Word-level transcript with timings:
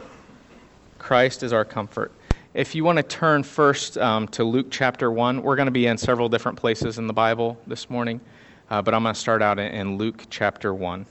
Christ 0.99 1.45
is 1.45 1.53
Our 1.53 1.65
Comfort. 1.65 2.11
If 2.55 2.75
you 2.75 2.83
want 2.83 2.97
to 2.97 3.05
turn 3.05 3.45
first 3.45 3.97
um, 3.99 4.27
to 4.29 4.43
Luke 4.43 4.67
chapter 4.71 5.13
1, 5.13 5.43
we're 5.43 5.55
going 5.55 5.67
to 5.67 5.73
be 5.73 5.87
in 5.87 5.97
several 5.97 6.29
different 6.29 6.59
places 6.59 6.99
in 6.99 7.07
the 7.07 7.13
Bible 7.13 7.57
this 7.69 7.89
morning, 7.89 8.21
uh, 8.69 8.83
but 8.83 8.95
I'm 8.95 9.05
going 9.05 9.15
to 9.15 9.21
start 9.21 9.43
out 9.43 9.61
in, 9.61 9.73
in 9.73 9.97
Luke 9.97 10.25
chapter 10.29 10.75
1. 10.75 11.07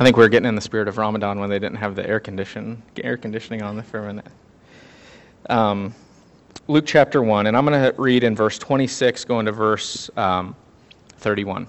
I 0.00 0.04
think 0.04 0.16
we 0.16 0.24
are 0.24 0.28
getting 0.28 0.48
in 0.48 0.56
the 0.56 0.60
spirit 0.60 0.88
of 0.88 0.98
Ramadan 0.98 1.38
when 1.38 1.48
they 1.48 1.60
didn't 1.60 1.76
have 1.76 1.94
the 1.94 2.04
air 2.04 2.18
condition 2.18 2.82
air 3.04 3.16
conditioning 3.16 3.62
on 3.62 3.80
for 3.82 4.00
a 4.00 4.06
minute. 4.06 4.26
Um, 5.48 5.94
Luke 6.68 6.86
chapter 6.86 7.22
one, 7.22 7.46
and 7.46 7.56
I'm 7.56 7.66
going 7.66 7.80
to 7.82 8.00
read 8.00 8.24
in 8.24 8.36
verse 8.36 8.58
26, 8.58 9.24
going 9.24 9.46
to 9.46 9.52
verse 9.52 10.10
um, 10.16 10.54
31. 11.18 11.66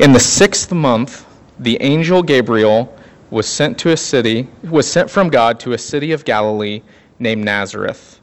In 0.00 0.12
the 0.12 0.20
sixth 0.20 0.72
month, 0.72 1.26
the 1.58 1.80
angel 1.82 2.22
Gabriel 2.22 2.96
was 3.30 3.46
sent 3.46 3.78
to 3.78 3.90
a 3.90 3.96
city, 3.96 4.48
was 4.64 4.90
sent 4.90 5.10
from 5.10 5.28
God 5.28 5.60
to 5.60 5.72
a 5.72 5.78
city 5.78 6.12
of 6.12 6.24
Galilee 6.24 6.82
named 7.18 7.44
Nazareth 7.44 8.20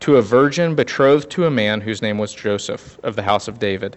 to 0.00 0.16
a 0.16 0.22
virgin 0.22 0.74
betrothed 0.74 1.30
to 1.30 1.46
a 1.46 1.50
man 1.50 1.80
whose 1.80 2.02
name 2.02 2.18
was 2.18 2.32
Joseph 2.34 2.98
of 3.02 3.16
the 3.16 3.22
house 3.22 3.48
of 3.48 3.58
David. 3.58 3.96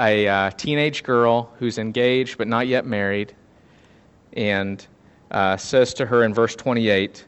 a 0.00 0.26
uh, 0.26 0.50
teenage 0.52 1.02
girl 1.02 1.52
who's 1.58 1.78
engaged 1.78 2.38
but 2.38 2.48
not 2.48 2.66
yet 2.66 2.86
married, 2.86 3.34
and 4.32 4.86
uh, 5.30 5.56
says 5.56 5.94
to 5.94 6.06
her 6.06 6.24
in 6.24 6.34
verse 6.34 6.56
28 6.56 7.26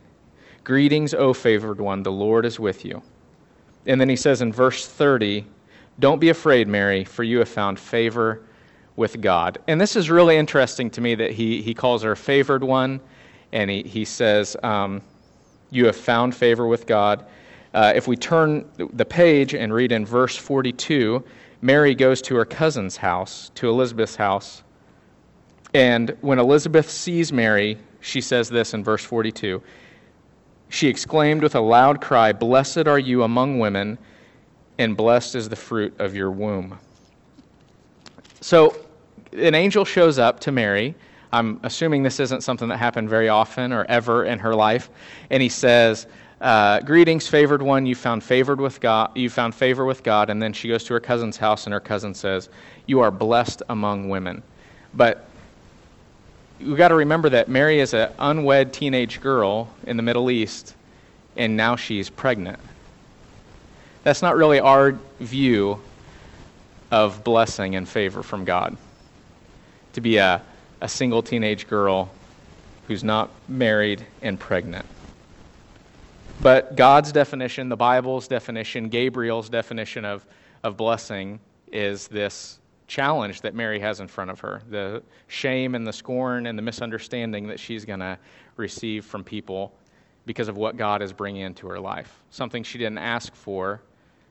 Greetings, 0.64 1.12
O 1.12 1.32
favored 1.32 1.80
one, 1.80 2.04
the 2.04 2.12
Lord 2.12 2.46
is 2.46 2.60
with 2.60 2.84
you. 2.84 3.02
And 3.86 4.00
then 4.00 4.08
he 4.08 4.14
says 4.14 4.42
in 4.42 4.52
verse 4.52 4.86
30, 4.86 5.44
Don't 5.98 6.20
be 6.20 6.28
afraid, 6.28 6.68
Mary, 6.68 7.02
for 7.02 7.24
you 7.24 7.40
have 7.40 7.48
found 7.48 7.80
favor 7.80 8.42
with 8.94 9.20
God. 9.20 9.58
And 9.66 9.80
this 9.80 9.96
is 9.96 10.08
really 10.08 10.36
interesting 10.36 10.88
to 10.90 11.00
me 11.00 11.16
that 11.16 11.32
he, 11.32 11.62
he 11.62 11.74
calls 11.74 12.02
her 12.04 12.14
favored 12.14 12.62
one, 12.62 13.00
and 13.52 13.68
he, 13.68 13.82
he 13.82 14.04
says, 14.04 14.56
um, 14.62 15.02
You 15.72 15.86
have 15.86 15.96
found 15.96 16.32
favor 16.32 16.68
with 16.68 16.86
God. 16.86 17.24
Uh, 17.74 17.92
if 17.96 18.06
we 18.06 18.16
turn 18.16 18.64
the 18.92 19.04
page 19.04 19.54
and 19.54 19.74
read 19.74 19.90
in 19.90 20.06
verse 20.06 20.36
42, 20.36 21.24
Mary 21.62 21.94
goes 21.94 22.20
to 22.22 22.34
her 22.34 22.44
cousin's 22.44 22.96
house, 22.96 23.50
to 23.54 23.68
Elizabeth's 23.68 24.16
house. 24.16 24.64
And 25.72 26.16
when 26.20 26.40
Elizabeth 26.40 26.90
sees 26.90 27.32
Mary, 27.32 27.78
she 28.00 28.20
says 28.20 28.48
this 28.48 28.74
in 28.74 28.82
verse 28.82 29.04
42 29.04 29.62
She 30.68 30.88
exclaimed 30.88 31.42
with 31.42 31.54
a 31.54 31.60
loud 31.60 32.00
cry, 32.00 32.32
Blessed 32.32 32.88
are 32.88 32.98
you 32.98 33.22
among 33.22 33.60
women, 33.60 33.96
and 34.76 34.96
blessed 34.96 35.36
is 35.36 35.48
the 35.48 35.56
fruit 35.56 35.98
of 36.00 36.16
your 36.16 36.32
womb. 36.32 36.78
So, 38.40 38.76
an 39.32 39.54
angel 39.54 39.84
shows 39.84 40.18
up 40.18 40.40
to 40.40 40.52
Mary. 40.52 40.96
I'm 41.32 41.60
assuming 41.62 42.02
this 42.02 42.20
isn't 42.20 42.42
something 42.42 42.68
that 42.68 42.76
happened 42.76 43.08
very 43.08 43.28
often 43.28 43.72
or 43.72 43.84
ever 43.84 44.24
in 44.24 44.40
her 44.40 44.54
life. 44.54 44.90
And 45.30 45.42
he 45.42 45.48
says, 45.48 46.06
uh, 46.42 46.80
greetings, 46.80 47.28
favored 47.28 47.62
one. 47.62 47.86
You 47.86 47.94
found 47.94 48.24
favored 48.24 48.60
with 48.60 48.80
God. 48.80 49.16
You 49.16 49.30
found 49.30 49.54
favor 49.54 49.84
with 49.84 50.02
God. 50.02 50.28
And 50.28 50.42
then 50.42 50.52
she 50.52 50.68
goes 50.68 50.82
to 50.84 50.94
her 50.94 51.00
cousin's 51.00 51.36
house, 51.36 51.66
and 51.66 51.72
her 51.72 51.80
cousin 51.80 52.14
says, 52.14 52.48
"You 52.86 53.00
are 53.00 53.12
blessed 53.12 53.62
among 53.68 54.08
women." 54.08 54.42
But 54.92 55.28
we 56.58 56.74
got 56.74 56.88
to 56.88 56.96
remember 56.96 57.28
that 57.30 57.48
Mary 57.48 57.78
is 57.78 57.94
an 57.94 58.10
unwed 58.18 58.72
teenage 58.72 59.20
girl 59.20 59.72
in 59.84 59.96
the 59.96 60.02
Middle 60.02 60.30
East, 60.30 60.74
and 61.36 61.56
now 61.56 61.76
she's 61.76 62.10
pregnant. 62.10 62.58
That's 64.02 64.20
not 64.20 64.36
really 64.36 64.58
our 64.58 64.98
view 65.20 65.80
of 66.90 67.22
blessing 67.22 67.76
and 67.76 67.88
favor 67.88 68.22
from 68.22 68.44
God. 68.44 68.76
To 69.92 70.00
be 70.00 70.16
a, 70.16 70.42
a 70.80 70.88
single 70.88 71.22
teenage 71.22 71.68
girl 71.68 72.12
who's 72.88 73.04
not 73.04 73.30
married 73.48 74.04
and 74.22 74.40
pregnant. 74.40 74.86
But 76.42 76.74
God's 76.74 77.12
definition, 77.12 77.68
the 77.68 77.76
Bible's 77.76 78.26
definition, 78.26 78.88
Gabriel's 78.88 79.48
definition 79.48 80.04
of, 80.04 80.26
of 80.64 80.76
blessing 80.76 81.38
is 81.70 82.08
this 82.08 82.58
challenge 82.88 83.42
that 83.42 83.54
Mary 83.54 83.78
has 83.78 84.00
in 84.00 84.08
front 84.08 84.28
of 84.28 84.40
her. 84.40 84.60
The 84.68 85.04
shame 85.28 85.76
and 85.76 85.86
the 85.86 85.92
scorn 85.92 86.46
and 86.46 86.58
the 86.58 86.62
misunderstanding 86.62 87.46
that 87.46 87.60
she's 87.60 87.84
going 87.84 88.00
to 88.00 88.18
receive 88.56 89.04
from 89.04 89.22
people 89.22 89.72
because 90.26 90.48
of 90.48 90.56
what 90.56 90.76
God 90.76 91.00
is 91.00 91.12
bringing 91.12 91.42
into 91.42 91.68
her 91.68 91.78
life. 91.78 92.24
Something 92.30 92.64
she 92.64 92.76
didn't 92.76 92.98
ask 92.98 93.32
for, 93.36 93.80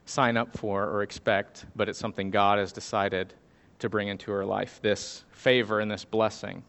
sign 0.06 0.36
up 0.36 0.58
for, 0.58 0.84
or 0.90 1.04
expect, 1.04 1.66
but 1.78 1.88
it's 1.88 1.98
something 1.98 2.30
God 2.30 2.60
has 2.60 2.74
decided 2.74 3.34
to 3.80 3.88
bring 3.88 4.10
into 4.10 4.32
her 4.32 4.46
life. 4.46 4.82
This 4.82 5.24
favor 5.32 5.80
and 5.80 5.90
this 5.90 6.04
blessing 6.04 6.62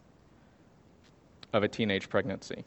of 1.52 1.64
a 1.64 1.68
teenage 1.68 2.08
pregnancy 2.08 2.64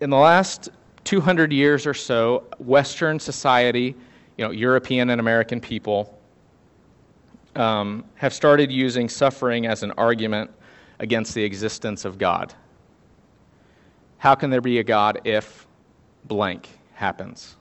in 0.00 0.10
the 0.10 0.16
last 0.16 0.70
200 1.04 1.52
years 1.52 1.86
or 1.86 1.94
so, 1.94 2.44
Western 2.58 3.18
society, 3.18 3.94
you 4.36 4.44
know, 4.44 4.50
European 4.50 5.10
and 5.10 5.20
American 5.20 5.60
people, 5.60 6.18
um, 7.56 8.04
have 8.16 8.32
started 8.32 8.72
using 8.72 9.08
suffering 9.08 9.66
as 9.66 9.82
an 9.82 9.92
argument 9.92 10.50
against 10.98 11.34
the 11.34 11.44
existence 11.44 12.04
of 12.04 12.18
God. 12.18 12.52
How 14.18 14.34
can 14.34 14.50
there 14.50 14.60
be 14.60 14.78
a 14.78 14.84
God 14.84 15.20
if 15.24 15.66
blank 16.24 16.68
happens? 16.94 17.56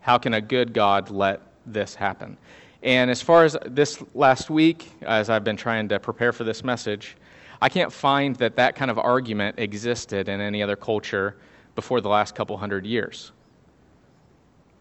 How 0.00 0.18
can 0.18 0.34
a 0.34 0.40
good 0.40 0.72
God 0.72 1.10
let 1.10 1.40
this 1.66 1.94
happen? 1.94 2.36
And 2.82 3.10
as 3.10 3.20
far 3.20 3.44
as 3.44 3.56
this 3.66 4.02
last 4.14 4.48
week, 4.48 4.90
as 5.02 5.28
I've 5.28 5.44
been 5.44 5.56
trying 5.56 5.88
to 5.88 5.98
prepare 5.98 6.32
for 6.32 6.44
this 6.44 6.64
message, 6.64 7.16
I 7.60 7.68
can't 7.68 7.92
find 7.92 8.36
that 8.36 8.56
that 8.56 8.76
kind 8.76 8.90
of 8.90 8.98
argument 8.98 9.58
existed 9.58 10.28
in 10.28 10.40
any 10.40 10.62
other 10.62 10.76
culture 10.76 11.36
before 11.76 12.00
the 12.00 12.08
last 12.08 12.34
couple 12.34 12.56
hundred 12.56 12.84
years. 12.84 13.30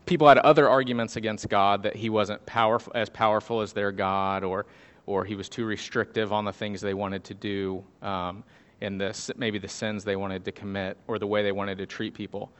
People 0.07 0.27
had 0.27 0.39
other 0.39 0.67
arguments 0.67 1.15
against 1.15 1.47
God 1.49 1.83
that 1.83 1.95
he 1.95 2.09
wasn't 2.09 2.43
powerful, 2.47 2.91
as 2.95 3.09
powerful 3.09 3.61
as 3.61 3.73
their 3.73 3.91
God, 3.91 4.43
or, 4.43 4.65
or 5.05 5.23
he 5.23 5.35
was 5.35 5.47
too 5.47 5.65
restrictive 5.65 6.33
on 6.33 6.45
the 6.45 6.53
things 6.53 6.81
they 6.81 6.93
wanted 6.95 7.23
to 7.25 7.33
do, 7.35 7.83
um, 8.01 8.43
and 8.81 8.99
the, 8.99 9.33
maybe 9.37 9.59
the 9.59 9.67
sins 9.67 10.03
they 10.03 10.15
wanted 10.15 10.43
to 10.45 10.51
commit, 10.51 10.97
or 11.07 11.19
the 11.19 11.27
way 11.27 11.43
they 11.43 11.51
wanted 11.51 11.77
to 11.77 11.85
treat 11.85 12.15
people. 12.15 12.51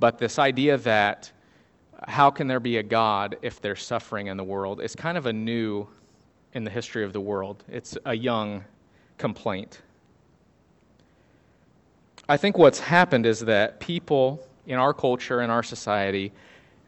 But 0.00 0.18
this 0.18 0.38
idea 0.40 0.78
that 0.78 1.30
how 2.08 2.30
can 2.30 2.48
there 2.48 2.60
be 2.60 2.78
a 2.78 2.82
God 2.82 3.36
if 3.42 3.60
there's 3.60 3.82
suffering 3.82 4.26
in 4.26 4.36
the 4.36 4.44
world 4.44 4.80
is 4.80 4.96
kind 4.96 5.16
of 5.16 5.26
a 5.26 5.32
new 5.32 5.86
in 6.54 6.64
the 6.64 6.70
history 6.70 7.04
of 7.04 7.12
the 7.12 7.20
world. 7.20 7.64
It's 7.68 7.96
a 8.04 8.14
young 8.14 8.64
complaint. 9.18 9.82
I 12.28 12.36
think 12.36 12.56
what's 12.56 12.78
happened 12.78 13.26
is 13.26 13.40
that 13.40 13.80
people 13.80 14.46
in 14.66 14.78
our 14.78 14.94
culture, 14.94 15.42
in 15.42 15.50
our 15.50 15.62
society, 15.62 16.32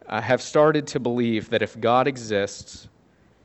uh, 0.06 0.20
have 0.20 0.40
started 0.40 0.86
to 0.88 1.00
believe 1.00 1.50
that 1.50 1.62
if 1.62 1.78
God 1.80 2.06
exists, 2.06 2.88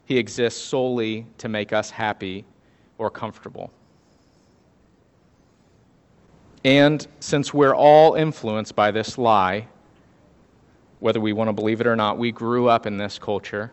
he 0.05 0.17
exists 0.17 0.61
solely 0.61 1.25
to 1.37 1.49
make 1.49 1.73
us 1.73 1.89
happy 1.89 2.45
or 2.97 3.09
comfortable. 3.09 3.71
And 6.65 7.07
since 7.19 7.53
we're 7.53 7.75
all 7.75 8.15
influenced 8.15 8.75
by 8.75 8.91
this 8.91 9.17
lie, 9.17 9.67
whether 10.99 11.21
we 11.21 11.31
want 11.31 11.47
to 11.47 11.53
believe 11.53 11.79
it 11.79 11.87
or 11.87 11.95
not, 11.95 12.17
we 12.17 12.31
grew 12.31 12.67
up 12.67 12.85
in 12.85 12.97
this 12.97 13.17
culture. 13.17 13.71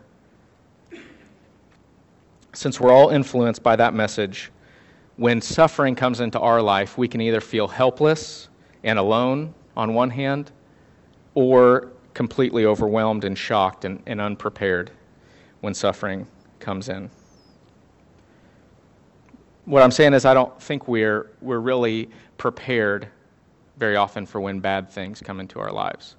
Since 2.53 2.79
we're 2.79 2.91
all 2.91 3.09
influenced 3.09 3.61
by 3.61 3.75
that 3.75 3.93
message, 3.93 4.49
when 5.17 5.41
suffering 5.41 5.95
comes 5.95 6.19
into 6.19 6.39
our 6.39 6.61
life, 6.61 6.97
we 6.97 7.07
can 7.07 7.21
either 7.21 7.41
feel 7.41 7.67
helpless 7.67 8.49
and 8.83 8.97
alone 8.97 9.53
on 9.75 9.93
one 9.93 10.09
hand, 10.09 10.51
or 11.33 11.89
completely 12.13 12.65
overwhelmed 12.65 13.23
and 13.23 13.37
shocked 13.37 13.85
and, 13.85 14.01
and 14.07 14.19
unprepared 14.19 14.89
when 15.61 15.73
suffering 15.73 16.25
comes 16.59 16.89
in. 16.89 17.09
What 19.65 19.83
I'm 19.83 19.91
saying 19.91 20.13
is, 20.13 20.25
I 20.25 20.33
don't 20.33 20.59
think 20.61 20.87
we're, 20.87 21.29
we're 21.41 21.59
really 21.59 22.09
prepared 22.37 23.07
very 23.77 23.95
often 23.95 24.25
for 24.25 24.39
when 24.39 24.59
bad 24.59 24.89
things 24.89 25.21
come 25.21 25.39
into 25.39 25.59
our 25.59 25.71
lives. 25.71 26.15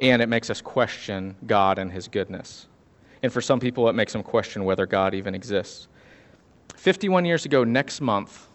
And 0.00 0.22
it 0.22 0.28
makes 0.28 0.48
us 0.50 0.60
question 0.60 1.36
God 1.46 1.78
and 1.78 1.92
His 1.92 2.08
goodness. 2.08 2.66
And 3.22 3.32
for 3.32 3.40
some 3.40 3.60
people, 3.60 3.88
it 3.88 3.94
makes 3.94 4.12
them 4.12 4.22
question 4.22 4.64
whether 4.64 4.86
God 4.86 5.14
even 5.14 5.34
exists. 5.34 5.88
51 6.78 7.24
years 7.24 7.44
ago, 7.44 7.64
next 7.64 8.00
month, 8.00 8.46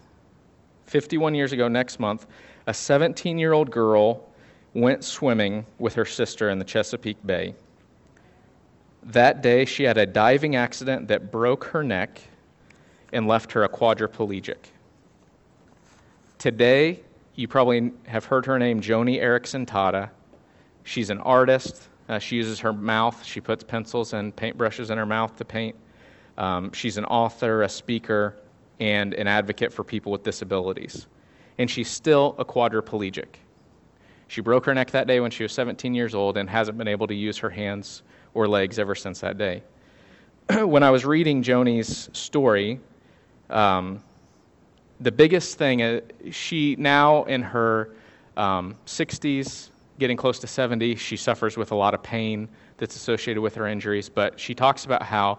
51 0.86 1.36
years 1.36 1.52
ago, 1.52 1.68
next 1.68 2.00
month, 2.00 2.25
a 2.68 2.74
17 2.74 3.38
year 3.38 3.52
old 3.52 3.70
girl 3.70 4.30
went 4.74 5.04
swimming 5.04 5.66
with 5.78 5.94
her 5.96 6.06
sister 6.06 6.50
in 6.50 6.58
the 6.58 6.64
Chesapeake 6.64 7.18
Bay. 7.25 7.54
That 9.04 9.42
day, 9.42 9.66
she 9.66 9.84
had 9.84 9.98
a 9.98 10.06
diving 10.06 10.56
accident 10.56 11.10
that 11.10 11.34
broke 11.34 11.66
her 11.66 11.84
neck 11.84 12.22
and 13.12 13.28
left 13.28 13.52
her 13.52 13.66
a 13.66 13.70
quadriplegic. 13.70 14.70
Today, 16.38 17.02
you 17.36 17.50
probably 17.50 17.92
have 18.08 18.24
heard 18.24 18.46
her 18.46 18.58
name, 18.58 18.80
Joni 18.80 19.22
Eareckson 19.22 19.66
Tada. 19.66 20.10
She's 20.86 21.10
an 21.10 21.20
artist. 21.20 21.90
Uh, 22.08 22.20
she 22.20 22.38
uses 22.38 22.62
her 22.62 22.72
mouth. 22.72 23.22
She 23.25 23.42
puts 23.42 23.66
pencils 23.66 24.14
and 24.14 24.34
paintbrushes 24.34 24.92
in 24.92 24.98
her 24.98 25.06
mouth 25.06 25.36
to 25.36 25.44
paint. 25.44 25.75
Um, 26.38 26.71
she's 26.71 26.97
an 26.97 27.06
author, 27.06 27.63
a 27.63 27.69
speaker, 27.69 28.35
and 28.80 29.13
an 29.13 29.27
advocate 29.27 29.71
for 29.71 29.83
people 29.83 30.12
with 30.12 30.24
disabilities. 30.24 31.07
And 31.57 31.69
she's 31.69 31.89
still 31.89 32.35
a 32.38 32.45
quadriplegic. 32.45 33.35
She 34.27 34.41
broke 34.41 34.65
her 34.65 34.74
neck 34.74 34.91
that 34.91 35.06
day 35.06 35.19
when 35.19 35.30
she 35.30 35.44
was 35.44 35.51
17 35.51 35.94
years 35.94 36.15
old 36.15 36.38
and 36.38 36.50
hasn't 36.50 36.77
been 36.77 36.88
able 36.88 37.07
to 37.07 37.13
use 37.13 37.38
her 37.38 37.50
hands 37.50 38.01
or 38.33 38.47
legs 38.47 38.80
ever 38.80 38.95
since 38.95 39.19
that 39.19 39.38
day. 39.38 39.62
when 40.63 40.81
I 40.81 40.89
was 40.89 41.06
reading 41.06 41.44
Joni's 41.44 42.09
story, 42.13 42.79
um, 43.50 44.01
the 45.00 45.12
biggest 45.12 45.57
thing, 45.57 45.81
uh, 45.81 46.01
she 46.31 46.75
now 46.79 47.24
in 47.25 47.44
her 47.44 47.91
um, 48.38 48.75
60s, 48.88 49.69
getting 50.00 50.18
close 50.18 50.39
to 50.39 50.47
70, 50.47 50.95
she 50.95 51.15
suffers 51.15 51.56
with 51.56 51.71
a 51.71 51.75
lot 51.75 51.94
of 51.94 52.01
pain 52.01 52.47
that's 52.77 52.95
associated 52.95 53.41
with 53.41 53.53
her 53.56 53.68
injuries, 53.68 54.09
but 54.09 54.39
she 54.39 54.56
talks 54.56 54.86
about 54.86 55.03
how 55.03 55.38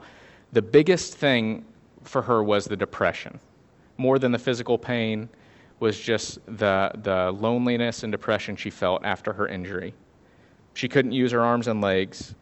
the 0.54 0.62
biggest 0.62 1.16
thing 1.16 1.64
for 2.02 2.22
her 2.22 2.42
was 2.42 2.64
the 2.64 2.76
depression. 2.76 3.38
More 3.98 4.18
than 4.18 4.32
the 4.32 4.38
physical 4.38 4.78
pain, 4.78 5.28
was 5.80 5.98
just 5.98 6.38
the, 6.46 6.90
the 7.02 7.32
loneliness 7.32 8.04
and 8.04 8.12
depression 8.12 8.56
she 8.56 8.70
felt 8.70 9.04
after 9.04 9.32
her 9.32 9.48
injury. 9.48 9.92
She 10.72 10.88
couldn't 10.88 11.12
use 11.12 11.32
her 11.32 11.40
arms 11.40 11.66
and 11.68 11.80
legs. 11.80 12.34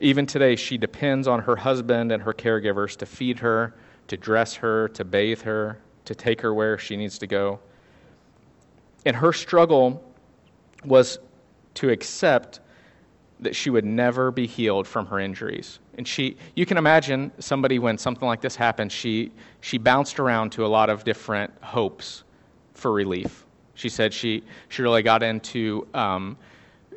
Even 0.00 0.26
today, 0.26 0.56
she 0.56 0.76
depends 0.78 1.26
on 1.26 1.40
her 1.40 1.56
husband 1.56 2.12
and 2.12 2.22
her 2.22 2.32
caregivers 2.32 2.96
to 2.98 3.06
feed 3.06 3.38
her, 3.38 3.74
to 4.08 4.16
dress 4.16 4.54
her, 4.54 4.88
to 4.90 5.04
bathe 5.04 5.40
her, 5.42 5.78
to 6.04 6.14
take 6.14 6.40
her 6.42 6.52
where 6.52 6.76
she 6.78 6.96
needs 6.96 7.18
to 7.18 7.26
go. 7.26 7.58
And 9.06 9.16
her 9.16 9.32
struggle 9.32 10.04
was 10.84 11.18
to 11.74 11.88
accept 11.88 12.60
that 13.40 13.56
she 13.56 13.70
would 13.70 13.84
never 13.84 14.30
be 14.30 14.46
healed 14.46 14.86
from 14.86 15.06
her 15.06 15.18
injuries. 15.18 15.78
And 15.96 16.06
she, 16.06 16.36
you 16.54 16.66
can 16.66 16.76
imagine 16.76 17.32
somebody 17.38 17.78
when 17.78 17.98
something 17.98 18.26
like 18.26 18.40
this 18.40 18.54
happened, 18.54 18.92
she, 18.92 19.32
she 19.60 19.78
bounced 19.78 20.20
around 20.20 20.50
to 20.52 20.64
a 20.64 20.68
lot 20.68 20.90
of 20.90 21.04
different 21.04 21.52
hopes 21.62 22.24
for 22.74 22.92
relief. 22.92 23.46
She 23.74 23.88
said 23.88 24.12
she, 24.12 24.42
she 24.68 24.82
really 24.82 25.02
got 25.02 25.22
into 25.22 25.86
um, 25.94 26.36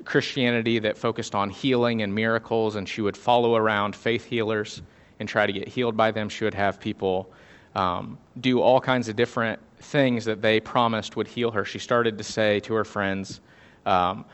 Christianity 0.04 0.80
that 0.80 0.98
focused 0.98 1.34
on 1.34 1.50
healing 1.50 2.02
and 2.02 2.14
miracles, 2.14 2.76
and 2.76 2.88
she 2.88 3.02
would 3.02 3.16
follow 3.16 3.56
around 3.56 3.96
faith 3.96 4.26
healers 4.26 4.82
and 5.20 5.30
try 5.30 5.48
to 5.48 5.54
get 5.54 5.68
healed 5.68 5.96
by 5.96 6.12
them. 6.12 6.28
She 6.28 6.44
would 6.44 6.54
have 6.54 6.80
people 6.80 7.32
um, 7.76 8.18
do 8.42 8.62
all 8.62 8.82
kinds 8.82 9.08
of 9.08 9.16
different 9.16 9.60
things 9.80 10.26
that 10.26 10.42
they 10.42 10.60
promised 10.60 11.16
would 11.16 11.28
heal 11.28 11.52
her. 11.52 11.64
She 11.64 11.80
started 11.80 12.18
to 12.18 12.24
say 12.24 12.60
to 12.62 12.74
her 12.74 12.84
friends, 12.84 13.40
um, 13.86 14.26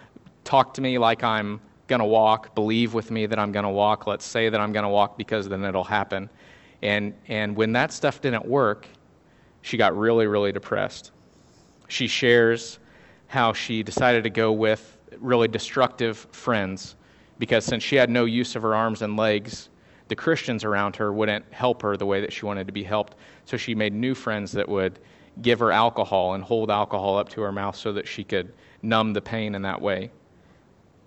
Talk 0.44 0.73
to 0.75 0.81
me 0.81 0.97
like 0.97 1.23
I'm 1.23 1.59
going 1.89 2.00
to 2.00 2.06
walk. 2.06 2.56
Believe 2.56 2.94
with 2.94 3.12
me 3.12 3.25
that 3.25 3.38
I'm 3.38 3.51
going 3.51 3.63
to 3.63 3.69
walk. 3.69 4.07
Let's 4.07 4.25
say 4.25 4.47
that 4.47 4.62
I'm 4.62 4.71
going 4.71 4.83
to 4.83 4.89
walk 4.89 5.18
because 5.18 5.50
then 5.50 5.65
it'll 5.65 5.83
happen. 5.83 6.30
And, 6.81 7.13
and 7.27 7.56
when 7.57 7.74
that 7.74 7.91
stuff 7.91 8.21
didn't 8.21 8.45
work, 8.45 8.88
she 9.62 9.75
got 9.75 9.97
really, 9.97 10.27
really 10.27 10.53
depressed. 10.53 11.12
She 11.89 12.07
shares 12.07 12.80
how 13.27 13.51
she 13.51 13.83
decided 13.83 14.24
to 14.24 14.30
go 14.30 14.53
with 14.53 14.97
really 15.19 15.50
destructive 15.50 16.18
friends 16.31 16.95
because 17.39 17.65
since 17.65 17.83
she 17.83 17.95
had 17.95 18.09
no 18.09 18.25
use 18.25 18.56
of 18.56 18.62
her 18.62 18.75
arms 18.75 19.01
and 19.01 19.18
legs, 19.18 19.69
the 20.07 20.15
Christians 20.15 20.63
around 20.63 20.95
her 20.95 21.12
wouldn't 21.12 21.45
help 21.51 21.81
her 21.81 21.97
the 21.97 22.06
way 22.06 22.21
that 22.21 22.31
she 22.31 22.45
wanted 22.45 22.68
to 22.68 22.74
be 22.74 22.83
helped. 22.83 23.15
So 23.45 23.57
she 23.57 23.75
made 23.75 23.94
new 23.94 24.15
friends 24.15 24.51
that 24.53 24.68
would 24.68 25.00
give 25.41 25.59
her 25.59 25.71
alcohol 25.71 26.33
and 26.36 26.44
hold 26.44 26.69
alcohol 26.69 27.18
up 27.18 27.30
to 27.30 27.41
her 27.41 27.51
mouth 27.51 27.75
so 27.75 27.91
that 27.94 28.07
she 28.07 28.24
could 28.24 28.53
numb 28.81 29.13
the 29.13 29.21
pain 29.21 29.56
in 29.56 29.62
that 29.63 29.81
way 29.81 30.12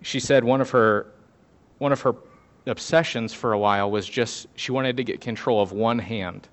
she 0.02 0.20
said 0.20 0.44
one 0.44 0.60
of 0.60 0.70
her 0.70 1.06
one 1.78 1.92
of 1.92 2.00
her 2.02 2.14
obsessions 2.66 3.32
for 3.32 3.52
a 3.52 3.58
while 3.58 3.90
was 3.90 4.08
just 4.08 4.46
she 4.54 4.70
wanted 4.70 4.96
to 4.96 5.04
get 5.04 5.20
control 5.20 5.60
of 5.60 5.72
one 5.72 5.98
hand, 5.98 6.48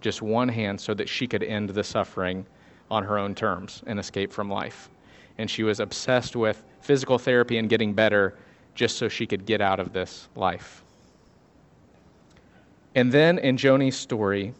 just 0.00 0.22
one 0.22 0.48
hand, 0.48 0.80
so 0.80 0.94
that 0.94 1.08
she 1.08 1.26
could 1.26 1.42
end 1.42 1.70
the 1.70 1.84
suffering 1.84 2.44
on 2.90 3.04
her 3.04 3.18
own 3.18 3.34
terms 3.34 3.82
and 3.86 3.98
escape 3.98 4.32
from 4.32 4.50
life. 4.50 4.90
And 5.38 5.50
she 5.50 5.62
was 5.62 5.80
obsessed 5.80 6.34
with 6.34 6.62
physical 6.80 7.18
therapy 7.18 7.58
and 7.58 7.68
getting 7.68 7.92
better 7.92 8.36
just 8.74 8.96
so 8.96 9.08
she 9.08 9.26
could 9.26 9.46
get 9.46 9.60
out 9.60 9.80
of 9.80 9.92
this 9.92 10.28
life. 10.34 10.82
And 12.94 13.12
then 13.12 13.38
in 13.38 13.56
Joni's 13.56 13.96
story, 13.96 14.54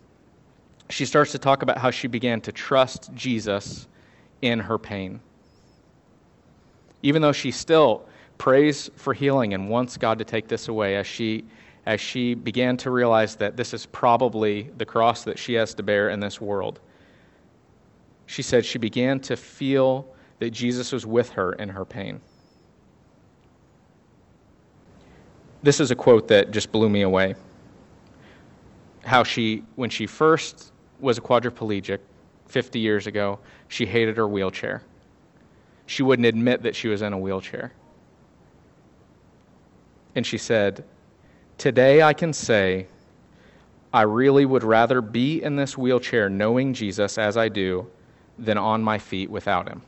she 0.91 1.05
starts 1.05 1.33
to 1.33 1.39
talk 1.39 1.63
about 1.63 1.79
how 1.79 1.91
she 1.91 2.07
began 2.07 2.41
to 2.43 2.53
trust 2.53 3.11
Jesus 3.15 3.89
in 4.43 4.61
her 4.61 4.79
pain. 4.79 5.21
Even 7.03 7.23
though 7.23 7.33
she 7.33 7.51
still 7.51 8.07
prays 8.39 8.91
for 8.97 9.15
healing 9.15 9.55
and 9.55 9.69
wants 9.69 9.97
God 9.97 10.19
to 10.19 10.25
take 10.25 10.49
this 10.49 10.69
away 10.69 10.97
as 10.97 11.07
she 11.07 11.45
as 11.87 12.01
she 12.01 12.35
began 12.35 12.77
to 12.77 12.91
realize 12.91 13.37
that 13.37 13.57
this 13.57 13.73
is 13.73 13.87
probably 13.87 14.71
the 14.77 14.85
cross 14.85 15.23
that 15.23 15.39
she 15.39 15.55
has 15.55 15.73
to 15.75 15.85
bear 15.85 16.11
in 16.11 16.19
this 16.19 16.41
world. 16.41 16.81
She 18.27 18.43
said 18.43 18.65
she 18.65 18.79
began 18.79 19.21
to 19.21 19.37
feel 19.37 20.13
that 20.41 20.51
Jesus 20.51 20.91
was 20.91 21.07
with 21.07 21.31
her 21.31 21.53
in 21.53 21.69
her 21.69 21.85
pain. 21.85 22.21
This 25.63 25.79
is 25.79 25.93
a 25.93 25.95
quote 25.95 26.27
that 26.27 26.51
just 26.51 26.73
blew 26.73 26.91
me 26.91 27.03
away. 27.03 27.37
How 29.05 29.23
she, 29.23 29.63
when 29.77 29.89
she 29.89 30.07
first 30.07 30.73
was 30.99 31.19
a 31.19 31.21
quadriplegic 31.21 32.01
50 32.49 32.81
years 32.81 33.07
ago, 33.07 33.39
she 33.69 33.87
hated 33.87 34.17
her 34.17 34.27
wheelchair. 34.27 34.83
She 35.87 36.03
wouldn't 36.03 36.27
admit 36.27 36.65
that 36.65 36.75
she 36.75 36.89
was 36.89 37.03
in 37.03 37.13
a 37.13 37.19
wheelchair 37.19 37.73
and 40.17 40.27
she 40.27 40.39
said, 40.39 40.83
Today 41.59 42.03
I 42.03 42.13
can 42.13 42.33
say, 42.33 42.87
I 43.93 44.03
really 44.03 44.45
would 44.45 44.65
rather 44.65 45.01
be 45.01 45.43
in 45.43 45.57
this 45.57 45.79
wheelchair 45.79 46.29
knowing 46.29 46.75
Jesus 46.75 47.19
as 47.19 47.37
I 47.37 47.49
do 47.49 47.87
than 48.39 48.59
on 48.59 48.83
my 48.83 48.99
feet 48.99 49.31
without 49.31 49.69
him. 49.69 49.83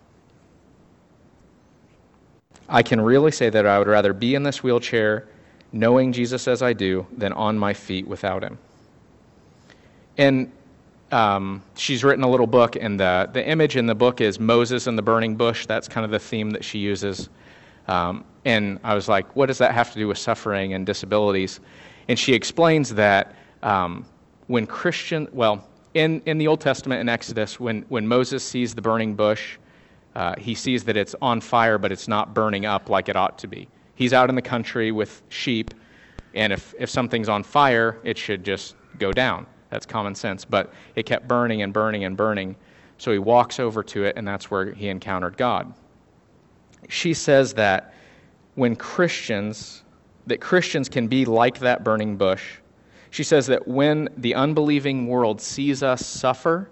I 2.68 2.82
can 2.82 3.00
really 3.00 3.30
say 3.30 3.50
that 3.50 3.66
I 3.66 3.78
would 3.78 3.88
rather 3.88 4.12
be 4.12 4.34
in 4.34 4.42
this 4.42 4.62
wheelchair 4.62 5.26
knowing 5.72 6.12
Jesus 6.12 6.46
as 6.46 6.62
I 6.62 6.72
do 6.72 7.06
than 7.16 7.32
on 7.32 7.58
my 7.58 7.74
feet 7.74 8.06
without 8.06 8.42
him. 8.42 8.58
And 10.16 10.52
um, 11.10 11.62
she's 11.76 12.04
written 12.04 12.24
a 12.24 12.30
little 12.30 12.46
book, 12.46 12.76
and 12.76 13.00
the, 13.00 13.30
the 13.32 13.46
image 13.46 13.76
in 13.76 13.86
the 13.86 13.94
book 13.94 14.20
is 14.20 14.38
Moses 14.38 14.86
and 14.86 14.98
the 14.98 15.02
burning 15.02 15.36
bush. 15.36 15.66
That's 15.66 15.88
kind 15.88 16.04
of 16.04 16.10
the 16.10 16.18
theme 16.18 16.50
that 16.50 16.64
she 16.64 16.78
uses. 16.78 17.28
Um, 17.86 18.24
and 18.48 18.80
I 18.82 18.94
was 18.94 19.10
like, 19.10 19.36
what 19.36 19.46
does 19.46 19.58
that 19.58 19.74
have 19.74 19.92
to 19.92 19.98
do 19.98 20.08
with 20.08 20.16
suffering 20.16 20.72
and 20.72 20.86
disabilities? 20.86 21.60
And 22.08 22.18
she 22.18 22.32
explains 22.32 22.94
that 22.94 23.34
um, 23.62 24.06
when 24.46 24.66
Christian, 24.66 25.28
well, 25.32 25.68
in, 25.92 26.22
in 26.24 26.38
the 26.38 26.48
Old 26.48 26.62
Testament 26.62 27.02
in 27.02 27.10
Exodus, 27.10 27.60
when, 27.60 27.82
when 27.90 28.08
Moses 28.08 28.42
sees 28.42 28.74
the 28.74 28.80
burning 28.80 29.14
bush, 29.14 29.58
uh, 30.14 30.34
he 30.38 30.54
sees 30.54 30.82
that 30.84 30.96
it's 30.96 31.14
on 31.20 31.42
fire, 31.42 31.76
but 31.76 31.92
it's 31.92 32.08
not 32.08 32.32
burning 32.32 32.64
up 32.64 32.88
like 32.88 33.10
it 33.10 33.16
ought 33.16 33.38
to 33.40 33.46
be. 33.46 33.68
He's 33.96 34.14
out 34.14 34.30
in 34.30 34.34
the 34.34 34.40
country 34.40 34.92
with 34.92 35.20
sheep, 35.28 35.74
and 36.34 36.50
if, 36.50 36.74
if 36.78 36.88
something's 36.88 37.28
on 37.28 37.42
fire, 37.42 37.98
it 38.02 38.16
should 38.16 38.44
just 38.44 38.76
go 38.98 39.12
down. 39.12 39.46
That's 39.68 39.84
common 39.84 40.14
sense. 40.14 40.46
But 40.46 40.72
it 40.94 41.04
kept 41.04 41.28
burning 41.28 41.60
and 41.60 41.70
burning 41.70 42.04
and 42.04 42.16
burning 42.16 42.56
So 42.96 43.12
he 43.12 43.18
walks 43.18 43.60
over 43.60 43.82
to 43.82 44.04
it, 44.04 44.16
and 44.16 44.26
that's 44.26 44.50
where 44.50 44.72
he 44.72 44.88
encountered 44.88 45.36
God. 45.36 45.74
She 46.88 47.12
says 47.12 47.52
that 47.54 47.92
when 48.58 48.74
Christians, 48.74 49.84
that 50.26 50.40
Christians 50.40 50.88
can 50.88 51.06
be 51.06 51.24
like 51.24 51.60
that 51.60 51.84
burning 51.84 52.16
bush. 52.16 52.56
She 53.10 53.22
says 53.22 53.46
that 53.46 53.68
when 53.68 54.08
the 54.16 54.34
unbelieving 54.34 55.06
world 55.06 55.40
sees 55.40 55.84
us 55.84 56.04
suffer, 56.04 56.68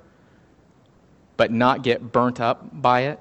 but 1.37 1.52
not 1.52 1.85
get 1.85 2.11
burnt 2.11 2.40
up 2.40 2.83
by 2.83 3.02
it, 3.02 3.21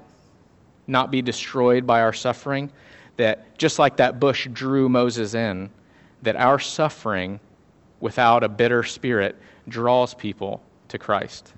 not 0.88 1.12
be 1.12 1.22
destroyed 1.22 1.86
by 1.86 2.00
our 2.00 2.12
suffering, 2.12 2.72
that 3.18 3.56
just 3.56 3.78
like 3.78 3.96
that 3.98 4.18
bush 4.18 4.48
drew 4.52 4.88
Moses 4.88 5.34
in, 5.34 5.70
that 6.22 6.34
our 6.34 6.58
suffering 6.58 7.38
without 8.00 8.42
a 8.42 8.48
bitter 8.48 8.82
spirit 8.82 9.36
draws 9.68 10.12
people 10.12 10.60
to 10.88 10.98
Christ. 10.98 11.54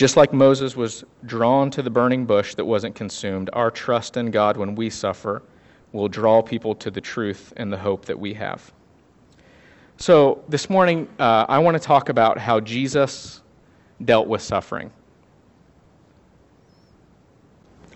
Just 0.00 0.16
like 0.16 0.32
Moses 0.32 0.76
was 0.76 1.04
drawn 1.26 1.70
to 1.72 1.82
the 1.82 1.90
burning 1.90 2.24
bush 2.24 2.54
that 2.54 2.64
wasn't 2.64 2.94
consumed, 2.94 3.50
our 3.52 3.70
trust 3.70 4.16
in 4.16 4.30
God 4.30 4.56
when 4.56 4.74
we 4.74 4.88
suffer 4.88 5.42
will 5.92 6.08
draw 6.08 6.40
people 6.40 6.74
to 6.76 6.90
the 6.90 7.02
truth 7.02 7.52
and 7.58 7.70
the 7.70 7.76
hope 7.76 8.06
that 8.06 8.18
we 8.18 8.32
have. 8.32 8.72
So, 9.98 10.42
this 10.48 10.70
morning, 10.70 11.06
uh, 11.18 11.44
I 11.50 11.58
want 11.58 11.76
to 11.76 11.82
talk 11.82 12.08
about 12.08 12.38
how 12.38 12.60
Jesus 12.60 13.42
dealt 14.02 14.26
with 14.26 14.40
suffering. 14.40 14.90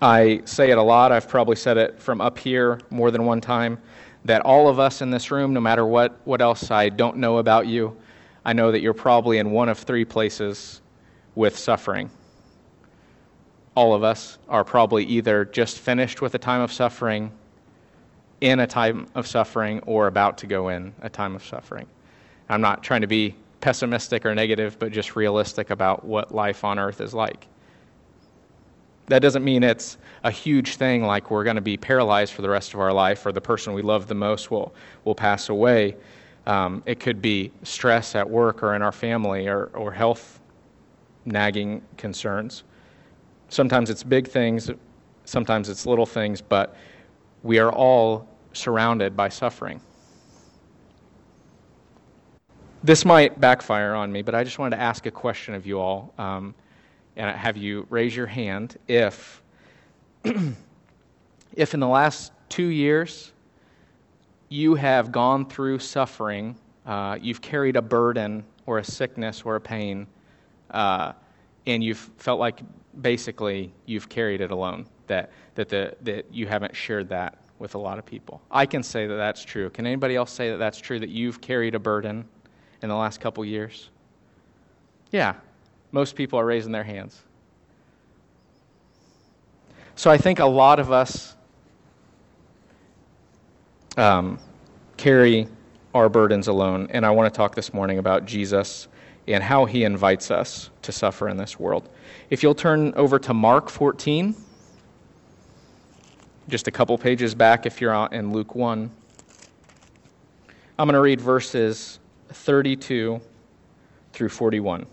I 0.02 0.42
say 0.44 0.70
it 0.70 0.76
a 0.76 0.82
lot. 0.82 1.10
I've 1.10 1.26
probably 1.26 1.56
said 1.56 1.78
it 1.78 2.02
from 2.02 2.20
up 2.20 2.38
here 2.38 2.82
more 2.90 3.10
than 3.12 3.24
one 3.24 3.40
time 3.40 3.78
that 4.26 4.42
all 4.42 4.68
of 4.68 4.78
us 4.78 5.00
in 5.00 5.10
this 5.10 5.30
room, 5.30 5.54
no 5.54 5.60
matter 5.62 5.86
what, 5.86 6.20
what 6.26 6.42
else 6.42 6.70
I 6.70 6.90
don't 6.90 7.16
know 7.16 7.38
about 7.38 7.66
you, 7.66 7.96
I 8.44 8.52
know 8.52 8.72
that 8.72 8.82
you're 8.82 8.92
probably 8.92 9.38
in 9.38 9.52
one 9.52 9.70
of 9.70 9.78
three 9.78 10.04
places 10.04 10.82
with 11.34 11.58
suffering. 11.58 12.10
All 13.74 13.94
of 13.94 14.04
us 14.04 14.38
are 14.48 14.64
probably 14.64 15.04
either 15.04 15.44
just 15.44 15.78
finished 15.78 16.22
with 16.22 16.34
a 16.34 16.38
time 16.38 16.60
of 16.60 16.72
suffering, 16.72 17.32
in 18.40 18.60
a 18.60 18.66
time 18.66 19.06
of 19.14 19.26
suffering, 19.26 19.80
or 19.80 20.06
about 20.06 20.38
to 20.38 20.46
go 20.46 20.68
in 20.68 20.92
a 21.02 21.08
time 21.08 21.34
of 21.34 21.44
suffering. 21.44 21.86
I'm 22.48 22.60
not 22.60 22.82
trying 22.82 23.00
to 23.00 23.06
be 23.06 23.34
pessimistic 23.60 24.26
or 24.26 24.34
negative, 24.34 24.78
but 24.78 24.92
just 24.92 25.16
realistic 25.16 25.70
about 25.70 26.04
what 26.04 26.34
life 26.34 26.64
on 26.64 26.78
earth 26.78 27.00
is 27.00 27.14
like. 27.14 27.46
That 29.06 29.20
doesn't 29.20 29.44
mean 29.44 29.62
it's 29.62 29.98
a 30.22 30.30
huge 30.30 30.76
thing 30.76 31.02
like 31.02 31.30
we're 31.30 31.44
going 31.44 31.56
to 31.56 31.62
be 31.62 31.76
paralyzed 31.76 32.32
for 32.32 32.42
the 32.42 32.48
rest 32.48 32.74
of 32.74 32.80
our 32.80 32.92
life 32.92 33.24
or 33.26 33.32
the 33.32 33.40
person 33.40 33.72
we 33.72 33.82
love 33.82 34.06
the 34.06 34.14
most 34.14 34.50
will, 34.50 34.74
will 35.04 35.14
pass 35.14 35.48
away. 35.48 35.96
Um, 36.46 36.82
it 36.86 37.00
could 37.00 37.20
be 37.22 37.52
stress 37.62 38.14
at 38.14 38.28
work 38.28 38.62
or 38.62 38.74
in 38.74 38.82
our 38.82 38.92
family 38.92 39.48
or, 39.48 39.66
or 39.74 39.92
health 39.92 40.40
nagging 41.26 41.82
concerns. 41.96 42.64
Sometimes 43.48 43.90
it's 43.90 44.02
big 44.02 44.28
things, 44.28 44.70
sometimes 45.24 45.68
it's 45.68 45.86
little 45.86 46.06
things, 46.06 46.40
but 46.40 46.76
we 47.42 47.58
are 47.58 47.72
all 47.72 48.28
surrounded 48.52 49.16
by 49.16 49.28
suffering. 49.28 49.80
This 52.82 53.04
might 53.04 53.40
backfire 53.40 53.94
on 53.94 54.12
me, 54.12 54.22
but 54.22 54.34
I 54.34 54.44
just 54.44 54.58
wanted 54.58 54.76
to 54.76 54.82
ask 54.82 55.06
a 55.06 55.10
question 55.10 55.54
of 55.54 55.66
you 55.66 55.78
all 55.80 56.12
um, 56.18 56.54
and 57.16 57.34
have 57.34 57.56
you 57.56 57.86
raise 57.88 58.14
your 58.14 58.26
hand 58.26 58.76
if, 58.88 59.42
if 61.54 61.74
in 61.74 61.80
the 61.80 61.88
last 61.88 62.32
two 62.48 62.66
years 62.66 63.32
you 64.48 64.74
have 64.74 65.10
gone 65.10 65.46
through 65.46 65.78
suffering, 65.78 66.56
uh, 66.86 67.18
you've 67.20 67.40
carried 67.40 67.76
a 67.76 67.82
burden 67.82 68.44
or 68.66 68.78
a 68.78 68.84
sickness 68.84 69.42
or 69.44 69.56
a 69.56 69.60
pain 69.60 70.06
uh, 70.74 71.12
and 71.66 71.82
you've 71.82 72.10
felt 72.18 72.38
like 72.38 72.60
basically 73.00 73.72
you've 73.86 74.08
carried 74.08 74.40
it 74.40 74.50
alone, 74.50 74.86
that, 75.06 75.30
that, 75.54 75.68
the, 75.68 75.96
that 76.02 76.26
you 76.32 76.46
haven't 76.46 76.76
shared 76.76 77.08
that 77.08 77.38
with 77.58 77.74
a 77.74 77.78
lot 77.78 77.98
of 77.98 78.04
people. 78.04 78.42
I 78.50 78.66
can 78.66 78.82
say 78.82 79.06
that 79.06 79.14
that's 79.14 79.44
true. 79.44 79.70
Can 79.70 79.86
anybody 79.86 80.16
else 80.16 80.30
say 80.30 80.50
that 80.50 80.58
that's 80.58 80.78
true, 80.78 80.98
that 80.98 81.08
you've 81.08 81.40
carried 81.40 81.74
a 81.74 81.78
burden 81.78 82.24
in 82.82 82.88
the 82.88 82.94
last 82.94 83.20
couple 83.20 83.44
years? 83.44 83.88
Yeah, 85.10 85.34
most 85.92 86.16
people 86.16 86.38
are 86.38 86.44
raising 86.44 86.72
their 86.72 86.82
hands. 86.82 87.22
So 89.94 90.10
I 90.10 90.18
think 90.18 90.40
a 90.40 90.44
lot 90.44 90.80
of 90.80 90.90
us 90.90 91.36
um, 93.96 94.40
carry 94.96 95.46
our 95.94 96.08
burdens 96.08 96.48
alone, 96.48 96.88
and 96.90 97.06
I 97.06 97.10
want 97.12 97.32
to 97.32 97.36
talk 97.36 97.54
this 97.54 97.72
morning 97.72 97.98
about 97.98 98.26
Jesus 98.26 98.88
and 99.26 99.42
how 99.42 99.64
he 99.64 99.84
invites 99.84 100.30
us 100.30 100.70
to 100.82 100.92
suffer 100.92 101.28
in 101.28 101.36
this 101.36 101.58
world. 101.58 101.88
If 102.30 102.42
you'll 102.42 102.54
turn 102.54 102.92
over 102.94 103.18
to 103.20 103.34
Mark 103.34 103.70
14, 103.70 104.34
just 106.48 106.68
a 106.68 106.70
couple 106.70 106.96
pages 106.98 107.34
back 107.34 107.64
if 107.64 107.80
you're 107.80 107.94
in 108.12 108.32
Luke 108.32 108.54
1, 108.54 108.90
I'm 110.78 110.86
going 110.86 110.94
to 110.94 111.00
read 111.00 111.20
verses 111.20 111.98
32 112.28 113.20
through 114.12 114.28
41. 114.28 114.86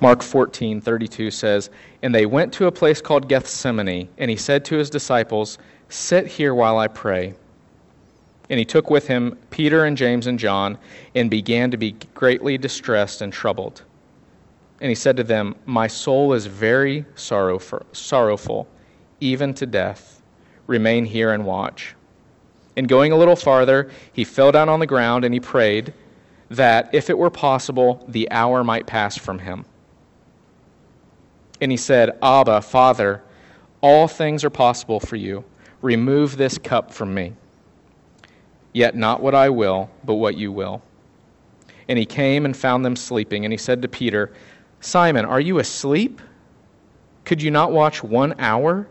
Mark 0.00 0.22
14, 0.22 0.80
32 0.80 1.30
says, 1.30 1.70
And 2.02 2.14
they 2.14 2.26
went 2.26 2.52
to 2.54 2.66
a 2.66 2.72
place 2.72 3.00
called 3.00 3.28
Gethsemane, 3.28 4.08
and 4.18 4.30
he 4.30 4.36
said 4.36 4.64
to 4.66 4.76
his 4.76 4.90
disciples, 4.90 5.58
Sit 5.88 6.26
here 6.26 6.54
while 6.54 6.78
I 6.78 6.88
pray. 6.88 7.34
And 8.48 8.58
he 8.58 8.64
took 8.64 8.90
with 8.90 9.06
him 9.06 9.38
Peter 9.50 9.84
and 9.84 9.96
James 9.96 10.26
and 10.26 10.38
John 10.38 10.78
and 11.14 11.30
began 11.30 11.70
to 11.70 11.76
be 11.76 11.92
greatly 12.14 12.58
distressed 12.58 13.22
and 13.22 13.32
troubled. 13.32 13.82
And 14.80 14.88
he 14.88 14.94
said 14.94 15.16
to 15.16 15.24
them, 15.24 15.56
My 15.64 15.86
soul 15.86 16.32
is 16.32 16.46
very 16.46 17.04
sorrowful, 17.14 17.84
sorrowful, 17.92 18.68
even 19.20 19.54
to 19.54 19.66
death. 19.66 20.22
Remain 20.66 21.04
here 21.04 21.32
and 21.32 21.44
watch. 21.44 21.94
And 22.76 22.88
going 22.88 23.10
a 23.10 23.16
little 23.16 23.36
farther, 23.36 23.90
he 24.12 24.24
fell 24.24 24.52
down 24.52 24.68
on 24.68 24.80
the 24.80 24.86
ground 24.86 25.24
and 25.24 25.32
he 25.32 25.40
prayed 25.40 25.94
that, 26.50 26.90
if 26.92 27.10
it 27.10 27.16
were 27.16 27.30
possible, 27.30 28.04
the 28.08 28.30
hour 28.30 28.62
might 28.62 28.86
pass 28.86 29.16
from 29.16 29.38
him. 29.38 29.64
And 31.60 31.70
he 31.70 31.76
said, 31.76 32.18
Abba, 32.22 32.60
Father, 32.60 33.22
all 33.80 34.08
things 34.08 34.44
are 34.44 34.50
possible 34.50 35.00
for 35.00 35.16
you. 35.16 35.44
Remove 35.82 36.36
this 36.36 36.58
cup 36.58 36.92
from 36.92 37.14
me. 37.14 37.32
Yet 38.72 38.94
not 38.94 39.22
what 39.22 39.34
I 39.34 39.48
will, 39.48 39.90
but 40.04 40.14
what 40.14 40.36
you 40.36 40.52
will. 40.52 40.82
And 41.88 41.98
he 41.98 42.04
came 42.04 42.44
and 42.44 42.56
found 42.56 42.84
them 42.84 42.96
sleeping, 42.96 43.44
and 43.44 43.52
he 43.52 43.58
said 43.58 43.80
to 43.82 43.88
Peter, 43.88 44.32
Simon, 44.80 45.24
are 45.24 45.40
you 45.40 45.58
asleep? 45.58 46.20
Could 47.24 47.40
you 47.40 47.50
not 47.50 47.72
watch 47.72 48.02
one 48.02 48.34
hour? 48.38 48.86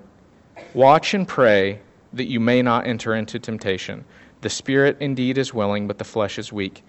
Watch 0.74 1.14
and 1.14 1.28
pray 1.28 1.80
that 2.14 2.26
you 2.26 2.40
may 2.40 2.62
not 2.62 2.88
enter 2.88 3.16
into 3.16 3.40
temptation. 3.40 4.04
The 4.42 4.50
spirit 4.50 4.98
indeed 5.00 5.38
is 5.38 5.54
willing, 5.54 5.88
but 5.88 5.98
the 5.98 6.04
flesh 6.04 6.40
is 6.40 6.52
weak. 6.52 6.84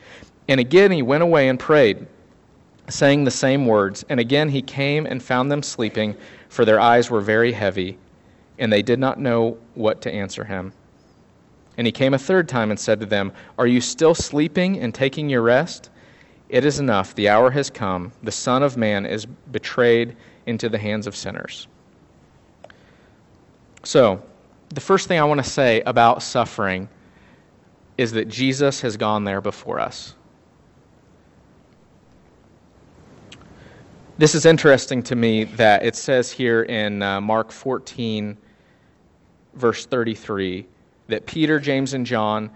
And 0.49 0.61
again 0.61 0.92
he 0.92 1.02
went 1.02 1.23
away 1.23 1.49
and 1.49 1.59
prayed, 1.59 2.06
saying 2.88 3.24
the 3.24 3.30
same 3.30 3.66
words. 3.66 4.04
And 4.08 4.20
again 4.20 4.48
he 4.48 4.62
came 4.62 5.06
and 5.06 5.22
found 5.22 5.50
them 5.50 5.62
sleeping, 5.62 6.16
for 6.48 6.64
their 6.64 6.80
eyes 6.80 7.10
were 7.10 7.20
very 7.20 7.52
heavy 7.52 7.98
and 8.58 8.72
they 8.72 8.82
did 8.82 8.98
not 8.98 9.18
know 9.20 9.58
what 9.74 10.00
to 10.02 10.12
answer 10.12 10.44
him. 10.44 10.72
And 11.76 11.86
he 11.86 11.92
came 11.92 12.14
a 12.14 12.18
third 12.18 12.48
time 12.48 12.70
and 12.70 12.80
said 12.80 13.00
to 13.00 13.06
them, 13.06 13.32
Are 13.58 13.66
you 13.66 13.80
still 13.80 14.14
sleeping 14.14 14.78
and 14.80 14.94
taking 14.94 15.28
your 15.28 15.42
rest? 15.42 15.90
It 16.48 16.64
is 16.64 16.78
enough. 16.78 17.14
The 17.14 17.28
hour 17.28 17.50
has 17.50 17.70
come. 17.70 18.12
The 18.22 18.32
Son 18.32 18.62
of 18.62 18.76
Man 18.76 19.04
is 19.04 19.26
betrayed 19.26 20.16
into 20.46 20.68
the 20.68 20.78
hands 20.78 21.06
of 21.06 21.14
sinners. 21.14 21.66
So, 23.82 24.22
the 24.70 24.80
first 24.80 25.06
thing 25.06 25.20
I 25.20 25.24
want 25.24 25.42
to 25.42 25.48
say 25.48 25.80
about 25.82 26.22
suffering 26.22 26.88
is 27.98 28.12
that 28.12 28.28
Jesus 28.28 28.80
has 28.80 28.96
gone 28.96 29.24
there 29.24 29.40
before 29.40 29.78
us. 29.80 30.15
This 34.18 34.35
is 34.35 34.46
interesting 34.46 35.02
to 35.02 35.14
me 35.14 35.44
that 35.44 35.85
it 35.85 35.94
says 35.94 36.32
here 36.32 36.62
in 36.62 37.02
uh, 37.02 37.20
Mark 37.20 37.52
14 37.52 38.38
verse 39.52 39.85
33, 39.85 40.66
that 41.08 41.26
Peter, 41.26 41.61
James, 41.61 41.92
and 41.92 42.06
John 42.06 42.50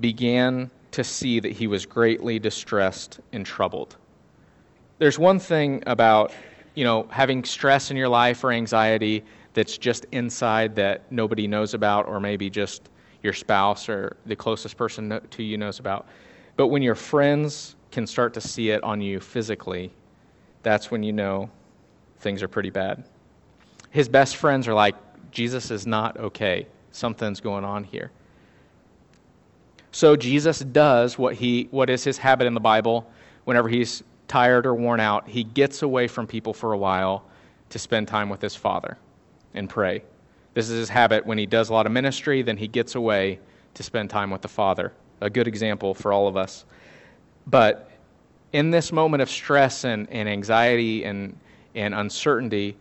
began 0.00 0.70
to 0.92 1.04
see 1.04 1.38
that 1.38 1.52
he 1.52 1.66
was 1.66 1.84
greatly 1.84 2.38
distressed 2.38 3.20
and 3.34 3.44
troubled. 3.44 3.98
There's 5.00 5.18
one 5.18 5.38
thing 5.38 5.82
about, 5.86 6.32
you 6.74 6.84
know, 6.84 7.06
having 7.10 7.44
stress 7.44 7.90
in 7.90 7.96
your 7.98 8.08
life 8.08 8.42
or 8.42 8.50
anxiety 8.50 9.22
that's 9.52 9.76
just 9.76 10.06
inside 10.12 10.74
that 10.76 11.12
nobody 11.12 11.46
knows 11.46 11.74
about, 11.74 12.08
or 12.08 12.20
maybe 12.20 12.48
just 12.48 12.88
your 13.22 13.34
spouse 13.34 13.86
or 13.86 14.16
the 14.24 14.34
closest 14.34 14.78
person 14.78 15.20
to 15.28 15.42
you 15.42 15.58
knows 15.58 15.78
about. 15.78 16.06
But 16.56 16.68
when 16.68 16.80
your 16.80 16.94
friends 16.94 17.76
can 17.90 18.06
start 18.06 18.32
to 18.32 18.40
see 18.40 18.70
it 18.70 18.82
on 18.82 19.02
you 19.02 19.20
physically, 19.20 19.92
that's 20.62 20.90
when 20.90 21.02
you 21.02 21.12
know 21.12 21.50
things 22.18 22.42
are 22.42 22.48
pretty 22.48 22.70
bad. 22.70 23.04
His 23.90 24.08
best 24.08 24.36
friends 24.36 24.68
are 24.68 24.74
like, 24.74 24.94
Jesus 25.30 25.70
is 25.70 25.86
not 25.86 26.16
okay. 26.18 26.66
Something's 26.92 27.40
going 27.40 27.64
on 27.64 27.84
here. 27.84 28.10
So 29.90 30.16
Jesus 30.16 30.60
does 30.60 31.18
what, 31.18 31.34
he, 31.34 31.68
what 31.70 31.90
is 31.90 32.02
his 32.04 32.16
habit 32.18 32.46
in 32.46 32.54
the 32.54 32.60
Bible 32.60 33.10
whenever 33.44 33.68
he's 33.68 34.02
tired 34.28 34.64
or 34.64 34.74
worn 34.74 35.00
out. 35.00 35.28
He 35.28 35.44
gets 35.44 35.82
away 35.82 36.08
from 36.08 36.26
people 36.26 36.54
for 36.54 36.72
a 36.72 36.78
while 36.78 37.24
to 37.70 37.78
spend 37.78 38.08
time 38.08 38.30
with 38.30 38.40
his 38.40 38.56
Father 38.56 38.96
and 39.52 39.68
pray. 39.68 40.02
This 40.54 40.70
is 40.70 40.78
his 40.78 40.88
habit 40.88 41.26
when 41.26 41.38
he 41.38 41.46
does 41.46 41.68
a 41.68 41.72
lot 41.72 41.86
of 41.86 41.92
ministry, 41.92 42.42
then 42.42 42.56
he 42.56 42.68
gets 42.68 42.94
away 42.94 43.40
to 43.74 43.82
spend 43.82 44.10
time 44.10 44.30
with 44.30 44.42
the 44.42 44.48
Father. 44.48 44.92
A 45.20 45.30
good 45.30 45.46
example 45.46 45.94
for 45.94 46.12
all 46.12 46.28
of 46.28 46.36
us. 46.36 46.64
But 47.46 47.90
in 48.52 48.70
this 48.70 48.92
moment 48.92 49.22
of 49.22 49.30
stress 49.30 49.84
and, 49.84 50.08
and 50.10 50.28
anxiety 50.28 51.04
and, 51.04 51.36
and 51.74 51.94
uncertainty, 51.94 52.76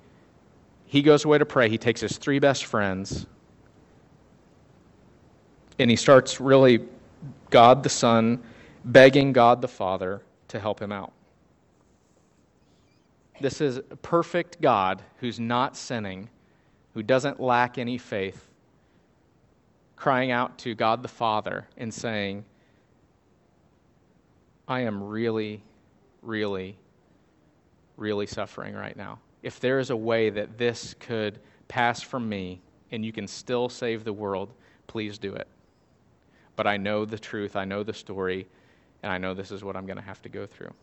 he 0.85 1.01
goes 1.01 1.25
away 1.25 1.37
to 1.37 1.45
pray. 1.45 1.69
He 1.69 1.77
takes 1.77 2.01
his 2.01 2.17
three 2.17 2.39
best 2.39 2.65
friends 2.65 3.25
and 5.79 5.89
he 5.89 5.95
starts 5.95 6.39
really 6.39 6.85
God 7.49 7.83
the 7.83 7.89
Son 7.89 8.41
begging 8.85 9.33
God 9.33 9.61
the 9.61 9.67
Father 9.67 10.21
to 10.49 10.59
help 10.59 10.79
him 10.79 10.91
out. 10.91 11.11
This 13.39 13.61
is 13.61 13.77
a 13.77 13.81
perfect 13.81 14.61
God 14.61 15.01
who's 15.19 15.39
not 15.39 15.75
sinning, 15.75 16.29
who 16.93 17.01
doesn't 17.01 17.39
lack 17.39 17.79
any 17.79 17.97
faith, 17.97 18.47
crying 19.95 20.29
out 20.29 20.57
to 20.59 20.75
God 20.75 21.01
the 21.01 21.07
Father 21.07 21.67
and 21.77 21.91
saying, 21.91 22.45
I 24.67 24.81
am 24.81 25.03
really, 25.03 25.63
really, 26.21 26.77
really 27.97 28.25
suffering 28.25 28.73
right 28.73 28.95
now. 28.95 29.19
If 29.43 29.59
there 29.59 29.79
is 29.79 29.89
a 29.89 29.95
way 29.95 30.29
that 30.29 30.57
this 30.57 30.95
could 30.99 31.39
pass 31.67 32.01
from 32.01 32.29
me 32.29 32.61
and 32.91 33.03
you 33.05 33.11
can 33.11 33.27
still 33.27 33.69
save 33.69 34.03
the 34.03 34.13
world, 34.13 34.53
please 34.87 35.17
do 35.17 35.33
it. 35.33 35.47
But 36.55 36.67
I 36.67 36.77
know 36.77 37.05
the 37.05 37.17
truth, 37.17 37.55
I 37.55 37.65
know 37.65 37.83
the 37.83 37.93
story, 37.93 38.47
and 39.03 39.11
I 39.11 39.17
know 39.17 39.33
this 39.33 39.51
is 39.51 39.63
what 39.63 39.75
I'm 39.75 39.85
going 39.85 39.97
to 39.97 40.03
have 40.03 40.21
to 40.23 40.29
go 40.29 40.45
through. 40.45 40.73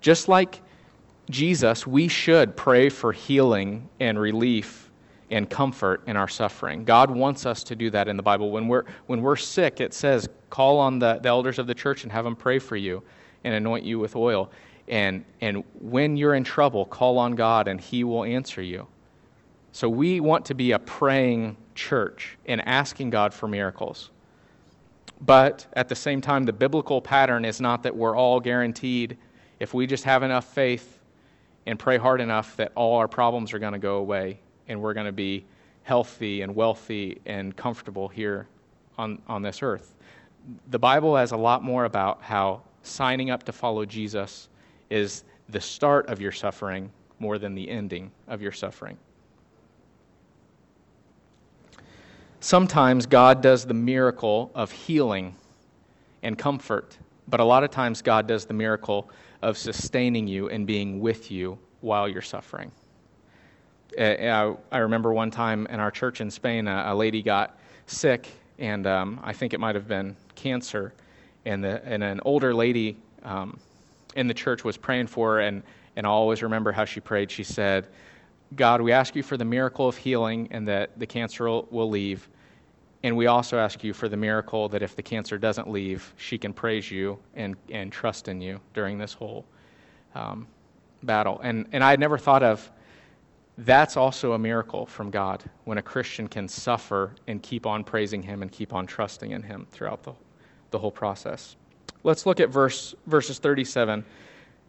Just 0.00 0.28
like 0.28 0.60
Jesus, 1.30 1.86
we 1.86 2.08
should 2.08 2.56
pray 2.56 2.88
for 2.88 3.12
healing 3.12 3.88
and 3.98 4.18
relief 4.18 4.85
and 5.30 5.50
comfort 5.50 6.02
in 6.06 6.16
our 6.16 6.28
suffering. 6.28 6.84
God 6.84 7.10
wants 7.10 7.46
us 7.46 7.64
to 7.64 7.76
do 7.76 7.90
that 7.90 8.08
in 8.08 8.16
the 8.16 8.22
Bible. 8.22 8.50
When 8.50 8.68
we're, 8.68 8.84
when 9.06 9.22
we're 9.22 9.36
sick, 9.36 9.80
it 9.80 9.92
says, 9.92 10.28
call 10.50 10.78
on 10.78 10.98
the, 10.98 11.18
the 11.20 11.28
elders 11.28 11.58
of 11.58 11.66
the 11.66 11.74
church 11.74 12.04
and 12.04 12.12
have 12.12 12.24
them 12.24 12.36
pray 12.36 12.58
for 12.58 12.76
you 12.76 13.02
and 13.44 13.54
anoint 13.54 13.84
you 13.84 13.98
with 13.98 14.14
oil. 14.14 14.50
And, 14.88 15.24
and 15.40 15.64
when 15.80 16.16
you're 16.16 16.34
in 16.34 16.44
trouble, 16.44 16.84
call 16.84 17.18
on 17.18 17.34
God 17.34 17.66
and 17.66 17.80
He 17.80 18.04
will 18.04 18.24
answer 18.24 18.62
you. 18.62 18.86
So 19.72 19.88
we 19.88 20.20
want 20.20 20.44
to 20.46 20.54
be 20.54 20.72
a 20.72 20.78
praying 20.78 21.56
church 21.74 22.38
and 22.46 22.66
asking 22.66 23.10
God 23.10 23.34
for 23.34 23.48
miracles. 23.48 24.10
But 25.20 25.66
at 25.72 25.88
the 25.88 25.96
same 25.96 26.20
time, 26.20 26.44
the 26.44 26.52
biblical 26.52 27.00
pattern 27.00 27.44
is 27.44 27.60
not 27.60 27.82
that 27.82 27.94
we're 27.94 28.16
all 28.16 28.38
guaranteed, 28.38 29.18
if 29.58 29.74
we 29.74 29.86
just 29.86 30.04
have 30.04 30.22
enough 30.22 30.44
faith 30.44 31.00
and 31.66 31.78
pray 31.78 31.98
hard 31.98 32.20
enough, 32.20 32.56
that 32.56 32.70
all 32.74 32.96
our 32.96 33.08
problems 33.08 33.52
are 33.52 33.58
going 33.58 33.72
to 33.72 33.78
go 33.78 33.96
away 33.96 34.38
and 34.68 34.80
we're 34.80 34.94
going 34.94 35.06
to 35.06 35.12
be 35.12 35.44
healthy 35.82 36.42
and 36.42 36.54
wealthy 36.54 37.20
and 37.26 37.56
comfortable 37.56 38.08
here 38.08 38.48
on, 38.98 39.20
on 39.28 39.42
this 39.42 39.62
earth. 39.62 39.94
The 40.70 40.78
Bible 40.78 41.16
has 41.16 41.32
a 41.32 41.36
lot 41.36 41.62
more 41.62 41.84
about 41.84 42.22
how 42.22 42.62
signing 42.82 43.30
up 43.30 43.42
to 43.44 43.52
follow 43.52 43.84
Jesus 43.84 44.48
is 44.90 45.24
the 45.48 45.60
start 45.60 46.06
of 46.08 46.20
your 46.20 46.32
suffering 46.32 46.90
more 47.18 47.38
than 47.38 47.54
the 47.54 47.68
ending 47.68 48.10
of 48.28 48.42
your 48.42 48.52
suffering. 48.52 48.96
Sometimes 52.40 53.06
God 53.06 53.40
does 53.40 53.64
the 53.64 53.74
miracle 53.74 54.50
of 54.54 54.70
healing 54.70 55.34
and 56.22 56.36
comfort, 56.38 56.96
but 57.28 57.40
a 57.40 57.44
lot 57.44 57.64
of 57.64 57.70
times 57.70 58.02
God 58.02 58.26
does 58.26 58.44
the 58.44 58.54
miracle 58.54 59.10
of 59.42 59.56
sustaining 59.58 60.26
you 60.26 60.48
and 60.48 60.66
being 60.66 61.00
with 61.00 61.30
you 61.30 61.58
while 61.80 62.08
you're 62.08 62.22
suffering. 62.22 62.70
I 63.98 64.78
remember 64.78 65.12
one 65.12 65.30
time 65.30 65.66
in 65.68 65.80
our 65.80 65.90
church 65.90 66.20
in 66.20 66.30
Spain, 66.30 66.68
a 66.68 66.94
lady 66.94 67.22
got 67.22 67.58
sick, 67.86 68.28
and 68.58 68.86
um, 68.86 69.20
I 69.22 69.32
think 69.32 69.54
it 69.54 69.60
might 69.60 69.74
have 69.74 69.88
been 69.88 70.16
cancer. 70.34 70.92
And, 71.44 71.62
the, 71.62 71.84
and 71.84 72.02
an 72.02 72.20
older 72.24 72.52
lady 72.52 72.96
um, 73.22 73.58
in 74.16 74.26
the 74.26 74.34
church 74.34 74.64
was 74.64 74.76
praying 74.76 75.06
for 75.06 75.34
her, 75.34 75.40
and, 75.40 75.62
and 75.94 76.06
I 76.06 76.10
always 76.10 76.42
remember 76.42 76.72
how 76.72 76.84
she 76.84 77.00
prayed. 77.00 77.30
She 77.30 77.44
said, 77.44 77.86
God, 78.54 78.80
we 78.80 78.92
ask 78.92 79.16
you 79.16 79.22
for 79.22 79.36
the 79.36 79.44
miracle 79.44 79.88
of 79.88 79.96
healing 79.96 80.48
and 80.50 80.66
that 80.68 80.98
the 80.98 81.06
cancer 81.06 81.44
will, 81.48 81.66
will 81.70 81.88
leave. 81.88 82.28
And 83.02 83.16
we 83.16 83.26
also 83.26 83.58
ask 83.58 83.84
you 83.84 83.92
for 83.92 84.08
the 84.08 84.16
miracle 84.16 84.68
that 84.70 84.82
if 84.82 84.96
the 84.96 85.02
cancer 85.02 85.38
doesn't 85.38 85.68
leave, 85.68 86.12
she 86.16 86.38
can 86.38 86.52
praise 86.52 86.90
you 86.90 87.18
and, 87.34 87.56
and 87.70 87.92
trust 87.92 88.28
in 88.28 88.40
you 88.40 88.60
during 88.74 88.98
this 88.98 89.12
whole 89.12 89.44
um, 90.14 90.46
battle. 91.02 91.40
And, 91.42 91.66
and 91.72 91.84
I 91.84 91.90
had 91.90 92.00
never 92.00 92.18
thought 92.18 92.42
of 92.42 92.70
that's 93.58 93.96
also 93.96 94.32
a 94.32 94.38
miracle 94.38 94.84
from 94.84 95.10
God 95.10 95.42
when 95.64 95.78
a 95.78 95.82
Christian 95.82 96.28
can 96.28 96.46
suffer 96.46 97.12
and 97.26 97.42
keep 97.42 97.66
on 97.66 97.84
praising 97.84 98.22
Him 98.22 98.42
and 98.42 98.52
keep 98.52 98.74
on 98.74 98.86
trusting 98.86 99.30
in 99.30 99.42
Him 99.42 99.66
throughout 99.70 100.02
the, 100.02 100.12
the 100.70 100.78
whole 100.78 100.90
process. 100.90 101.56
Let's 102.02 102.26
look 102.26 102.38
at 102.38 102.50
verse, 102.50 102.94
verses 103.06 103.38
37 103.38 104.04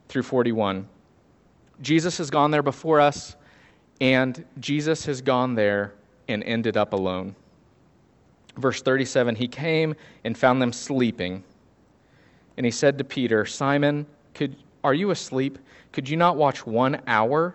through 0.08 0.24
41. 0.24 0.88
Jesus 1.82 2.18
has 2.18 2.30
gone 2.30 2.50
there 2.50 2.64
before 2.64 3.00
us, 3.02 3.36
and 4.00 4.44
Jesus 4.60 5.06
has 5.06 5.22
gone 5.22 5.54
there 5.54 5.94
and 6.30 6.44
ended 6.44 6.78
up 6.78 6.94
alone. 6.94 7.36
Verse 8.56 8.82
37 8.82 9.36
He 9.36 9.48
came 9.48 9.96
and 10.24 10.38
found 10.38 10.62
them 10.62 10.72
sleeping. 10.72 11.44
And 12.56 12.66
he 12.66 12.72
said 12.72 12.98
to 12.98 13.04
Peter, 13.04 13.46
Simon, 13.46 14.08
could, 14.34 14.56
are 14.84 14.94
you 14.94 15.12
asleep? 15.12 15.60
Could 15.92 16.10
you 16.10 16.18
not 16.18 16.38
watch 16.38 16.66
one 16.66 17.02
hour? 17.06 17.54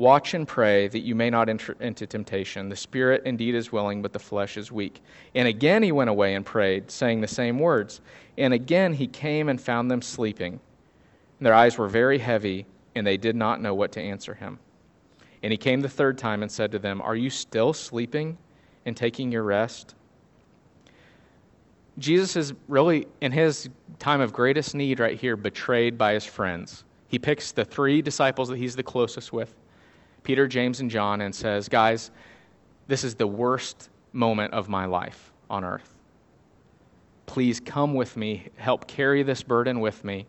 Watch 0.00 0.32
and 0.32 0.48
pray 0.48 0.88
that 0.88 1.00
you 1.00 1.14
may 1.14 1.28
not 1.28 1.50
enter 1.50 1.76
into 1.78 2.06
temptation. 2.06 2.70
The 2.70 2.76
spirit 2.76 3.20
indeed 3.26 3.54
is 3.54 3.70
willing, 3.70 4.00
but 4.00 4.14
the 4.14 4.18
flesh 4.18 4.56
is 4.56 4.72
weak. 4.72 5.02
And 5.34 5.46
again 5.46 5.82
he 5.82 5.92
went 5.92 6.08
away 6.08 6.36
and 6.36 6.46
prayed, 6.46 6.90
saying 6.90 7.20
the 7.20 7.28
same 7.28 7.58
words. 7.58 8.00
And 8.38 8.54
again 8.54 8.94
he 8.94 9.06
came 9.06 9.50
and 9.50 9.60
found 9.60 9.90
them 9.90 10.00
sleeping. 10.00 10.54
And 11.38 11.46
their 11.46 11.52
eyes 11.52 11.76
were 11.76 11.86
very 11.86 12.16
heavy, 12.16 12.64
and 12.94 13.06
they 13.06 13.18
did 13.18 13.36
not 13.36 13.60
know 13.60 13.74
what 13.74 13.92
to 13.92 14.00
answer 14.00 14.32
him. 14.32 14.58
And 15.42 15.52
he 15.52 15.58
came 15.58 15.82
the 15.82 15.88
third 15.90 16.16
time 16.16 16.40
and 16.42 16.50
said 16.50 16.72
to 16.72 16.78
them, 16.78 17.02
Are 17.02 17.14
you 17.14 17.28
still 17.28 17.74
sleeping? 17.74 18.38
and 18.86 18.96
taking 18.96 19.30
your 19.30 19.42
rest. 19.42 19.94
Jesus 21.98 22.34
is 22.34 22.54
really, 22.66 23.06
in 23.20 23.32
his 23.32 23.68
time 23.98 24.22
of 24.22 24.32
greatest 24.32 24.74
need 24.74 24.98
right 24.98 25.20
here, 25.20 25.36
betrayed 25.36 25.98
by 25.98 26.14
his 26.14 26.24
friends. 26.24 26.84
He 27.08 27.18
picks 27.18 27.52
the 27.52 27.66
three 27.66 28.00
disciples 28.00 28.48
that 28.48 28.56
he's 28.56 28.74
the 28.74 28.82
closest 28.82 29.34
with 29.34 29.54
Peter, 30.22 30.46
James, 30.46 30.80
and 30.80 30.90
John 30.90 31.20
and 31.20 31.34
says, 31.34 31.68
Guys, 31.68 32.10
this 32.86 33.04
is 33.04 33.14
the 33.14 33.26
worst 33.26 33.88
moment 34.12 34.52
of 34.52 34.68
my 34.68 34.84
life 34.84 35.32
on 35.48 35.64
earth. 35.64 35.94
Please 37.26 37.60
come 37.60 37.94
with 37.94 38.16
me, 38.16 38.48
help 38.56 38.86
carry 38.86 39.22
this 39.22 39.42
burden 39.42 39.80
with 39.80 40.02
me. 40.04 40.26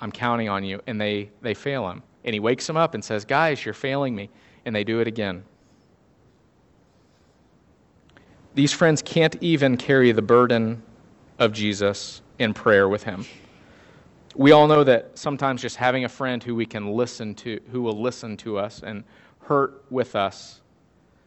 I'm 0.00 0.10
counting 0.10 0.48
on 0.48 0.64
you. 0.64 0.80
And 0.86 1.00
they, 1.00 1.30
they 1.40 1.54
fail 1.54 1.88
him. 1.88 2.02
And 2.24 2.34
he 2.34 2.40
wakes 2.40 2.66
them 2.66 2.76
up 2.76 2.94
and 2.94 3.04
says, 3.04 3.24
Guys, 3.24 3.64
you're 3.64 3.74
failing 3.74 4.14
me. 4.14 4.30
And 4.64 4.74
they 4.74 4.82
do 4.82 5.00
it 5.00 5.06
again. 5.06 5.44
These 8.54 8.72
friends 8.72 9.02
can't 9.02 9.36
even 9.40 9.76
carry 9.76 10.12
the 10.12 10.22
burden 10.22 10.82
of 11.38 11.52
Jesus 11.52 12.22
in 12.38 12.54
prayer 12.54 12.88
with 12.88 13.02
him. 13.02 13.26
We 14.34 14.52
all 14.52 14.66
know 14.66 14.82
that 14.84 15.16
sometimes 15.16 15.62
just 15.62 15.76
having 15.76 16.04
a 16.04 16.08
friend 16.08 16.42
who 16.42 16.54
we 16.54 16.66
can 16.66 16.90
listen 16.90 17.34
to, 17.36 17.60
who 17.70 17.82
will 17.82 18.00
listen 18.00 18.36
to 18.38 18.58
us 18.58 18.82
and 18.82 19.04
hurt 19.40 19.84
with 19.90 20.16
us, 20.16 20.60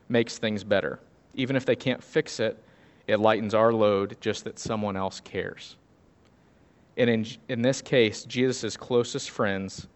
makes 0.10 0.38
things 0.38 0.64
better. 0.64 1.00
Even 1.34 1.56
if 1.56 1.66
they 1.66 1.76
can't 1.76 2.04
fix 2.04 2.40
it, 2.40 2.62
it 3.08 3.20
lightens 3.20 3.54
our 3.54 3.72
load 3.72 4.18
just 4.20 4.44
that 4.44 4.60
someone 4.60 4.98
else 4.98 5.22
cares. 5.22 5.78
And 6.98 7.10
in, 7.10 7.26
in 7.48 7.62
this 7.62 7.82
case, 7.82 8.24
Jesus' 8.26 8.76
closest 8.76 9.30
friends 9.30 9.88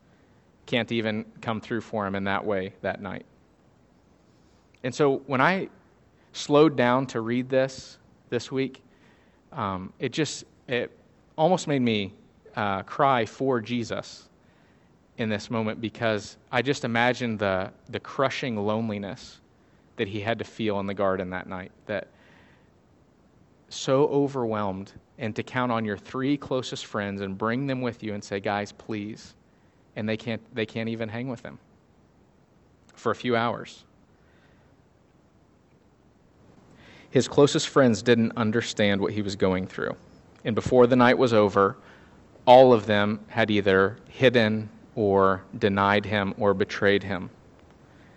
can't 0.65 0.91
even 0.91 1.25
come 1.41 1.59
through 1.59 1.81
for 1.81 2.05
him 2.07 2.15
in 2.15 2.23
that 2.25 2.45
way 2.45 2.73
that 2.81 3.01
night. 3.01 3.25
And 4.83 4.93
so 4.95 5.17
when 5.27 5.41
I 5.41 5.69
slowed 6.31 6.77
down 6.77 7.07
to 7.07 7.21
read 7.21 7.49
this 7.49 7.97
this 8.29 8.51
week, 8.51 8.81
um, 9.51 9.91
it 9.99 10.13
just 10.13 10.45
it 10.67 10.97
almost 11.37 11.67
made 11.67 11.81
me 11.81 12.13
uh, 12.55 12.83
cry 12.83 13.25
for 13.25 13.61
Jesus 13.61 14.29
in 15.17 15.29
this 15.29 15.49
moment 15.49 15.81
because 15.81 16.37
I 16.51 16.61
just 16.61 16.83
imagine 16.83 17.37
the 17.37 17.71
the 17.89 17.99
crushing 17.99 18.57
loneliness 18.57 19.39
that 19.97 20.07
he 20.07 20.21
had 20.21 20.39
to 20.39 20.45
feel 20.45 20.79
in 20.79 20.87
the 20.87 20.93
garden 20.93 21.29
that 21.31 21.47
night. 21.47 21.71
That 21.85 22.07
so 23.69 24.07
overwhelmed, 24.07 24.91
and 25.17 25.35
to 25.35 25.43
count 25.43 25.71
on 25.71 25.85
your 25.85 25.97
three 25.97 26.37
closest 26.37 26.85
friends 26.85 27.21
and 27.21 27.37
bring 27.37 27.67
them 27.67 27.81
with 27.81 28.03
you 28.03 28.13
and 28.13 28.23
say, 28.23 28.39
"Guys, 28.39 28.71
please," 28.71 29.33
and 29.95 30.07
they 30.07 30.17
can't 30.17 30.41
they 30.53 30.65
can't 30.65 30.89
even 30.89 31.09
hang 31.09 31.27
with 31.27 31.41
him 31.41 31.59
for 32.95 33.11
a 33.11 33.15
few 33.15 33.35
hours. 33.35 33.85
his 37.11 37.27
closest 37.27 37.67
friends 37.67 38.01
didn't 38.01 38.31
understand 38.37 38.99
what 38.99 39.11
he 39.11 39.21
was 39.21 39.35
going 39.35 39.67
through. 39.67 39.95
And 40.43 40.55
before 40.55 40.87
the 40.87 40.95
night 40.95 41.17
was 41.17 41.33
over, 41.33 41.77
all 42.45 42.73
of 42.73 42.85
them 42.85 43.19
had 43.27 43.51
either 43.51 43.97
hidden 44.09 44.69
or 44.95 45.43
denied 45.57 46.05
him 46.05 46.33
or 46.37 46.53
betrayed 46.53 47.03
him. 47.03 47.29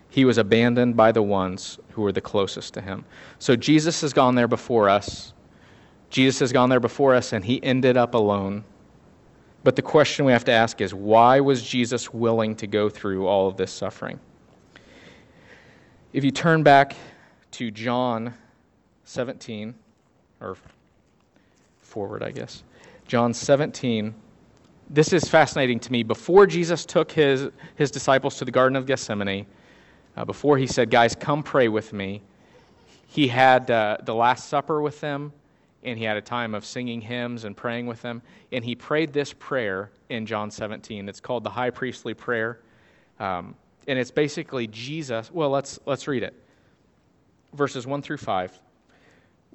He 0.09 0.25
was 0.25 0.37
abandoned 0.37 0.95
by 0.95 1.11
the 1.11 1.21
ones 1.21 1.79
who 1.91 2.01
were 2.01 2.11
the 2.11 2.21
closest 2.21 2.73
to 2.75 2.81
him. 2.81 3.05
So 3.39 3.55
Jesus 3.55 4.01
has 4.01 4.13
gone 4.13 4.35
there 4.35 4.47
before 4.47 4.89
us. 4.89 5.33
Jesus 6.09 6.39
has 6.39 6.53
gone 6.53 6.69
there 6.69 6.79
before 6.79 7.13
us, 7.13 7.33
and 7.33 7.43
he 7.43 7.61
ended 7.63 7.97
up 7.97 8.13
alone. 8.13 8.63
But 9.63 9.75
the 9.75 9.81
question 9.81 10.25
we 10.25 10.31
have 10.31 10.45
to 10.45 10.51
ask 10.51 10.79
is 10.79 10.93
why 10.93 11.39
was 11.39 11.63
Jesus 11.63 12.13
willing 12.13 12.55
to 12.57 12.67
go 12.67 12.89
through 12.89 13.27
all 13.27 13.47
of 13.47 13.57
this 13.57 13.71
suffering? 13.71 14.19
If 16.13 16.23
you 16.23 16.31
turn 16.31 16.63
back 16.63 16.95
to 17.51 17.71
John 17.71 18.33
17, 19.03 19.75
or 20.39 20.55
forward, 21.81 22.23
I 22.23 22.31
guess, 22.31 22.63
John 23.07 23.35
17, 23.35 24.15
this 24.89 25.13
is 25.13 25.25
fascinating 25.25 25.79
to 25.81 25.91
me. 25.91 26.01
Before 26.01 26.47
Jesus 26.47 26.85
took 26.85 27.11
his, 27.11 27.49
his 27.75 27.91
disciples 27.91 28.37
to 28.37 28.45
the 28.45 28.51
Garden 28.51 28.75
of 28.75 28.87
Gethsemane, 28.87 29.45
uh, 30.17 30.25
before 30.25 30.57
he 30.57 30.65
said, 30.65 30.89
Guys, 30.89 31.15
come 31.15 31.43
pray 31.43 31.67
with 31.67 31.93
me, 31.93 32.23
he 33.05 33.27
had 33.27 33.69
uh, 33.69 33.97
the 34.03 34.15
Last 34.15 34.49
Supper 34.49 34.81
with 34.81 34.99
them, 35.01 35.31
and 35.83 35.99
he 35.99 36.03
had 36.03 36.17
a 36.17 36.21
time 36.21 36.55
of 36.55 36.65
singing 36.65 36.99
hymns 36.99 37.43
and 37.43 37.55
praying 37.55 37.85
with 37.85 38.01
them. 38.01 38.23
And 38.51 38.65
he 38.65 38.73
prayed 38.73 39.13
this 39.13 39.33
prayer 39.33 39.91
in 40.09 40.25
John 40.25 40.49
17. 40.49 41.07
It's 41.07 41.19
called 41.19 41.43
the 41.43 41.49
High 41.49 41.69
Priestly 41.69 42.15
Prayer. 42.15 42.59
Um, 43.19 43.53
and 43.87 43.99
it's 43.99 44.09
basically 44.09 44.65
Jesus. 44.65 45.29
Well, 45.31 45.51
let's, 45.51 45.77
let's 45.85 46.07
read 46.07 46.23
it. 46.23 46.33
Verses 47.53 47.85
1 47.85 48.01
through 48.01 48.17
5. 48.17 48.59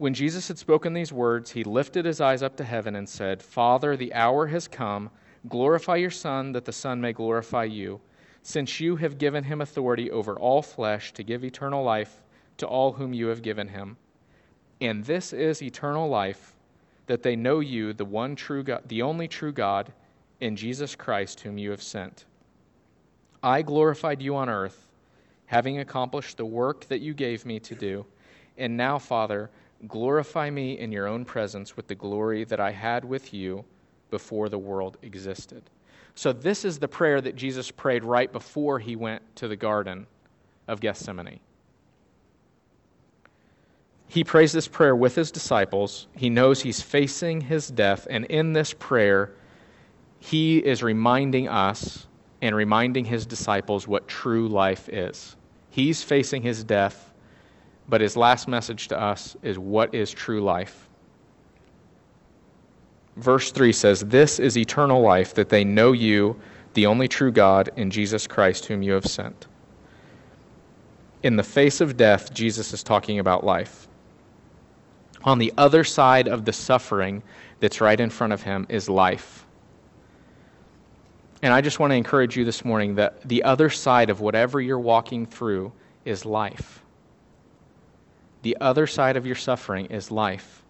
When 0.00 0.14
Jesus 0.14 0.48
had 0.48 0.56
spoken 0.56 0.94
these 0.94 1.12
words, 1.12 1.50
he 1.50 1.62
lifted 1.62 2.06
his 2.06 2.22
eyes 2.22 2.42
up 2.42 2.56
to 2.56 2.64
heaven 2.64 2.96
and 2.96 3.06
said, 3.06 3.42
Father, 3.42 3.98
the 3.98 4.14
hour 4.14 4.46
has 4.46 4.66
come. 4.66 5.10
Glorify 5.46 5.96
your 5.96 6.10
Son, 6.10 6.52
that 6.52 6.64
the 6.64 6.72
Son 6.72 7.02
may 7.02 7.12
glorify 7.12 7.64
you, 7.64 8.00
since 8.42 8.80
you 8.80 8.96
have 8.96 9.18
given 9.18 9.44
him 9.44 9.60
authority 9.60 10.10
over 10.10 10.38
all 10.38 10.62
flesh 10.62 11.12
to 11.12 11.22
give 11.22 11.44
eternal 11.44 11.84
life 11.84 12.22
to 12.56 12.66
all 12.66 12.92
whom 12.92 13.12
you 13.12 13.26
have 13.26 13.42
given 13.42 13.68
him. 13.68 13.98
And 14.80 15.04
this 15.04 15.34
is 15.34 15.62
eternal 15.62 16.08
life, 16.08 16.54
that 17.04 17.22
they 17.22 17.36
know 17.36 17.60
you, 17.60 17.92
the 17.92 18.06
one 18.06 18.34
true 18.34 18.62
God, 18.62 18.84
the 18.88 19.02
only 19.02 19.28
true 19.28 19.52
God, 19.52 19.92
in 20.40 20.56
Jesus 20.56 20.96
Christ, 20.96 21.40
whom 21.40 21.58
you 21.58 21.70
have 21.72 21.82
sent. 21.82 22.24
I 23.42 23.60
glorified 23.60 24.22
you 24.22 24.34
on 24.34 24.48
earth, 24.48 24.86
having 25.44 25.78
accomplished 25.78 26.38
the 26.38 26.46
work 26.46 26.86
that 26.86 27.02
you 27.02 27.12
gave 27.12 27.44
me 27.44 27.60
to 27.60 27.74
do. 27.74 28.06
And 28.56 28.78
now, 28.78 28.98
Father, 28.98 29.50
glorify 29.88 30.50
me 30.50 30.78
in 30.78 30.92
your 30.92 31.06
own 31.06 31.24
presence 31.24 31.76
with 31.76 31.88
the 31.88 31.94
glory 31.94 32.44
that 32.44 32.60
I 32.60 32.70
had 32.70 33.04
with 33.04 33.32
you 33.32 33.64
before 34.10 34.48
the 34.48 34.58
world 34.58 34.98
existed. 35.02 35.62
So, 36.14 36.32
this 36.32 36.64
is 36.64 36.78
the 36.78 36.88
prayer 36.88 37.20
that 37.20 37.36
Jesus 37.36 37.70
prayed 37.70 38.04
right 38.04 38.30
before 38.30 38.78
he 38.78 38.96
went 38.96 39.22
to 39.36 39.48
the 39.48 39.56
Garden 39.56 40.06
of 40.68 40.80
Gethsemane. 40.80 41.40
He 44.08 44.24
prays 44.24 44.52
this 44.52 44.66
prayer 44.66 44.96
with 44.96 45.14
his 45.14 45.30
disciples. 45.30 46.08
He 46.16 46.30
knows 46.30 46.60
he's 46.60 46.82
facing 46.82 47.42
his 47.42 47.68
death, 47.68 48.08
and 48.10 48.24
in 48.24 48.52
this 48.52 48.72
prayer, 48.72 49.32
he 50.18 50.58
is 50.58 50.82
reminding 50.82 51.48
us 51.48 52.06
and 52.42 52.54
reminding 52.54 53.04
his 53.04 53.24
disciples 53.24 53.86
what 53.86 54.08
true 54.08 54.48
life 54.48 54.88
is. 54.88 55.36
He's 55.70 56.02
facing 56.02 56.42
his 56.42 56.64
death, 56.64 57.09
but 57.90 58.00
his 58.00 58.16
last 58.16 58.48
message 58.48 58.88
to 58.88 58.98
us 58.98 59.36
is 59.42 59.58
what 59.58 59.94
is 59.94 60.10
true 60.10 60.40
life. 60.40 60.88
Verse 63.16 63.50
3 63.50 63.72
says, 63.72 64.00
This 64.00 64.38
is 64.38 64.56
eternal 64.56 65.02
life, 65.02 65.34
that 65.34 65.48
they 65.48 65.64
know 65.64 65.92
you, 65.92 66.40
the 66.74 66.86
only 66.86 67.08
true 67.08 67.32
God, 67.32 67.70
in 67.76 67.90
Jesus 67.90 68.26
Christ, 68.26 68.66
whom 68.66 68.82
you 68.82 68.92
have 68.92 69.04
sent. 69.04 69.48
In 71.22 71.36
the 71.36 71.42
face 71.42 71.80
of 71.80 71.96
death, 71.96 72.32
Jesus 72.32 72.72
is 72.72 72.82
talking 72.82 73.18
about 73.18 73.44
life. 73.44 73.88
On 75.24 75.38
the 75.38 75.52
other 75.58 75.84
side 75.84 76.28
of 76.28 76.44
the 76.44 76.52
suffering 76.52 77.22
that's 77.58 77.80
right 77.80 78.00
in 78.00 78.08
front 78.08 78.32
of 78.32 78.42
him 78.42 78.66
is 78.70 78.88
life. 78.88 79.44
And 81.42 81.52
I 81.52 81.60
just 81.60 81.78
want 81.78 81.90
to 81.90 81.96
encourage 81.96 82.36
you 82.36 82.44
this 82.44 82.64
morning 82.64 82.94
that 82.94 83.20
the 83.28 83.42
other 83.42 83.68
side 83.68 84.08
of 84.08 84.20
whatever 84.20 84.60
you're 84.60 84.78
walking 84.78 85.26
through 85.26 85.72
is 86.04 86.24
life. 86.24 86.79
The 88.42 88.56
other 88.60 88.86
side 88.86 89.16
of 89.16 89.26
your 89.26 89.36
suffering 89.36 89.86
is 89.86 90.10
life. 90.10 90.62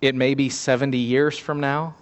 It 0.00 0.14
may 0.14 0.34
be 0.34 0.48
70 0.48 0.98
years 0.98 1.38
from 1.38 1.60
now 1.60 1.94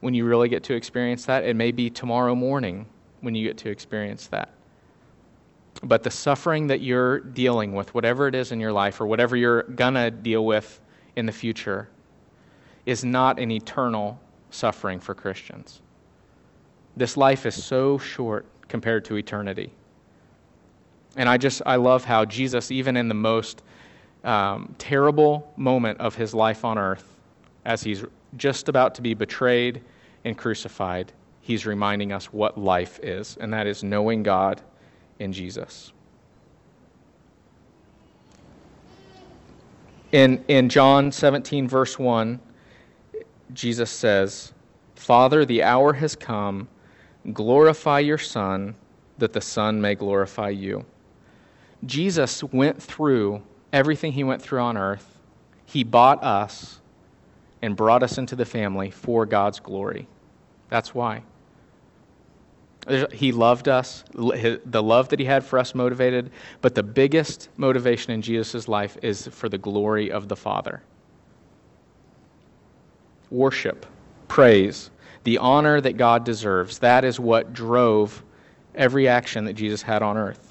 when 0.00 0.14
you 0.14 0.24
really 0.24 0.48
get 0.48 0.64
to 0.64 0.74
experience 0.74 1.26
that. 1.26 1.44
It 1.44 1.54
may 1.54 1.70
be 1.70 1.90
tomorrow 1.90 2.34
morning 2.34 2.86
when 3.20 3.34
you 3.34 3.46
get 3.46 3.58
to 3.58 3.70
experience 3.70 4.26
that. 4.28 4.50
But 5.82 6.02
the 6.02 6.10
suffering 6.10 6.66
that 6.68 6.80
you're 6.80 7.20
dealing 7.20 7.72
with, 7.74 7.94
whatever 7.94 8.26
it 8.26 8.34
is 8.34 8.50
in 8.50 8.58
your 8.58 8.72
life 8.72 9.00
or 9.00 9.06
whatever 9.06 9.36
you're 9.36 9.62
going 9.62 9.94
to 9.94 10.10
deal 10.10 10.44
with 10.44 10.80
in 11.14 11.26
the 11.26 11.32
future, 11.32 11.88
is 12.86 13.04
not 13.04 13.38
an 13.38 13.50
eternal 13.50 14.18
suffering 14.50 14.98
for 14.98 15.14
Christians. 15.14 15.80
This 16.96 17.16
life 17.16 17.46
is 17.46 17.62
so 17.62 17.98
short 17.98 18.46
compared 18.66 19.04
to 19.04 19.16
eternity. 19.16 19.70
And 21.18 21.28
I 21.28 21.36
just, 21.36 21.60
I 21.66 21.76
love 21.76 22.04
how 22.04 22.24
Jesus, 22.24 22.70
even 22.70 22.96
in 22.96 23.08
the 23.08 23.14
most 23.14 23.62
um, 24.22 24.74
terrible 24.78 25.52
moment 25.56 26.00
of 26.00 26.14
his 26.14 26.32
life 26.32 26.64
on 26.64 26.78
earth, 26.78 27.16
as 27.64 27.82
he's 27.82 28.04
just 28.36 28.68
about 28.68 28.94
to 28.94 29.02
be 29.02 29.14
betrayed 29.14 29.82
and 30.24 30.38
crucified, 30.38 31.12
he's 31.40 31.66
reminding 31.66 32.12
us 32.12 32.32
what 32.32 32.56
life 32.56 33.00
is, 33.02 33.36
and 33.40 33.52
that 33.52 33.66
is 33.66 33.82
knowing 33.82 34.22
God 34.22 34.62
in 35.18 35.32
Jesus. 35.32 35.92
In, 40.12 40.44
in 40.46 40.68
John 40.68 41.10
17, 41.10 41.66
verse 41.66 41.98
1, 41.98 42.38
Jesus 43.52 43.90
says, 43.90 44.52
Father, 44.94 45.44
the 45.44 45.64
hour 45.64 45.94
has 45.94 46.14
come. 46.14 46.68
Glorify 47.32 47.98
your 47.98 48.18
Son, 48.18 48.76
that 49.18 49.32
the 49.32 49.40
Son 49.40 49.80
may 49.80 49.96
glorify 49.96 50.50
you. 50.50 50.84
Jesus 51.84 52.42
went 52.44 52.82
through 52.82 53.42
everything 53.72 54.12
he 54.12 54.24
went 54.24 54.42
through 54.42 54.60
on 54.60 54.76
earth. 54.76 55.20
He 55.64 55.84
bought 55.84 56.22
us 56.24 56.80
and 57.62 57.76
brought 57.76 58.02
us 58.02 58.18
into 58.18 58.36
the 58.36 58.44
family 58.44 58.90
for 58.90 59.26
God's 59.26 59.60
glory. 59.60 60.08
That's 60.70 60.94
why. 60.94 61.22
He 63.12 63.32
loved 63.32 63.68
us. 63.68 64.04
The 64.14 64.82
love 64.82 65.10
that 65.10 65.18
he 65.18 65.26
had 65.26 65.44
for 65.44 65.58
us 65.58 65.74
motivated, 65.74 66.30
but 66.62 66.74
the 66.74 66.82
biggest 66.82 67.50
motivation 67.56 68.12
in 68.12 68.22
Jesus' 68.22 68.66
life 68.66 68.96
is 69.02 69.26
for 69.28 69.48
the 69.48 69.58
glory 69.58 70.10
of 70.10 70.28
the 70.28 70.36
Father. 70.36 70.82
Worship, 73.30 73.84
praise, 74.26 74.90
the 75.24 75.36
honor 75.36 75.82
that 75.82 75.98
God 75.98 76.24
deserves. 76.24 76.78
That 76.78 77.04
is 77.04 77.20
what 77.20 77.52
drove 77.52 78.22
every 78.74 79.06
action 79.06 79.44
that 79.44 79.52
Jesus 79.52 79.82
had 79.82 80.02
on 80.02 80.16
earth. 80.16 80.47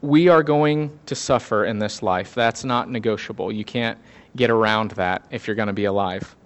We 0.00 0.28
are 0.28 0.42
going 0.42 0.98
to 1.06 1.14
suffer 1.14 1.64
in 1.64 1.78
this 1.78 2.02
life. 2.02 2.34
That's 2.34 2.64
not 2.64 2.90
negotiable. 2.90 3.50
You 3.50 3.64
can't 3.64 3.98
get 4.36 4.50
around 4.50 4.92
that 4.92 5.24
if 5.30 5.46
you're 5.46 5.56
going 5.56 5.66
to 5.66 5.72
be 5.72 5.86
alive. 5.86 6.36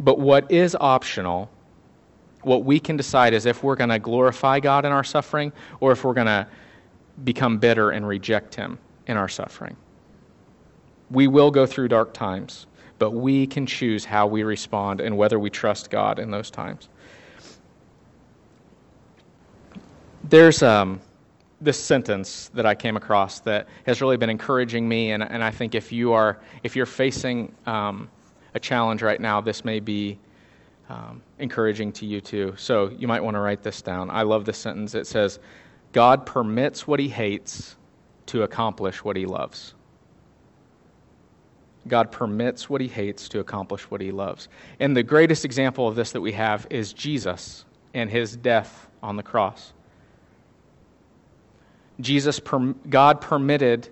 But 0.00 0.18
what 0.18 0.50
is 0.50 0.76
optional 0.80 1.50
what 2.44 2.64
we 2.64 2.78
can 2.78 2.96
decide 2.96 3.32
is 3.34 3.46
if 3.46 3.62
we're 3.62 3.76
going 3.76 3.90
to 3.90 3.98
glorify 3.98 4.60
God 4.60 4.84
in 4.84 4.92
our 4.92 5.04
suffering 5.04 5.52
or 5.80 5.92
if 5.92 6.04
we're 6.04 6.14
going 6.14 6.26
to 6.26 6.46
become 7.24 7.58
bitter 7.58 7.90
and 7.90 8.06
reject 8.06 8.54
Him 8.54 8.78
in 9.06 9.16
our 9.16 9.28
suffering. 9.28 9.76
We 11.10 11.26
will 11.26 11.50
go 11.50 11.66
through 11.66 11.88
dark 11.88 12.12
times, 12.12 12.66
but 12.98 13.12
we 13.12 13.46
can 13.46 13.66
choose 13.66 14.04
how 14.04 14.26
we 14.26 14.42
respond 14.42 15.00
and 15.00 15.16
whether 15.16 15.38
we 15.38 15.50
trust 15.50 15.90
God 15.90 16.18
in 16.18 16.30
those 16.30 16.50
times. 16.50 16.88
There's 20.24 20.62
um, 20.62 21.00
this 21.64 21.82
sentence 21.82 22.50
that 22.54 22.66
I 22.66 22.74
came 22.74 22.96
across 22.96 23.40
that 23.40 23.68
has 23.86 24.00
really 24.00 24.16
been 24.16 24.30
encouraging 24.30 24.88
me, 24.88 25.12
and, 25.12 25.22
and 25.22 25.42
I 25.42 25.50
think 25.50 25.74
if 25.74 25.92
you 25.92 26.12
are 26.12 26.38
if 26.62 26.76
you're 26.76 26.86
facing 26.86 27.54
um, 27.66 28.10
a 28.54 28.60
challenge 28.60 29.02
right 29.02 29.20
now, 29.20 29.40
this 29.40 29.64
may 29.64 29.80
be 29.80 30.18
um, 30.88 31.22
encouraging 31.38 31.92
to 31.92 32.06
you 32.06 32.20
too. 32.20 32.54
So 32.56 32.90
you 32.90 33.08
might 33.08 33.22
want 33.22 33.34
to 33.34 33.40
write 33.40 33.62
this 33.62 33.82
down. 33.82 34.10
I 34.10 34.22
love 34.22 34.44
this 34.44 34.58
sentence. 34.58 34.94
It 34.94 35.06
says, 35.06 35.38
God 35.92 36.26
permits 36.26 36.86
what 36.86 37.00
he 37.00 37.08
hates 37.08 37.76
to 38.26 38.42
accomplish 38.42 39.02
what 39.02 39.16
he 39.16 39.26
loves. 39.26 39.74
God 41.86 42.10
permits 42.10 42.70
what 42.70 42.80
he 42.80 42.88
hates 42.88 43.28
to 43.30 43.40
accomplish 43.40 43.90
what 43.90 44.00
he 44.00 44.10
loves. 44.10 44.48
And 44.80 44.96
the 44.96 45.02
greatest 45.02 45.44
example 45.44 45.86
of 45.86 45.96
this 45.96 46.12
that 46.12 46.20
we 46.20 46.32
have 46.32 46.66
is 46.70 46.92
Jesus 46.92 47.64
and 47.92 48.10
his 48.10 48.36
death 48.36 48.88
on 49.02 49.16
the 49.16 49.22
cross. 49.22 49.72
Jesus, 52.00 52.40
God 52.88 53.20
permitted 53.20 53.88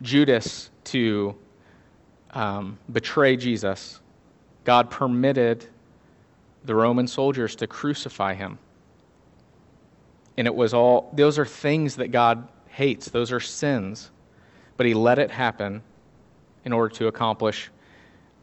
Judas 0.00 0.70
to 0.84 1.36
um, 2.32 2.78
betray 2.90 3.36
Jesus, 3.36 4.00
God 4.64 4.90
permitted 4.90 5.66
the 6.64 6.74
Roman 6.74 7.06
soldiers 7.06 7.56
to 7.56 7.66
crucify 7.66 8.34
him. 8.34 8.58
And 10.38 10.46
it 10.46 10.54
was 10.54 10.72
all, 10.72 11.10
those 11.12 11.38
are 11.38 11.44
things 11.44 11.96
that 11.96 12.08
God 12.10 12.48
hates, 12.68 13.10
those 13.10 13.32
are 13.32 13.40
sins. 13.40 14.10
But 14.76 14.86
he 14.86 14.94
let 14.94 15.18
it 15.18 15.30
happen 15.30 15.82
in 16.64 16.72
order 16.72 16.94
to 16.96 17.08
accomplish 17.08 17.70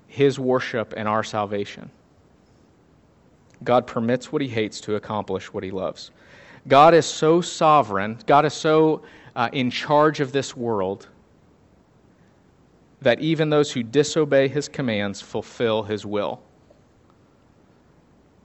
his 0.08 0.40
worship 0.40 0.94
and 0.96 1.08
our 1.08 1.24
salvation. 1.24 1.90
God 3.64 3.88
permits 3.88 4.32
what 4.32 4.42
he 4.42 4.48
hates 4.48 4.80
to 4.82 4.96
accomplish 4.96 5.52
what 5.52 5.64
he 5.64 5.72
loves. 5.72 6.12
God 6.70 6.94
is 6.94 7.06
so 7.06 7.42
sovereign, 7.42 8.18
God 8.26 8.46
is 8.46 8.54
so 8.54 9.02
uh, 9.36 9.50
in 9.52 9.72
charge 9.72 10.20
of 10.20 10.32
this 10.32 10.56
world 10.56 11.08
that 13.02 13.20
even 13.20 13.50
those 13.50 13.72
who 13.72 13.82
disobey 13.82 14.48
his 14.48 14.70
commands 14.70 15.22
fulfill 15.22 15.84
his 15.84 16.06
will. 16.06 16.42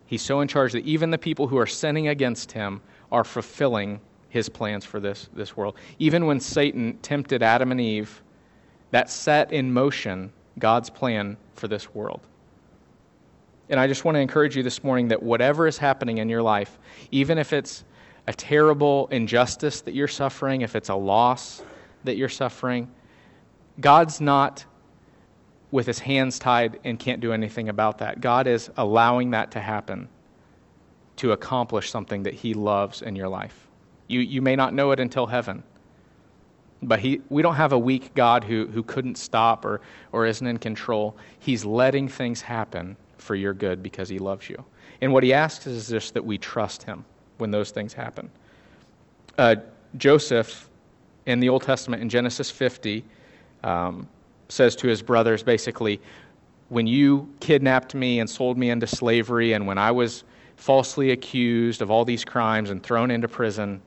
He's 0.06 0.22
so 0.22 0.40
in 0.40 0.48
charge 0.48 0.72
that 0.72 0.84
even 0.84 1.10
the 1.10 1.18
people 1.18 1.46
who 1.46 1.58
are 1.58 1.66
sinning 1.66 2.08
against 2.08 2.52
him 2.52 2.80
are 3.10 3.24
fulfilling 3.24 4.00
his 4.28 4.48
plans 4.48 4.84
for 4.84 5.00
this, 5.00 5.28
this 5.34 5.56
world. 5.56 5.76
Even 5.98 6.26
when 6.26 6.40
Satan 6.40 6.98
tempted 7.02 7.42
Adam 7.42 7.72
and 7.72 7.80
Eve, 7.80 8.22
that 8.90 9.10
set 9.10 9.52
in 9.52 9.72
motion 9.72 10.32
God's 10.58 10.88
plan 10.88 11.36
for 11.54 11.68
this 11.68 11.94
world. 11.94 12.20
And 13.70 13.80
I 13.80 13.86
just 13.86 14.04
want 14.04 14.16
to 14.16 14.20
encourage 14.20 14.56
you 14.56 14.62
this 14.62 14.84
morning 14.84 15.08
that 15.08 15.22
whatever 15.22 15.66
is 15.66 15.78
happening 15.78 16.18
in 16.18 16.28
your 16.28 16.42
life, 16.42 16.78
even 17.10 17.38
if 17.38 17.52
it's 17.52 17.84
a 18.26 18.32
terrible 18.32 19.08
injustice 19.10 19.80
that 19.82 19.94
you're 19.94 20.08
suffering, 20.08 20.62
if 20.62 20.76
it's 20.76 20.88
a 20.88 20.94
loss 20.94 21.62
that 22.04 22.16
you're 22.16 22.28
suffering, 22.28 22.90
God's 23.80 24.20
not 24.20 24.64
with 25.70 25.86
his 25.86 25.98
hands 25.98 26.38
tied 26.38 26.78
and 26.84 26.98
can't 26.98 27.20
do 27.20 27.32
anything 27.32 27.68
about 27.68 27.98
that. 27.98 28.20
God 28.20 28.46
is 28.46 28.70
allowing 28.76 29.30
that 29.32 29.50
to 29.52 29.60
happen 29.60 30.08
to 31.16 31.32
accomplish 31.32 31.90
something 31.90 32.22
that 32.22 32.34
he 32.34 32.54
loves 32.54 33.02
in 33.02 33.16
your 33.16 33.28
life. 33.28 33.66
You, 34.06 34.20
you 34.20 34.40
may 34.42 34.56
not 34.56 34.74
know 34.74 34.92
it 34.92 35.00
until 35.00 35.26
heaven. 35.26 35.62
But 36.82 37.00
he, 37.00 37.22
we 37.30 37.40
don't 37.42 37.54
have 37.54 37.72
a 37.72 37.78
weak 37.78 38.14
God 38.14 38.44
who, 38.44 38.66
who 38.66 38.82
couldn't 38.82 39.16
stop 39.16 39.64
or, 39.64 39.80
or 40.12 40.26
isn't 40.26 40.46
in 40.46 40.58
control. 40.58 41.16
He's 41.38 41.64
letting 41.64 42.08
things 42.08 42.42
happen 42.42 42.96
for 43.16 43.34
your 43.34 43.54
good 43.54 43.82
because 43.82 44.08
he 44.08 44.18
loves 44.18 44.48
you. 44.50 44.62
And 45.00 45.12
what 45.12 45.24
he 45.24 45.32
asks 45.32 45.66
is 45.66 45.88
just 45.88 46.14
that 46.14 46.24
we 46.24 46.36
trust 46.36 46.82
him 46.82 47.04
when 47.38 47.50
those 47.50 47.70
things 47.70 47.92
happen. 47.92 48.30
Uh, 49.38 49.56
Joseph 49.96 50.68
in 51.26 51.40
the 51.40 51.48
Old 51.48 51.62
Testament, 51.62 52.02
in 52.02 52.08
Genesis 52.08 52.50
50, 52.50 53.04
um, 53.62 54.08
says 54.48 54.76
to 54.76 54.88
his 54.88 55.02
brothers 55.02 55.42
basically, 55.42 56.00
When 56.68 56.86
you 56.86 57.32
kidnapped 57.40 57.94
me 57.94 58.20
and 58.20 58.28
sold 58.28 58.58
me 58.58 58.70
into 58.70 58.86
slavery, 58.86 59.52
and 59.52 59.66
when 59.66 59.78
I 59.78 59.90
was 59.90 60.24
falsely 60.56 61.10
accused 61.10 61.82
of 61.82 61.90
all 61.90 62.04
these 62.04 62.24
crimes 62.24 62.70
and 62.70 62.82
thrown 62.82 63.10
into 63.10 63.28
prison, 63.28 63.80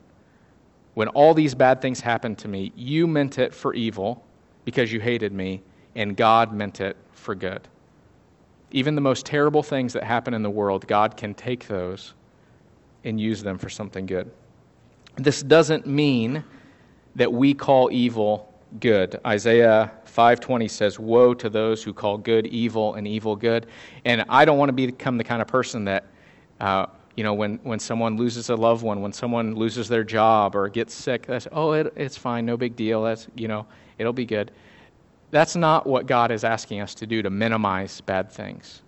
when 0.94 1.08
all 1.08 1.32
these 1.32 1.54
bad 1.54 1.80
things 1.80 2.00
happened 2.00 2.38
to 2.38 2.48
me, 2.48 2.72
you 2.74 3.06
meant 3.06 3.38
it 3.38 3.54
for 3.54 3.72
evil 3.72 4.24
because 4.64 4.92
you 4.92 5.00
hated 5.00 5.32
me, 5.32 5.62
and 5.94 6.16
God 6.16 6.52
meant 6.52 6.80
it 6.80 6.96
for 7.12 7.34
good. 7.34 7.68
Even 8.72 8.94
the 8.94 9.00
most 9.00 9.24
terrible 9.24 9.62
things 9.62 9.92
that 9.92 10.02
happen 10.02 10.34
in 10.34 10.42
the 10.42 10.50
world, 10.50 10.86
God 10.86 11.16
can 11.16 11.34
take 11.34 11.68
those 11.68 12.14
and 13.08 13.20
use 13.20 13.42
them 13.42 13.58
for 13.58 13.68
something 13.68 14.06
good. 14.06 14.30
This 15.16 15.42
doesn't 15.42 15.86
mean 15.86 16.44
that 17.16 17.32
we 17.32 17.54
call 17.54 17.90
evil 17.90 18.52
good. 18.80 19.18
Isaiah 19.26 19.90
5:20 20.04 20.68
says, 20.68 20.98
"Woe 20.98 21.34
to 21.34 21.50
those 21.50 21.82
who 21.82 21.92
call 21.92 22.18
good 22.18 22.46
evil 22.46 22.94
and 22.94 23.08
evil 23.08 23.34
good." 23.34 23.66
And 24.04 24.24
I 24.28 24.44
don't 24.44 24.58
want 24.58 24.68
to 24.68 24.72
become 24.72 25.18
the 25.18 25.24
kind 25.24 25.42
of 25.42 25.48
person 25.48 25.84
that 25.86 26.04
uh, 26.60 26.86
you 27.18 27.24
know, 27.24 27.34
when, 27.34 27.58
when 27.64 27.80
someone 27.80 28.16
loses 28.16 28.48
a 28.48 28.54
loved 28.54 28.84
one, 28.84 29.02
when 29.02 29.12
someone 29.12 29.56
loses 29.56 29.88
their 29.88 30.04
job 30.04 30.54
or 30.54 30.68
gets 30.68 30.94
sick, 30.94 31.26
that's, 31.26 31.48
oh, 31.50 31.72
it, 31.72 31.92
it's 31.96 32.16
fine, 32.16 32.46
no 32.46 32.56
big 32.56 32.76
deal. 32.76 33.02
That's, 33.02 33.26
you 33.34 33.48
know, 33.48 33.66
it'll 33.98 34.12
be 34.12 34.24
good. 34.24 34.52
That's 35.32 35.56
not 35.56 35.84
what 35.84 36.06
God 36.06 36.30
is 36.30 36.44
asking 36.44 36.80
us 36.80 36.94
to 36.94 37.08
do 37.08 37.20
to 37.22 37.28
minimize 37.28 38.00
bad 38.00 38.30
things. 38.30 38.82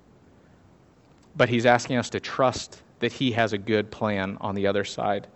But 1.34 1.48
He's 1.48 1.66
asking 1.66 1.96
us 1.96 2.08
to 2.10 2.20
trust 2.20 2.82
that 3.00 3.12
He 3.12 3.32
has 3.32 3.52
a 3.52 3.58
good 3.58 3.90
plan 3.90 4.38
on 4.40 4.54
the 4.54 4.66
other 4.66 4.84
side 4.84 5.26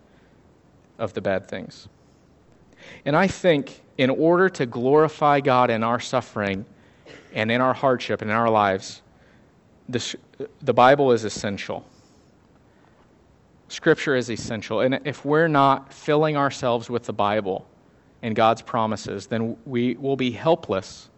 of 0.97 1.13
the 1.13 1.21
bad 1.21 1.47
things. 1.47 1.87
And 3.05 3.15
I 3.15 3.27
think 3.27 3.81
in 3.97 4.09
order 4.09 4.49
to 4.49 4.65
glorify 4.65 5.39
God 5.39 5.69
in 5.69 5.83
our 5.83 5.99
suffering 5.99 6.65
and 7.33 7.51
in 7.51 7.61
our 7.61 7.73
hardship 7.73 8.21
and 8.21 8.31
in 8.31 8.37
our 8.37 8.49
lives, 8.49 9.01
the, 9.89 10.15
the 10.61 10.73
Bible 10.73 11.11
is 11.11 11.23
essential. 11.23 11.85
Scripture 13.67 14.15
is 14.15 14.29
essential. 14.29 14.81
And 14.81 14.99
if 15.05 15.25
we're 15.25 15.47
not 15.47 15.93
filling 15.93 16.37
ourselves 16.37 16.89
with 16.89 17.03
the 17.03 17.13
Bible 17.13 17.67
and 18.21 18.35
God's 18.35 18.61
promises, 18.61 19.27
then 19.27 19.57
we 19.65 19.95
will 19.95 20.15
be 20.15 20.31
helpless 20.31 21.09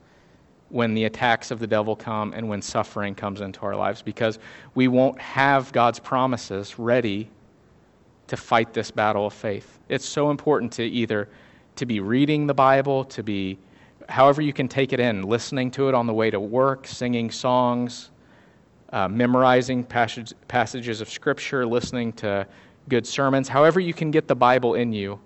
when 0.70 0.94
the 0.94 1.06
attacks 1.06 1.52
of 1.52 1.60
the 1.60 1.68
devil 1.68 1.96
come 1.96 2.34
and 2.34 2.48
when 2.48 2.62
suffering 2.62 3.16
comes 3.16 3.42
into 3.42 3.62
our 3.62 3.76
lives 3.76 4.02
because 4.02 4.40
we 4.76 4.88
won't 4.88 5.20
have 5.20 5.72
God's 5.72 6.00
promises 6.00 6.78
ready 6.78 7.30
to 8.28 8.36
fight 8.36 8.74
this 8.74 8.92
battle 8.92 9.28
of 9.28 9.34
faith. 9.34 9.80
It's 9.88 10.06
so 10.06 10.30
important 10.30 10.72
to 10.74 10.84
either 10.84 11.30
to 11.78 11.86
be 11.86 12.00
reading 12.00 12.48
the 12.48 12.54
Bible, 12.54 13.06
to 13.06 13.24
be 13.24 13.58
however 14.10 14.42
you 14.42 14.54
can 14.54 14.68
take 14.68 14.94
it 14.94 15.00
in, 15.00 15.24
listening 15.24 15.72
to 15.72 15.90
it 15.90 15.96
on 15.96 16.08
the 16.08 16.14
way 16.14 16.30
to 16.30 16.40
work, 16.40 16.88
singing 16.88 17.32
songs, 17.32 18.10
uh, 18.92 19.08
memorizing 19.08 19.84
passage, 19.84 20.34
passages 20.48 21.02
of 21.02 21.10
Scripture, 21.10 21.66
listening 21.66 22.12
to 22.14 22.48
good 22.90 23.06
sermons, 23.06 23.48
however 23.48 23.80
you 23.80 23.94
can 23.94 24.12
get 24.12 24.28
the 24.28 24.36
Bible 24.36 24.76
in 24.76 24.94
you, 24.94 25.20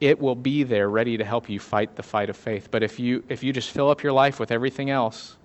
it 0.00 0.18
will 0.18 0.34
be 0.34 0.62
there 0.62 0.90
ready 0.90 1.16
to 1.16 1.24
help 1.24 1.48
you 1.48 1.58
fight 1.58 1.96
the 1.96 2.02
fight 2.02 2.28
of 2.28 2.36
faith. 2.36 2.68
But 2.70 2.82
if 2.82 3.00
you, 3.00 3.24
if 3.28 3.42
you 3.42 3.52
just 3.52 3.70
fill 3.70 3.90
up 3.90 4.02
your 4.02 4.12
life 4.12 4.38
with 4.38 4.50
everything 4.50 4.90
else, 4.90 5.36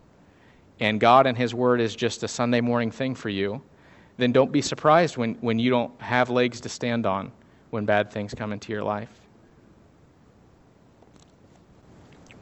and 0.80 1.00
God 1.00 1.28
and 1.28 1.38
His 1.38 1.54
Word 1.54 1.80
is 1.80 1.96
just 1.96 2.24
a 2.24 2.28
Sunday 2.28 2.60
morning 2.60 2.92
thing 2.92 3.16
for 3.16 3.30
you, 3.30 3.62
then 4.18 4.32
don't 4.32 4.52
be 4.52 4.62
surprised 4.62 5.16
when, 5.16 5.36
when 5.36 5.58
you 5.60 5.70
don't 5.70 6.00
have 6.02 6.30
legs 6.30 6.60
to 6.62 6.70
stand 6.70 7.06
on 7.06 7.32
when 7.70 7.86
bad 7.86 8.12
things 8.12 8.34
come 8.34 8.52
into 8.52 8.74
your 8.74 8.84
life. 8.84 9.10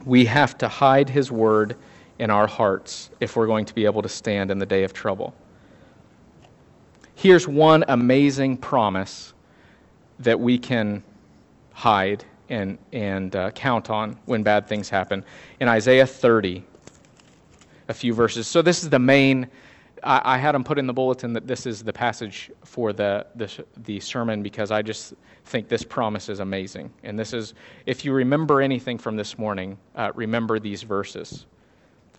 We 0.04 0.24
have 0.24 0.58
to 0.58 0.68
hide 0.68 1.08
His 1.08 1.30
Word 1.30 1.76
in 2.18 2.30
our 2.30 2.46
hearts 2.46 3.10
if 3.20 3.36
we're 3.36 3.46
going 3.46 3.66
to 3.66 3.74
be 3.74 3.84
able 3.84 4.02
to 4.02 4.08
stand 4.08 4.50
in 4.50 4.58
the 4.58 4.66
day 4.66 4.82
of 4.82 4.92
trouble. 4.92 5.34
Here's 7.14 7.46
one 7.46 7.84
amazing 7.86 8.56
promise 8.56 9.34
that 10.18 10.40
we 10.40 10.58
can 10.58 11.02
hide 11.80 12.22
and, 12.50 12.76
and 12.92 13.34
uh, 13.34 13.50
count 13.52 13.88
on 13.88 14.18
when 14.26 14.42
bad 14.42 14.66
things 14.66 14.90
happen. 14.90 15.24
In 15.60 15.68
Isaiah 15.68 16.06
30, 16.06 16.62
a 17.88 17.94
few 17.94 18.12
verses. 18.12 18.46
So, 18.46 18.60
this 18.60 18.82
is 18.82 18.90
the 18.90 18.98
main. 18.98 19.48
I, 20.04 20.34
I 20.34 20.38
had 20.38 20.54
them 20.54 20.62
put 20.62 20.78
in 20.78 20.86
the 20.86 20.92
bulletin 20.92 21.32
that 21.32 21.46
this 21.46 21.64
is 21.64 21.82
the 21.82 21.92
passage 21.92 22.50
for 22.64 22.92
the, 22.92 23.26
the, 23.34 23.64
the 23.84 23.98
sermon 23.98 24.42
because 24.42 24.70
I 24.70 24.82
just 24.82 25.14
think 25.46 25.68
this 25.68 25.82
promise 25.82 26.28
is 26.28 26.40
amazing. 26.40 26.92
And 27.02 27.18
this 27.18 27.32
is, 27.32 27.54
if 27.86 28.04
you 28.04 28.12
remember 28.12 28.60
anything 28.60 28.98
from 28.98 29.16
this 29.16 29.38
morning, 29.38 29.78
uh, 29.96 30.12
remember 30.14 30.58
these 30.58 30.82
verses. 30.82 31.46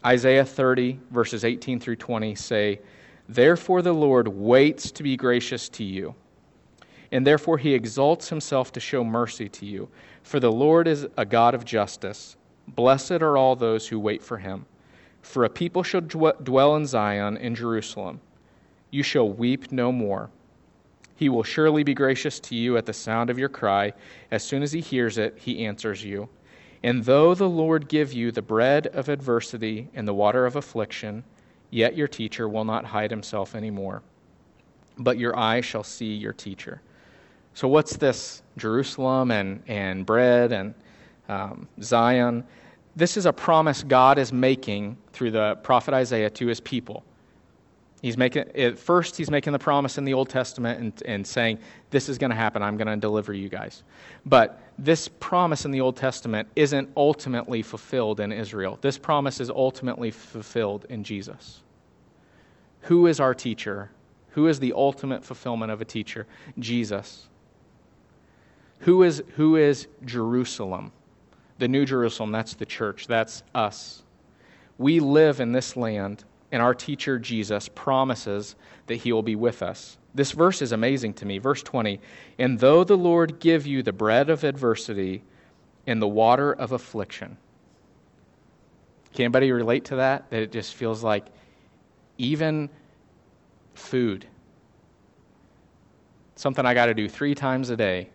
Isaiah 0.04 0.45
30, 0.45 1.00
verses 1.12 1.45
18 1.45 1.80
through 1.80 1.97
20 1.97 2.34
say, 2.34 2.80
Therefore 3.30 3.84
the 3.84 3.93
Lord 3.93 4.28
waits 4.28 4.91
to 4.91 5.04
be 5.04 5.15
gracious 5.15 5.69
to 5.69 5.84
you, 5.84 6.15
and 7.12 7.28
therefore 7.28 7.58
he 7.58 7.74
exalts 7.74 8.30
himself 8.30 8.71
to 8.74 8.80
show 8.80 9.04
mercy 9.04 9.50
to 9.50 9.65
you. 9.65 9.89
For 10.24 10.39
the 10.39 10.52
Lord 10.52 10.88
is 10.88 11.08
a 11.17 11.26
God 11.26 11.54
of 11.54 11.65
justice. 11.65 12.38
Blessed 12.67 13.21
are 13.21 13.38
all 13.38 13.56
those 13.56 13.88
who 13.88 14.00
wait 14.00 14.24
for 14.24 14.38
him. 14.38 14.65
For 15.21 15.43
a 15.43 15.50
people 15.50 15.84
shall 15.84 16.02
dwell 16.02 16.76
in 16.76 16.86
Zion, 16.86 17.38
in 17.38 17.54
Jerusalem. 17.54 18.19
You 18.89 19.04
shall 19.04 19.30
weep 19.30 19.71
no 19.71 19.91
more. 19.91 20.30
He 21.15 21.30
will 21.30 21.43
surely 21.43 21.84
be 21.84 21.93
gracious 21.93 22.39
to 22.39 22.56
you 22.56 22.78
at 22.78 22.86
the 22.86 22.93
sound 22.93 23.30
of 23.30 23.38
your 23.38 23.50
cry. 23.50 23.93
As 24.32 24.43
soon 24.43 24.63
as 24.63 24.71
he 24.71 24.82
hears 24.82 25.17
it, 25.17 25.38
he 25.38 25.65
answers 25.65 26.04
you. 26.04 26.28
And 26.84 27.04
though 27.04 27.36
the 27.36 27.47
Lord 27.47 27.88
give 27.88 28.12
you 28.12 28.32
the 28.32 28.41
bread 28.41 28.88
of 28.88 29.08
adversity 29.08 29.88
and 29.93 30.08
the 30.08 30.15
water 30.15 30.47
of 30.47 30.56
affliction, 30.56 31.24
yet 31.69 31.95
your 31.95 32.08
teacher 32.08 32.50
will 32.50 32.65
not 32.65 32.86
hide 32.86 33.12
himself 33.12 33.54
any 33.54 33.69
more, 33.69 34.02
but 34.97 35.19
your 35.19 35.38
eye 35.38 35.62
shall 35.62 35.84
see 35.84 36.13
your 36.13 36.34
teacher. 36.34 36.82
So, 37.54 37.68
what's 37.68 37.98
this 37.98 38.44
Jerusalem 38.58 39.32
and, 39.32 39.62
and 39.68 40.06
bread 40.06 40.52
and 40.52 40.74
um, 41.28 41.68
Zion? 41.82 42.44
This 42.96 43.18
is 43.18 43.26
a 43.26 43.34
promise 43.34 43.84
God 43.84 44.18
is 44.18 44.34
making 44.34 44.98
through 45.14 45.32
the 45.32 45.56
prophet 45.64 45.94
Isaiah 45.94 46.30
to 46.32 46.48
his 46.48 46.60
people. 46.60 47.04
He's 48.02 48.18
making 48.18 48.76
first 48.76 49.16
he's 49.16 49.30
making 49.30 49.54
the 49.54 49.60
promise 49.60 50.00
in 50.00 50.06
the 50.06 50.14
Old 50.14 50.28
Testament 50.28 50.80
and, 50.80 51.04
and 51.06 51.28
saying, 51.28 51.60
This 51.92 52.10
is 52.10 52.18
going 52.18 52.32
to 52.32 52.36
happen, 52.36 52.64
I'm 52.64 52.76
going 52.76 52.88
to 52.88 52.98
deliver 52.98 53.32
you 53.32 53.48
guys. 53.48 53.84
But 54.26 54.60
this 54.80 55.08
promise 55.08 55.66
in 55.66 55.72
the 55.72 55.82
Old 55.82 55.96
Testament 55.96 56.48
isn't 56.56 56.90
ultimately 56.98 57.62
fulfilled 57.62 58.20
in 58.20 58.32
Israel. 58.32 58.80
This 58.82 58.98
promise 58.98 59.40
is 59.40 59.52
ultimately 59.52 60.10
fulfilled 60.10 60.86
in 60.90 61.04
Jesus. 61.04 61.62
Who 62.82 63.06
is 63.06 63.20
our 63.20 63.36
teacher? 63.36 63.92
Who 64.32 64.48
is 64.48 64.60
the 64.60 64.74
ultimate 64.74 65.24
fulfillment 65.24 65.72
of 65.72 65.82
a 65.82 65.86
teacher? 65.86 66.26
Jesus. 66.58 67.28
Who 68.82 69.04
is, 69.04 69.24
who 69.36 69.56
is 69.56 69.88
Jerusalem? 70.06 70.91
The 71.60 71.67
New 71.67 71.86
Jerusalem, 71.86 72.32
that's 72.32 72.56
the 72.56 72.65
church, 72.65 73.08
that's 73.08 73.44
us. 73.54 74.04
We 74.78 75.00
live 75.00 75.39
in 75.39 75.52
this 75.52 75.76
land 75.76 76.24
and 76.52 76.62
our 76.62 76.74
teacher 76.74 77.17
Jesus 77.17 77.70
promises 77.70 78.56
that 78.88 78.96
he 78.96 79.13
will 79.13 79.24
be 79.24 79.36
with 79.36 79.62
us. 79.62 79.98
This 80.13 80.32
verse 80.32 80.62
is 80.62 80.72
amazing 80.74 81.13
to 81.15 81.26
me. 81.26 81.38
Verse 81.38 81.63
20 81.63 82.00
And 82.38 82.60
though 82.60 82.84
the 82.84 82.98
Lord 82.98 83.39
give 83.39 83.65
you 83.65 83.84
the 83.84 83.94
bread 83.94 84.30
of 84.30 84.44
adversity 84.44 85.24
and 85.88 86.02
the 86.02 86.08
water 86.08 86.52
of 86.54 86.74
affliction. 86.74 87.38
Can 89.13 89.26
anybody 89.26 89.52
relate 89.52 89.86
to 89.86 89.98
that? 89.98 90.30
That 90.30 90.41
it 90.41 90.52
just 90.52 90.76
feels 90.76 91.04
like 91.04 91.26
even 92.17 92.70
food, 93.74 94.26
something 96.36 96.65
I 96.65 96.74
got 96.74 96.88
to 96.88 96.94
do 96.94 97.08
three 97.10 97.36
times 97.36 97.70
a 97.70 97.78
day, 97.78 98.10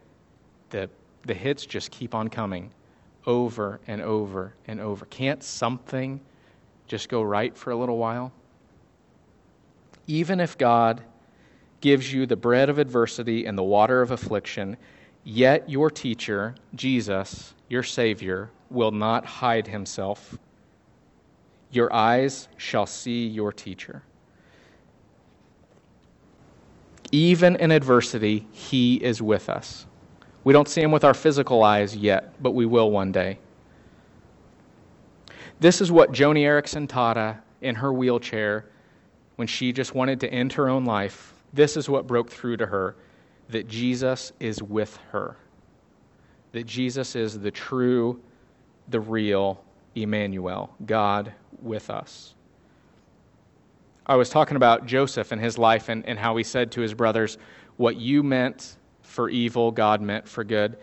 the, 0.71 0.89
the 1.25 1.35
hits 1.35 1.67
just 1.67 1.91
keep 1.91 2.15
on 2.15 2.29
coming 2.29 2.71
over 3.27 3.81
and 3.87 4.01
over 4.01 4.55
and 4.67 4.81
over. 4.81 5.05
Can't 5.07 5.43
something 5.43 6.21
just 6.87 7.09
go 7.09 7.23
right 7.23 7.57
for 7.57 7.71
a 7.71 7.77
little 7.77 7.99
while? 7.99 8.33
Even 10.07 10.39
if 10.39 10.57
God 10.57 11.03
gives 11.81 12.13
you 12.13 12.27
the 12.27 12.37
bread 12.37 12.69
of 12.69 12.79
adversity 12.79 13.47
and 13.47 13.59
the 13.59 13.63
water 13.63 14.01
of 14.01 14.13
affliction, 14.13 14.77
yet 15.25 15.69
your 15.69 15.91
teacher, 15.91 16.55
Jesus, 16.75 17.55
your 17.69 17.83
Savior, 17.83 18.51
will 18.71 18.93
not 18.93 19.25
hide 19.25 19.67
himself. 19.67 20.39
Your 21.71 21.93
eyes 21.93 22.49
shall 22.57 22.87
see 22.87 23.27
your 23.27 23.53
teacher. 23.53 24.03
Even 27.13 27.57
in 27.57 27.71
adversity, 27.71 28.47
he 28.53 28.97
is 28.97 29.21
with 29.21 29.49
us. 29.49 29.87
We 30.47 30.53
don't 30.53 30.69
see 30.69 30.81
him 30.81 30.93
with 30.93 31.03
our 31.03 31.13
physical 31.13 31.65
eyes 31.65 31.97
yet, 31.97 32.41
but 32.41 32.53
we 32.53 32.67
will 32.67 32.93
one 32.93 33.11
day. 33.11 33.41
This 35.59 35.81
is 35.81 35.91
what 35.91 36.13
Joni 36.13 36.43
Eareckson 36.43 36.87
Tada 36.87 37.39
in 37.63 37.75
her 37.75 37.93
wheelchair 37.93 38.67
when 39.35 39.49
she 39.49 39.73
just 39.73 39.97
wanted 39.97 40.21
to 40.21 40.33
end 40.33 40.53
her 40.53 40.69
own 40.69 40.85
life. 40.85 41.35
This 41.53 41.77
is 41.77 41.89
what 41.89 42.07
broke 42.07 42.31
through 42.31 42.59
to 42.59 42.67
her 42.67 42.95
that 43.49 43.67
Jesus 43.67 44.33
is 44.39 44.63
with 44.63 44.97
her. 45.11 45.37
That 46.53 46.65
Jesus 46.65 47.17
is 47.17 47.41
the 47.41 47.51
true, 47.51 48.21
the 48.87 49.01
real 49.01 49.61
Emmanuel, 49.97 50.73
God 50.87 51.33
with 51.61 51.91
us. 51.91 52.37
I 54.07 54.15
was 54.15 54.31
talking 54.31 54.57
about 54.57 54.87
Joseph 54.87 55.33
and 55.33 55.41
his 55.41 55.59
life 55.59 55.89
and, 55.89 56.07
and 56.07 56.17
how 56.17 56.37
he 56.37 56.45
said 56.45 56.71
to 56.71 56.83
his 56.83 56.95
brothers, 56.95 57.37
What 57.79 57.97
you 57.97 58.23
meant 58.23 58.77
for 59.07 59.29
evil, 59.31 59.71
God 59.71 60.01
meant 60.01 60.29
for 60.29 60.45
good. 60.45 60.77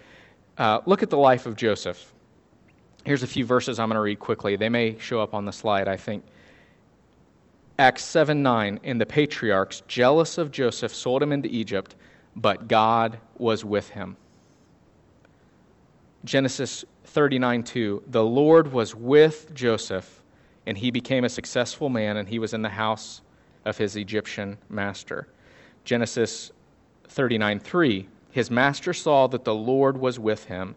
Uh, 0.57 0.79
look 0.85 1.03
at 1.03 1.09
the 1.09 1.17
life 1.17 1.45
of 1.45 1.55
Joseph. 1.55 2.11
Here's 3.05 3.23
a 3.23 3.27
few 3.27 3.45
verses 3.45 3.79
I'm 3.79 3.89
going 3.89 3.95
to 3.95 4.01
read 4.01 4.19
quickly. 4.19 4.55
They 4.55 4.69
may 4.69 4.97
show 4.97 5.21
up 5.21 5.33
on 5.33 5.45
the 5.45 5.51
slide, 5.51 5.87
I 5.87 5.97
think. 5.97 6.23
Acts 7.79 8.03
7 8.03 8.41
9, 8.41 8.79
and 8.83 9.01
the 9.01 9.05
patriarchs, 9.05 9.81
jealous 9.87 10.37
of 10.37 10.51
Joseph, 10.51 10.93
sold 10.93 11.23
him 11.23 11.31
into 11.31 11.49
Egypt, 11.49 11.95
but 12.35 12.67
God 12.67 13.17
was 13.37 13.65
with 13.65 13.89
him. 13.89 14.15
Genesis 16.23 16.85
39 17.05 17.63
2, 17.63 18.03
the 18.07 18.23
Lord 18.23 18.71
was 18.71 18.95
with 18.95 19.53
Joseph, 19.53 20.21
and 20.65 20.77
he 20.77 20.91
became 20.91 21.25
a 21.25 21.29
successful 21.29 21.89
man, 21.89 22.17
and 22.17 22.29
he 22.29 22.39
was 22.39 22.53
in 22.53 22.61
the 22.61 22.69
house 22.69 23.21
of 23.65 23.77
his 23.77 23.95
Egyptian 23.95 24.57
master. 24.69 25.27
Genesis 25.83 26.51
39 27.09 27.59
3, 27.59 28.07
his 28.33 28.49
master 28.49 28.93
saw 28.93 29.27
that 29.27 29.43
the 29.43 29.53
Lord 29.53 29.95
was 29.95 30.17
with 30.17 30.45
him 30.45 30.73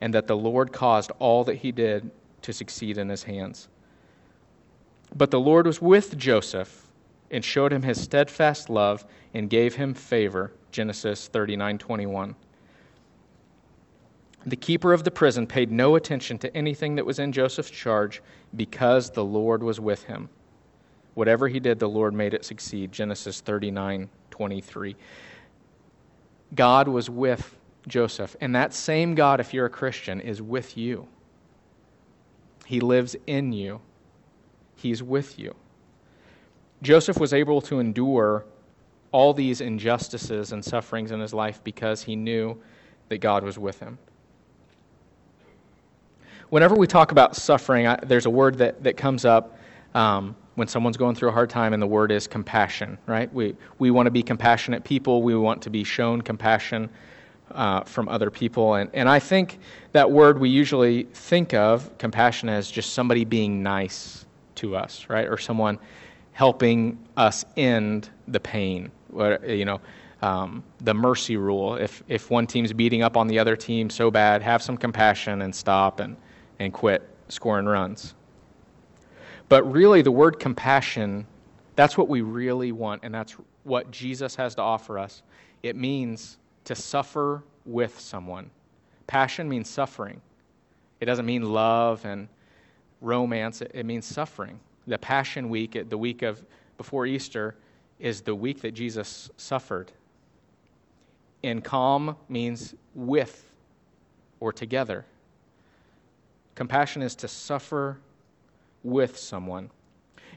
and 0.00 0.14
that 0.14 0.28
the 0.28 0.36
Lord 0.36 0.72
caused 0.72 1.10
all 1.18 1.42
that 1.42 1.56
he 1.56 1.72
did 1.72 2.08
to 2.42 2.52
succeed 2.52 2.98
in 2.98 3.08
his 3.08 3.24
hands. 3.24 3.66
But 5.14 5.32
the 5.32 5.40
Lord 5.40 5.66
was 5.66 5.82
with 5.82 6.16
Joseph 6.16 6.86
and 7.28 7.44
showed 7.44 7.72
him 7.72 7.82
his 7.82 8.00
steadfast 8.00 8.70
love 8.70 9.04
and 9.34 9.50
gave 9.50 9.74
him 9.74 9.92
favor. 9.92 10.52
Genesis 10.70 11.28
39:21. 11.28 12.36
The 14.46 14.56
keeper 14.56 14.92
of 14.92 15.02
the 15.02 15.10
prison 15.10 15.48
paid 15.48 15.72
no 15.72 15.96
attention 15.96 16.38
to 16.38 16.56
anything 16.56 16.94
that 16.94 17.04
was 17.04 17.18
in 17.18 17.32
Joseph's 17.32 17.72
charge 17.72 18.22
because 18.54 19.10
the 19.10 19.24
Lord 19.24 19.64
was 19.64 19.80
with 19.80 20.04
him. 20.04 20.28
Whatever 21.14 21.48
he 21.48 21.58
did, 21.58 21.80
the 21.80 21.88
Lord 21.88 22.14
made 22.14 22.34
it 22.34 22.44
succeed. 22.44 22.92
Genesis 22.92 23.42
39:23. 23.42 24.94
God 26.54 26.88
was 26.88 27.08
with 27.08 27.56
Joseph. 27.86 28.36
And 28.40 28.54
that 28.54 28.72
same 28.72 29.14
God, 29.14 29.40
if 29.40 29.54
you're 29.54 29.66
a 29.66 29.70
Christian, 29.70 30.20
is 30.20 30.42
with 30.42 30.76
you. 30.76 31.08
He 32.66 32.80
lives 32.80 33.16
in 33.26 33.52
you, 33.52 33.80
He's 34.76 35.02
with 35.02 35.38
you. 35.38 35.54
Joseph 36.82 37.18
was 37.18 37.34
able 37.34 37.60
to 37.62 37.80
endure 37.80 38.44
all 39.12 39.34
these 39.34 39.60
injustices 39.60 40.52
and 40.52 40.64
sufferings 40.64 41.10
in 41.10 41.20
his 41.20 41.34
life 41.34 41.62
because 41.64 42.02
he 42.02 42.16
knew 42.16 42.56
that 43.08 43.18
God 43.18 43.42
was 43.42 43.58
with 43.58 43.80
him. 43.80 43.98
Whenever 46.48 46.74
we 46.74 46.86
talk 46.86 47.12
about 47.12 47.36
suffering, 47.36 47.86
I, 47.86 47.96
there's 48.02 48.26
a 48.26 48.30
word 48.30 48.58
that, 48.58 48.82
that 48.84 48.96
comes 48.96 49.24
up 49.24 49.58
um, 49.94 50.36
when 50.60 50.68
someone's 50.68 50.98
going 50.98 51.14
through 51.14 51.30
a 51.30 51.32
hard 51.32 51.48
time, 51.48 51.72
and 51.72 51.82
the 51.82 51.86
word 51.86 52.12
is 52.12 52.26
compassion, 52.26 52.98
right? 53.06 53.32
We, 53.32 53.56
we 53.78 53.90
want 53.90 54.08
to 54.08 54.10
be 54.10 54.22
compassionate 54.22 54.84
people, 54.84 55.22
we 55.22 55.34
want 55.34 55.62
to 55.62 55.70
be 55.70 55.84
shown 55.84 56.20
compassion 56.20 56.90
uh, 57.52 57.80
from 57.84 58.10
other 58.10 58.30
people. 58.30 58.74
And, 58.74 58.90
and 58.92 59.08
I 59.08 59.20
think 59.20 59.58
that 59.92 60.10
word 60.10 60.38
we 60.38 60.50
usually 60.50 61.04
think 61.14 61.54
of, 61.54 61.96
compassion, 61.96 62.50
as 62.50 62.70
just 62.70 62.92
somebody 62.92 63.24
being 63.24 63.62
nice 63.62 64.26
to 64.56 64.76
us, 64.76 65.06
right? 65.08 65.26
Or 65.26 65.38
someone 65.38 65.78
helping 66.32 66.98
us 67.16 67.46
end 67.56 68.10
the 68.28 68.38
pain. 68.38 68.92
You 69.16 69.64
know, 69.64 69.80
um, 70.20 70.62
the 70.82 70.92
mercy 70.92 71.38
rule. 71.38 71.76
If, 71.76 72.02
if 72.06 72.28
one 72.28 72.46
team's 72.46 72.74
beating 72.74 73.02
up 73.02 73.16
on 73.16 73.28
the 73.28 73.38
other 73.38 73.56
team 73.56 73.88
so 73.88 74.10
bad, 74.10 74.42
have 74.42 74.62
some 74.62 74.76
compassion 74.76 75.40
and 75.40 75.54
stop 75.54 76.00
and, 76.00 76.18
and 76.58 76.70
quit 76.70 77.08
scoring 77.28 77.64
runs. 77.64 78.14
But 79.50 79.70
really, 79.70 80.00
the 80.00 80.12
word 80.12 80.38
compassion, 80.38 81.26
that's 81.74 81.98
what 81.98 82.08
we 82.08 82.20
really 82.20 82.70
want, 82.70 83.02
and 83.02 83.12
that's 83.12 83.32
what 83.64 83.90
Jesus 83.90 84.36
has 84.36 84.54
to 84.54 84.62
offer 84.62 84.96
us. 84.96 85.22
It 85.64 85.74
means 85.74 86.38
to 86.64 86.76
suffer 86.76 87.42
with 87.66 87.98
someone. 87.98 88.48
Passion 89.08 89.48
means 89.48 89.68
suffering. 89.68 90.20
It 91.00 91.06
doesn't 91.06 91.26
mean 91.26 91.52
love 91.52 92.04
and 92.04 92.28
romance, 93.00 93.60
it, 93.60 93.84
means 93.84 94.06
suffering. 94.06 94.60
The 94.86 94.98
Passion 94.98 95.48
Week, 95.48 95.76
the 95.88 95.98
week 95.98 96.22
of 96.22 96.44
before 96.78 97.04
Easter, 97.06 97.56
is 97.98 98.20
the 98.20 98.34
week 98.34 98.60
that 98.60 98.70
Jesus 98.70 99.30
suffered. 99.36 99.90
And 101.42 101.64
calm 101.64 102.16
means 102.28 102.76
with 102.94 103.50
or 104.38 104.52
together. 104.52 105.04
Compassion 106.54 107.02
is 107.02 107.16
to 107.16 107.26
suffer 107.26 107.98
with 108.82 109.18
someone. 109.18 109.70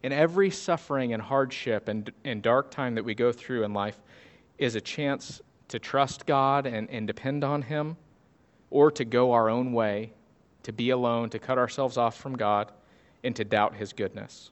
And 0.04 0.14
every 0.14 0.50
suffering 0.50 1.14
and 1.14 1.22
hardship 1.22 1.88
and, 1.88 2.12
and 2.24 2.42
dark 2.42 2.72
time 2.72 2.96
that 2.96 3.06
we 3.06 3.16
go 3.16 3.32
through 3.32 3.64
in 3.64 3.74
life 3.74 4.02
is 4.58 4.76
a 4.76 4.82
chance 4.82 5.42
to 5.70 5.80
trust 5.80 6.26
God 6.26 6.66
and, 6.66 6.90
and 6.90 7.08
depend 7.08 7.44
on 7.44 7.62
Him, 7.62 7.98
or 8.70 8.92
to 8.92 9.06
go 9.06 9.32
our 9.32 9.50
own 9.50 9.72
way, 9.72 10.12
to 10.64 10.74
be 10.74 10.90
alone, 10.90 11.30
to 11.30 11.40
cut 11.40 11.58
ourselves 11.58 11.98
off 11.98 12.18
from 12.18 12.36
God, 12.36 12.72
and 13.24 13.36
to 13.36 13.44
doubt 13.44 13.76
His 13.76 13.94
goodness. 13.94 14.52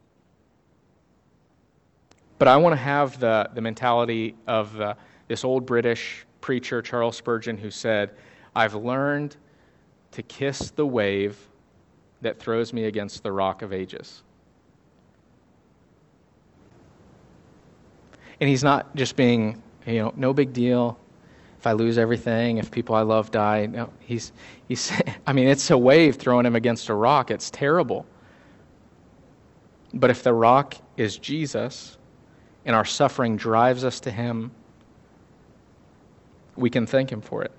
But 2.40 2.48
I 2.48 2.58
want 2.58 2.74
to 2.74 2.82
have 2.82 3.20
the, 3.20 3.50
the 3.54 3.62
mentality 3.62 4.36
of 4.48 4.80
uh, 4.80 4.96
this 5.28 5.44
old 5.44 5.66
British 5.66 6.26
preacher, 6.40 6.82
Charles 6.82 7.18
Spurgeon, 7.18 7.58
who 7.58 7.70
said, 7.70 8.12
I've 8.56 8.74
learned 8.74 9.38
to 10.12 10.24
kiss 10.24 10.72
the 10.72 10.86
wave 10.86 11.38
that 12.22 12.40
throws 12.40 12.74
me 12.74 12.86
against 12.86 13.24
the 13.24 13.32
rock 13.32 13.62
of 13.62 13.74
ages. 13.74 14.24
And 18.40 18.50
he's 18.50 18.64
not 18.64 18.96
just 18.96 19.16
being, 19.16 19.62
you 19.86 20.00
know, 20.00 20.14
no 20.16 20.34
big 20.34 20.54
deal 20.54 20.98
if 21.60 21.68
I 21.68 21.74
lose 21.74 21.98
everything, 21.98 22.58
if 22.58 22.72
people 22.72 22.96
I 22.96 23.02
love 23.02 23.30
die. 23.30 23.68
No, 23.68 23.92
he's, 24.00 24.32
he's, 24.68 24.92
I 25.28 25.34
mean, 25.34 25.48
it's 25.48 25.70
a 25.70 25.78
wave 25.78 26.16
throwing 26.16 26.46
him 26.46 26.56
against 26.56 26.90
a 26.90 26.94
rock. 26.94 27.30
It's 27.30 27.52
terrible. 27.52 28.06
But 29.94 30.10
if 30.10 30.24
the 30.24 30.34
rock 30.34 30.76
is 30.98 31.18
Jesus, 31.18 31.98
and 32.66 32.76
our 32.76 32.86
suffering 32.86 33.38
drives 33.38 33.84
us 33.84 34.00
to 34.02 34.12
Him, 34.12 34.52
we 36.56 36.70
can 36.70 36.86
thank 36.86 37.12
Him 37.12 37.22
for 37.22 37.44
it. 37.44 37.52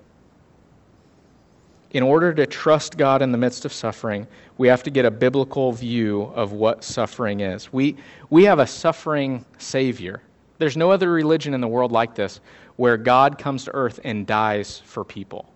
In 1.93 2.01
order 2.01 2.33
to 2.33 2.47
trust 2.47 2.97
God 2.97 3.21
in 3.21 3.31
the 3.31 3.37
midst 3.37 3.65
of 3.65 3.71
suffering, 3.71 4.27
we 4.57 4.67
have 4.67 4.81
to 4.83 4.89
get 4.89 5.05
a 5.05 5.11
biblical 5.11 5.71
view 5.71 6.23
of 6.35 6.51
what 6.51 6.83
suffering 6.83 7.41
is. 7.41 7.71
We, 7.71 7.95
we 8.31 8.43
have 8.45 8.57
a 8.57 8.65
suffering 8.65 9.45
Savior. 9.59 10.21
There's 10.57 10.75
no 10.75 10.89
other 10.89 11.11
religion 11.11 11.53
in 11.53 11.61
the 11.61 11.67
world 11.67 11.91
like 11.91 12.15
this 12.15 12.39
where 12.77 12.97
God 12.97 13.37
comes 13.37 13.65
to 13.65 13.75
earth 13.75 13.99
and 14.03 14.25
dies 14.25 14.79
for 14.79 15.03
people 15.03 15.53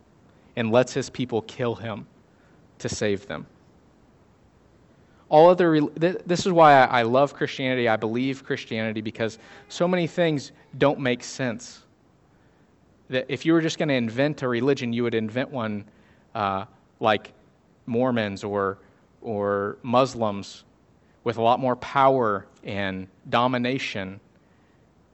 and 0.55 0.71
lets 0.71 0.93
his 0.93 1.09
people 1.09 1.41
kill 1.43 1.73
him 1.73 2.05
to 2.77 2.88
save 2.88 3.25
them. 3.27 3.47
All 5.29 5.49
other, 5.49 5.81
this 5.81 6.45
is 6.45 6.51
why 6.51 6.85
I 6.85 7.01
love 7.01 7.33
Christianity. 7.33 7.89
I 7.89 7.95
believe 7.95 8.43
Christianity 8.43 9.01
because 9.01 9.39
so 9.69 9.88
many 9.88 10.05
things 10.05 10.51
don't 10.77 10.99
make 10.99 11.23
sense. 11.23 11.83
That 13.09 13.25
if 13.27 13.45
you 13.45 13.53
were 13.53 13.61
just 13.61 13.77
going 13.77 13.89
to 13.89 13.95
invent 13.95 14.43
a 14.43 14.47
religion, 14.47 14.93
you 14.93 15.03
would 15.03 15.15
invent 15.15 15.49
one 15.49 15.85
uh, 16.38 16.65
like 16.99 17.33
Mormons 17.88 18.43
or, 18.43 18.77
or 19.21 19.79
Muslims 19.81 20.65
with 21.23 21.38
a 21.38 21.41
lot 21.41 21.59
more 21.59 21.75
power 21.77 22.45
and 22.63 23.07
domination 23.27 24.19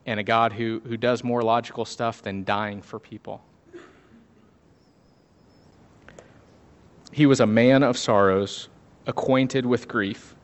and 0.06 0.20
a 0.20 0.24
God 0.24 0.52
who, 0.52 0.82
who 0.86 0.98
does 0.98 1.24
more 1.24 1.42
logical 1.42 1.86
stuff 1.86 2.22
than 2.22 2.44
dying 2.44 2.82
for 2.82 3.00
people. 3.00 3.42
He 7.14 7.26
was 7.26 7.40
a 7.40 7.46
man 7.46 7.84
of 7.84 7.98
sorrows, 7.98 8.68
acquainted 9.08 9.66
with 9.66 9.88
grief. 9.88 10.36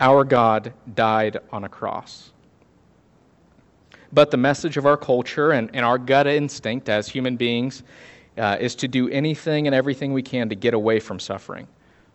Our 0.00 0.24
God 0.24 0.72
died 0.94 1.36
on 1.50 1.64
a 1.64 1.68
cross. 1.68 2.32
But 4.14 4.30
the 4.30 4.38
message 4.38 4.78
of 4.78 4.86
our 4.86 4.96
culture 4.96 5.52
and, 5.52 5.68
and 5.74 5.84
our 5.84 5.98
gut 5.98 6.26
instinct 6.26 6.88
as 6.88 7.06
human 7.06 7.36
beings 7.36 7.82
uh, 8.38 8.56
is 8.60 8.74
to 8.76 8.88
do 8.88 9.08
anything 9.08 9.66
and 9.66 9.74
everything 9.74 10.12
we 10.12 10.22
can 10.22 10.48
to 10.48 10.54
get 10.54 10.74
away 10.74 11.00
from 11.00 11.18
suffering, 11.18 11.66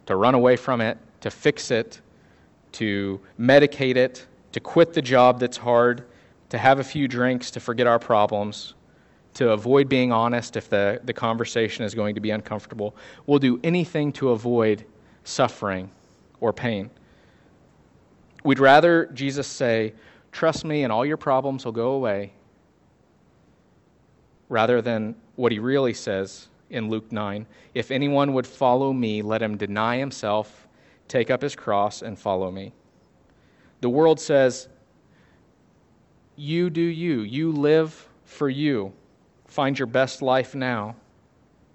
to 0.06 0.16
run 0.16 0.36
away 0.36 0.56
from 0.56 0.82
it, 0.82 0.98
to 1.22 1.30
fix 1.30 1.72
it, 1.72 2.02
to 2.74 3.20
medicate 3.40 3.96
it, 3.96 4.26
to 4.52 4.60
quit 4.60 4.94
the 4.94 5.02
job 5.02 5.40
that's 5.40 5.58
hard, 5.58 6.06
to 6.50 6.58
have 6.58 6.80
a 6.80 6.84
few 6.84 7.08
drinks 7.08 7.52
to 7.52 7.60
forget 7.60 7.88
our 7.88 8.00
problems, 8.00 8.74
to 9.36 9.52
avoid 9.52 9.88
being 9.88 10.12
honest 10.12 10.56
if 10.56 10.70
the, 10.70 11.00
the 11.04 11.14
conversation 11.14 11.86
is 11.86 11.94
going 11.94 12.16
to 12.16 12.22
be 12.22 12.32
uncomfortable. 12.32 12.96
We'll 13.26 13.40
do 13.40 13.60
anything 13.64 14.12
to 14.14 14.30
avoid 14.30 14.86
suffering 15.24 15.92
or 16.40 16.54
pain. 16.54 16.90
We'd 18.44 18.60
rather 18.60 19.08
Jesus 19.08 19.48
say, 19.48 19.94
Trust 20.32 20.66
me, 20.66 20.84
and 20.84 20.92
all 20.92 21.06
your 21.06 21.18
problems 21.18 21.66
will 21.66 21.72
go 21.72 21.92
away, 21.92 22.32
rather 24.50 24.82
than 24.82 25.16
what 25.36 25.52
he 25.52 25.60
really 25.60 25.94
says 25.94 26.48
in 26.70 26.90
Luke 26.90 27.12
9 27.12 27.46
If 27.74 27.92
anyone 27.92 28.34
would 28.34 28.48
follow 28.48 28.94
me, 28.94 29.22
let 29.22 29.42
him 29.42 29.58
deny 29.58 29.98
himself, 29.98 30.68
take 31.08 31.30
up 31.30 31.42
his 31.42 31.56
cross, 31.56 32.02
and 32.02 32.18
follow 32.18 32.52
me. 32.52 32.74
The 33.82 33.90
world 33.90 34.20
says, 34.20 34.68
You 36.36 36.70
do 36.70 36.82
you. 36.82 37.22
You 37.22 37.52
live 37.52 38.08
for 38.26 38.50
you. 38.50 38.94
Find 39.46 39.78
your 39.78 39.88
best 39.88 40.22
life 40.22 40.56
now. 40.56 40.96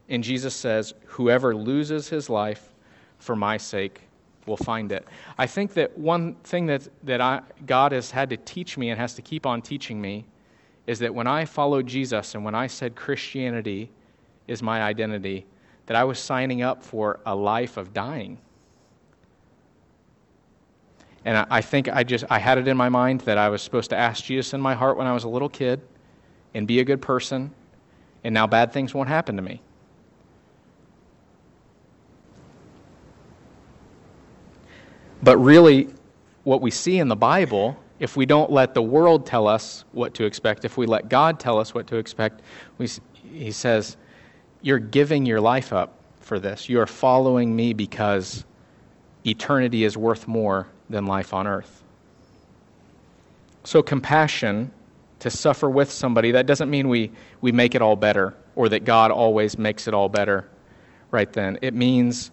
And 0.09 0.23
Jesus 0.23 0.55
says, 0.55 0.95
Whoever 1.07 1.55
loses 1.55 2.09
his 2.09 2.29
life 2.29 2.73
for 3.19 3.37
my 3.37 3.57
sake 3.57 4.01
will 4.47 4.57
find 4.57 4.91
it. 4.91 5.07
I 5.39 5.47
think 5.47 5.75
that 5.75 5.97
one 5.97 6.35
thing 6.43 6.67
that, 6.67 6.89
that 7.05 7.21
I, 7.21 7.43
God 7.65 7.93
has 7.93 8.11
had 8.11 8.31
to 8.31 8.37
teach 8.37 8.77
me 8.77 8.91
and 8.91 8.99
has 8.99 9.15
to 9.15 9.23
keep 9.23 9.47
on 9.47 9.63
teaching 9.63 10.01
me 10.01 10.25
is 10.87 10.99
that 10.99 11.15
when 11.15 11.27
I 11.27 11.45
followed 11.45 11.87
Jesus 11.87 12.35
and 12.35 12.45
when 12.45 12.55
I 12.55 12.67
said 12.67 12.95
Christianity 12.95 13.91
is 14.49 14.63
my 14.63 14.83
identity, 14.83 15.47
that 15.87 15.97
I 15.97 16.05
was 16.05 16.19
signing 16.19 16.63
up 16.63 16.83
for 16.83 17.21
a 17.27 17.35
life 17.35 17.77
of 17.77 17.93
dying. 17.93 18.39
And 21.25 21.47
I 21.51 21.61
think 21.61 21.89
I 21.89 22.03
just 22.03 22.25
I 22.31 22.39
had 22.39 22.59
it 22.59 22.67
in 22.67 22.77
my 22.77 22.89
mind 22.89 23.21
that 23.23 23.39
I 23.39 23.49
was 23.49 23.63
supposed 23.63 23.91
to 23.91 23.97
ask 23.97 24.25
Jesus 24.25 24.55
in 24.55 24.61
my 24.61 24.75
heart 24.75 24.97
when 24.97 25.07
I 25.07 25.13
was 25.13 25.23
a 25.23 25.29
little 25.29 25.49
kid 25.49 25.81
and 26.55 26.67
be 26.67 26.81
a 26.81 26.85
good 26.85 27.01
person, 27.01 27.53
and 28.25 28.35
now 28.35 28.47
bad 28.47 28.73
things 28.73 28.93
won't 28.93 29.09
happen 29.09 29.37
to 29.37 29.43
me. 29.43 29.63
But 35.23 35.39
really, 35.39 35.89
what 36.43 36.61
we 36.61 36.73
see 36.73 36.99
in 36.99 37.07
the 37.07 37.17
Bible 37.17 37.79
if 38.03 38.17
we 38.17 38.27
don't 38.27 38.51
let 38.51 38.75
the 38.75 38.83
world 38.83 39.25
tell 39.25 39.47
us 39.47 39.85
what 39.93 40.13
to 40.15 40.25
expect, 40.25 40.65
if 40.65 40.77
we 40.77 40.87
let 40.87 41.09
God 41.09 41.39
tell 41.39 41.61
us 41.61 41.73
what 41.73 41.87
to 41.87 41.97
expect, 41.97 42.43
we, 42.77 42.89
he 43.33 43.53
says, 43.53 43.97
You're 44.61 44.81
giving 44.81 45.25
your 45.25 45.41
life 45.41 45.73
up 45.73 45.95
for 46.19 46.41
this. 46.41 46.69
You 46.69 46.81
are 46.81 46.87
following 46.89 47.55
me 47.55 47.73
because 47.73 48.45
eternity 49.25 49.85
is 49.85 49.97
worth 49.97 50.27
more 50.27 50.67
than 50.91 51.07
life 51.07 51.33
on 51.33 51.47
earth. 51.47 51.85
So, 53.63 53.85
compassion, 53.85 54.73
to 55.21 55.31
suffer 55.31 55.71
with 55.71 55.89
somebody, 55.89 56.33
that 56.33 56.47
doesn't 56.47 56.69
mean 56.69 56.89
we, 56.89 57.13
we 57.41 57.53
make 57.53 57.77
it 57.77 57.83
all 57.83 57.95
better 57.95 58.35
or 58.57 58.69
that 58.71 58.85
God 58.85 59.13
always 59.13 59.57
makes 59.57 59.87
it 59.87 59.95
all 59.95 60.09
better 60.09 60.49
right 61.13 61.33
then. 61.33 61.57
It 61.63 61.73
means 61.73 62.33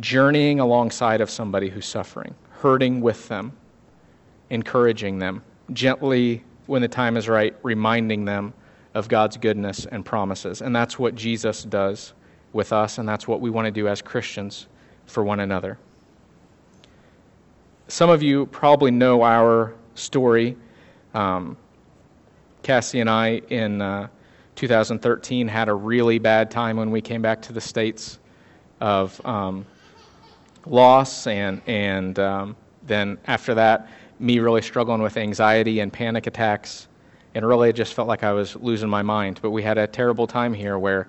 journeying 0.00 0.58
alongside 0.58 1.20
of 1.20 1.30
somebody 1.30 1.68
who's 1.68 1.86
suffering, 1.86 2.34
hurting 2.50 3.00
with 3.00 3.28
them, 3.28 3.52
encouraging 4.50 5.18
them, 5.18 5.42
gently, 5.72 6.44
when 6.66 6.82
the 6.82 6.88
time 6.88 7.16
is 7.16 7.28
right, 7.28 7.56
reminding 7.62 8.24
them 8.24 8.52
of 8.94 9.08
God's 9.08 9.36
goodness 9.36 9.86
and 9.86 10.04
promises. 10.04 10.62
And 10.62 10.74
that's 10.74 10.98
what 10.98 11.14
Jesus 11.14 11.62
does 11.64 12.12
with 12.52 12.72
us, 12.72 12.98
and 12.98 13.08
that's 13.08 13.28
what 13.28 13.40
we 13.40 13.50
want 13.50 13.66
to 13.66 13.70
do 13.70 13.88
as 13.88 14.02
Christians 14.02 14.66
for 15.06 15.22
one 15.24 15.40
another. 15.40 15.78
Some 17.88 18.10
of 18.10 18.22
you 18.22 18.46
probably 18.46 18.90
know 18.90 19.22
our 19.22 19.74
story. 19.94 20.56
Um, 21.14 21.56
Cassie 22.62 23.00
and 23.00 23.10
I, 23.10 23.42
in 23.48 23.80
uh, 23.80 24.08
2013, 24.56 25.48
had 25.48 25.68
a 25.68 25.74
really 25.74 26.18
bad 26.18 26.50
time 26.50 26.76
when 26.76 26.90
we 26.90 27.00
came 27.00 27.22
back 27.22 27.42
to 27.42 27.52
the 27.52 27.60
States 27.60 28.18
of 28.80 29.24
um, 29.26 29.66
loss, 30.66 31.26
and, 31.26 31.62
and 31.66 32.18
um, 32.18 32.56
then 32.86 33.18
after 33.26 33.54
that, 33.54 33.88
me 34.20 34.38
really 34.38 34.62
struggling 34.62 35.02
with 35.02 35.16
anxiety 35.16 35.80
and 35.80 35.92
panic 35.92 36.26
attacks. 36.26 36.88
And 37.34 37.46
really, 37.46 37.70
it 37.70 37.76
just 37.76 37.94
felt 37.94 38.06
like 38.06 38.22
I 38.22 38.32
was 38.32 38.54
losing 38.56 38.88
my 38.88 39.02
mind. 39.02 39.40
But 39.40 39.50
we 39.50 39.62
had 39.62 39.78
a 39.78 39.86
terrible 39.86 40.26
time 40.26 40.52
here 40.52 40.78
where 40.78 41.08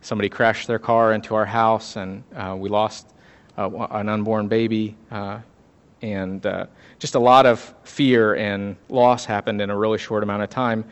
somebody 0.00 0.28
crashed 0.28 0.66
their 0.66 0.78
car 0.78 1.12
into 1.12 1.34
our 1.34 1.44
house, 1.44 1.96
and 1.96 2.24
uh, 2.34 2.56
we 2.58 2.68
lost 2.68 3.14
uh, 3.56 3.68
an 3.90 4.08
unborn 4.08 4.48
baby. 4.48 4.96
Uh, 5.10 5.40
and 6.02 6.46
uh, 6.46 6.66
just 6.98 7.14
a 7.14 7.18
lot 7.18 7.44
of 7.46 7.74
fear 7.84 8.34
and 8.34 8.76
loss 8.88 9.24
happened 9.24 9.60
in 9.60 9.70
a 9.70 9.76
really 9.76 9.98
short 9.98 10.22
amount 10.22 10.42
of 10.42 10.50
time. 10.50 10.84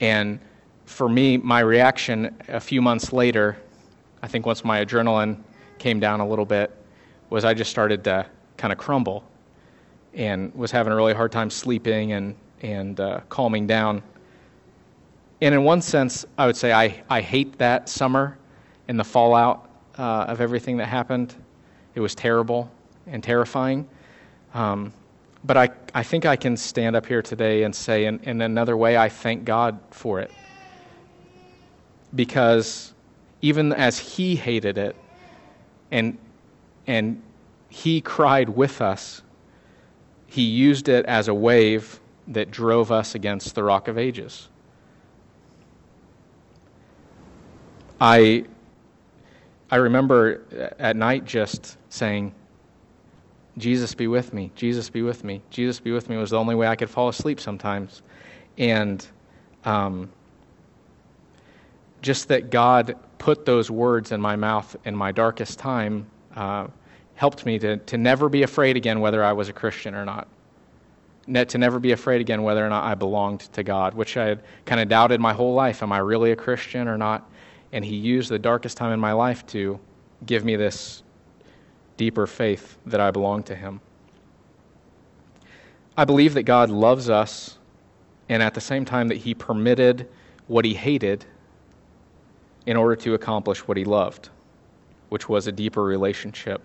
And 0.00 0.40
for 0.86 1.08
me, 1.08 1.36
my 1.36 1.60
reaction 1.60 2.36
a 2.48 2.60
few 2.60 2.80
months 2.80 3.12
later, 3.12 3.56
I 4.22 4.28
think 4.28 4.46
once 4.46 4.64
my 4.64 4.84
adrenaline 4.84 5.38
came 5.78 6.00
down 6.00 6.20
a 6.20 6.26
little 6.26 6.46
bit, 6.46 6.74
was 7.28 7.44
I 7.44 7.54
just 7.54 7.70
started 7.70 8.04
to 8.04 8.26
kind 8.56 8.72
of 8.72 8.78
crumble 8.78 9.24
and 10.16 10.52
was 10.54 10.70
having 10.70 10.92
a 10.92 10.96
really 10.96 11.14
hard 11.14 11.30
time 11.30 11.50
sleeping 11.50 12.12
and, 12.12 12.34
and 12.62 12.98
uh, 12.98 13.20
calming 13.28 13.66
down. 13.66 14.02
And 15.42 15.54
in 15.54 15.62
one 15.62 15.82
sense, 15.82 16.24
I 16.38 16.46
would 16.46 16.56
say 16.56 16.72
I, 16.72 17.02
I 17.10 17.20
hate 17.20 17.58
that 17.58 17.88
summer 17.88 18.38
and 18.88 18.98
the 18.98 19.04
fallout 19.04 19.70
uh, 19.98 20.24
of 20.28 20.40
everything 20.40 20.78
that 20.78 20.86
happened. 20.86 21.34
It 21.94 22.00
was 22.00 22.14
terrible 22.14 22.70
and 23.06 23.22
terrifying. 23.22 23.86
Um, 24.54 24.92
but 25.44 25.58
I, 25.58 25.68
I 25.94 26.02
think 26.02 26.24
I 26.24 26.34
can 26.34 26.56
stand 26.56 26.96
up 26.96 27.04
here 27.04 27.20
today 27.20 27.64
and 27.64 27.74
say, 27.74 28.06
in, 28.06 28.18
in 28.20 28.40
another 28.40 28.76
way, 28.76 28.96
I 28.96 29.10
thank 29.10 29.44
God 29.44 29.78
for 29.90 30.18
it. 30.18 30.30
Because 32.14 32.94
even 33.42 33.74
as 33.74 33.98
He 33.98 34.34
hated 34.34 34.78
it 34.78 34.96
and, 35.90 36.16
and 36.86 37.22
He 37.68 38.00
cried 38.00 38.48
with 38.48 38.80
us, 38.80 39.20
he 40.26 40.42
used 40.42 40.88
it 40.88 41.06
as 41.06 41.28
a 41.28 41.34
wave 41.34 42.00
that 42.28 42.50
drove 42.50 42.90
us 42.90 43.14
against 43.14 43.54
the 43.54 43.62
rock 43.62 43.88
of 43.88 43.96
ages. 43.96 44.48
I, 48.00 48.44
I 49.70 49.76
remember 49.76 50.42
at 50.78 50.96
night 50.96 51.24
just 51.24 51.78
saying, 51.88 52.34
Jesus 53.58 53.94
be 53.94 54.06
with 54.06 54.34
me, 54.34 54.50
Jesus 54.54 54.90
be 54.90 55.02
with 55.02 55.24
me, 55.24 55.40
Jesus 55.50 55.80
be 55.80 55.92
with 55.92 56.10
me 56.10 56.16
was 56.16 56.30
the 56.30 56.38
only 56.38 56.54
way 56.54 56.66
I 56.66 56.76
could 56.76 56.90
fall 56.90 57.08
asleep 57.08 57.40
sometimes. 57.40 58.02
And 58.58 59.06
um, 59.64 60.10
just 62.02 62.28
that 62.28 62.50
God 62.50 62.96
put 63.18 63.46
those 63.46 63.70
words 63.70 64.12
in 64.12 64.20
my 64.20 64.36
mouth 64.36 64.76
in 64.84 64.94
my 64.94 65.10
darkest 65.10 65.58
time. 65.58 66.06
Uh, 66.34 66.66
helped 67.16 67.44
me 67.44 67.58
to, 67.58 67.78
to 67.78 67.98
never 67.98 68.28
be 68.28 68.42
afraid 68.42 68.76
again 68.76 69.00
whether 69.00 69.24
I 69.24 69.32
was 69.32 69.48
a 69.48 69.52
Christian 69.52 69.94
or 69.94 70.04
not. 70.04 70.28
to 71.26 71.58
never 71.58 71.80
be 71.80 71.92
afraid 71.92 72.20
again 72.20 72.42
whether 72.42 72.64
or 72.64 72.68
not 72.68 72.84
I 72.84 72.94
belonged 72.94 73.40
to 73.54 73.62
God, 73.62 73.94
which 73.94 74.16
I 74.16 74.26
had 74.26 74.42
kind 74.64 74.80
of 74.80 74.88
doubted 74.88 75.20
my 75.20 75.32
whole 75.32 75.54
life. 75.54 75.82
Am 75.82 75.90
I 75.92 75.98
really 75.98 76.30
a 76.30 76.36
Christian 76.36 76.86
or 76.86 76.96
not? 76.96 77.28
And 77.72 77.84
He 77.84 77.96
used 77.96 78.30
the 78.30 78.38
darkest 78.38 78.76
time 78.76 78.92
in 78.92 79.00
my 79.00 79.12
life 79.12 79.44
to 79.48 79.80
give 80.26 80.44
me 80.44 80.56
this 80.56 81.02
deeper 81.96 82.26
faith 82.26 82.78
that 82.86 83.00
I 83.00 83.10
belong 83.10 83.42
to 83.44 83.54
Him. 83.56 83.80
I 85.96 86.04
believe 86.04 86.34
that 86.34 86.42
God 86.42 86.68
loves 86.68 87.08
us, 87.08 87.58
and 88.28 88.42
at 88.42 88.52
the 88.52 88.60
same 88.60 88.84
time, 88.84 89.08
that 89.08 89.16
He 89.16 89.34
permitted 89.34 90.06
what 90.46 90.66
He 90.66 90.74
hated 90.74 91.24
in 92.66 92.76
order 92.76 92.94
to 92.96 93.14
accomplish 93.14 93.66
what 93.66 93.78
He 93.78 93.84
loved, 93.84 94.28
which 95.08 95.28
was 95.30 95.46
a 95.46 95.52
deeper 95.52 95.82
relationship. 95.82 96.60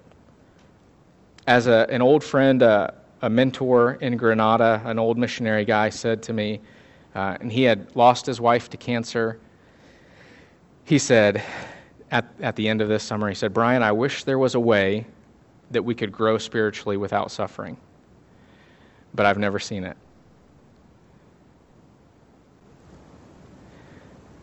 As 1.47 1.67
a, 1.67 1.87
an 1.89 2.01
old 2.01 2.23
friend, 2.23 2.61
uh, 2.61 2.91
a 3.21 3.29
mentor 3.29 3.93
in 4.01 4.17
Granada, 4.17 4.81
an 4.85 4.99
old 4.99 5.17
missionary 5.17 5.65
guy, 5.65 5.89
said 5.89 6.21
to 6.23 6.33
me, 6.33 6.61
uh, 7.15 7.37
and 7.41 7.51
he 7.51 7.63
had 7.63 7.95
lost 7.95 8.25
his 8.25 8.39
wife 8.39 8.69
to 8.69 8.77
cancer. 8.77 9.39
He 10.85 10.97
said, 10.97 11.43
at, 12.11 12.25
at 12.41 12.55
the 12.55 12.67
end 12.67 12.81
of 12.81 12.89
this 12.89 13.03
summer, 13.03 13.27
he 13.29 13.35
said, 13.35 13.53
Brian, 13.53 13.83
I 13.83 13.91
wish 13.91 14.23
there 14.23 14.39
was 14.39 14.55
a 14.55 14.59
way 14.59 15.05
that 15.71 15.83
we 15.83 15.95
could 15.95 16.11
grow 16.11 16.37
spiritually 16.37 16.97
without 16.97 17.31
suffering, 17.31 17.77
but 19.13 19.25
I've 19.25 19.37
never 19.37 19.59
seen 19.59 19.83
it. 19.83 19.97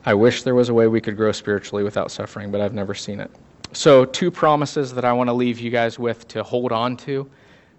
I 0.04 0.14
wish 0.14 0.42
there 0.42 0.54
was 0.54 0.68
a 0.70 0.74
way 0.74 0.86
we 0.86 1.00
could 1.00 1.16
grow 1.16 1.32
spiritually 1.32 1.84
without 1.84 2.10
suffering, 2.10 2.50
but 2.50 2.60
I've 2.60 2.72
never 2.72 2.94
seen 2.94 3.20
it. 3.20 3.30
So, 3.78 4.04
two 4.04 4.32
promises 4.32 4.92
that 4.94 5.04
I 5.04 5.12
want 5.12 5.28
to 5.28 5.32
leave 5.32 5.60
you 5.60 5.70
guys 5.70 6.00
with 6.00 6.26
to 6.28 6.42
hold 6.42 6.72
on 6.72 6.96
to. 6.96 7.30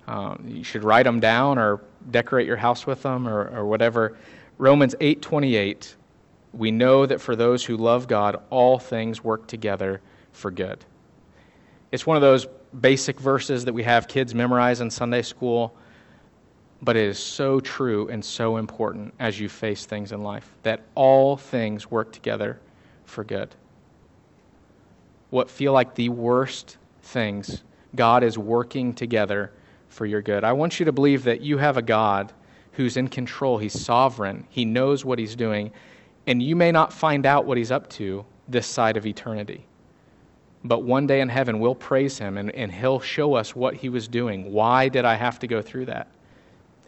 Um, 0.08 0.46
you 0.48 0.64
should 0.64 0.86
write 0.86 1.04
them 1.04 1.20
down 1.20 1.60
or 1.60 1.82
decorate 2.10 2.48
your 2.48 2.56
house 2.56 2.88
with 2.88 3.04
them 3.04 3.28
or, 3.28 3.50
or 3.50 3.66
whatever. 3.66 4.18
Romans 4.58 4.96
8:28. 5.02 5.96
We 6.54 6.72
know 6.72 7.06
that 7.06 7.20
for 7.20 7.36
those 7.36 7.66
who 7.66 7.76
love 7.76 8.08
God, 8.08 8.42
all 8.50 8.80
things 8.80 9.26
work 9.26 9.46
together 9.48 10.00
for 10.32 10.52
good. 10.52 10.86
It's 11.92 12.08
one 12.08 12.16
of 12.16 12.22
those 12.22 12.48
basic 12.80 13.20
verses 13.20 13.66
that 13.66 13.74
we 13.74 13.84
have 13.84 14.08
kids 14.08 14.34
memorize 14.34 14.80
in 14.80 14.90
Sunday 14.90 15.22
school, 15.22 15.76
but 16.82 16.96
it 16.96 17.10
is 17.10 17.20
so 17.20 17.60
true 17.60 18.08
and 18.08 18.24
so 18.24 18.56
important 18.56 19.14
as 19.20 19.38
you 19.38 19.50
face 19.50 19.86
things 19.86 20.14
in 20.14 20.24
life 20.24 20.50
that 20.64 20.80
all 20.96 21.36
things 21.36 21.92
work 21.92 22.14
together 22.14 22.58
for 23.04 23.26
good. 23.26 23.54
What 25.30 25.50
feel 25.50 25.74
like 25.74 25.96
the 25.96 26.10
worst 26.10 26.78
things, 27.02 27.64
God 27.96 28.24
is 28.24 28.38
working 28.38 28.94
together 28.94 29.52
for 29.90 30.06
your 30.06 30.22
good. 30.22 30.44
I 30.44 30.54
want 30.54 30.80
you 30.80 30.86
to 30.86 30.92
believe 30.92 31.24
that 31.24 31.42
you 31.42 31.58
have 31.58 31.78
a 31.78 31.82
God 31.82 32.34
who's 32.74 32.98
in 32.98 33.08
control, 33.08 33.58
He's 33.58 33.80
sovereign, 33.80 34.46
He 34.50 34.66
knows 34.66 35.04
what 35.04 35.20
He's 35.20 35.36
doing, 35.36 35.72
and 36.28 36.42
you 36.42 36.56
may 36.56 36.72
not 36.72 36.94
find 36.94 37.26
out 37.26 37.46
what 37.46 37.58
He's 37.58 37.72
up 37.72 37.90
to 37.92 38.26
this 38.48 38.68
side 38.68 38.98
of 38.98 39.06
eternity. 39.06 39.66
But 40.64 40.84
one 40.84 41.08
day 41.08 41.22
in 41.22 41.30
heaven, 41.30 41.60
we'll 41.60 41.76
praise 41.76 42.18
him 42.18 42.38
and, 42.38 42.54
and 42.54 42.72
he'll 42.72 43.00
show 43.00 43.36
us 43.36 43.56
what 43.56 43.76
he 43.76 43.90
was 43.90 44.08
doing. 44.08 44.52
Why 44.52 44.90
did 44.90 45.06
I 45.06 45.16
have 45.16 45.40
to 45.40 45.48
go 45.48 45.62
through 45.62 45.86
that? 45.86 46.08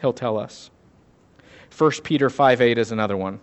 He'll 0.02 0.14
tell 0.14 0.38
us. 0.38 0.70
1 1.78 1.92
Peter 2.04 2.30
5 2.30 2.62
8 2.62 2.78
is 2.78 2.92
another 2.92 3.16
one. 3.16 3.40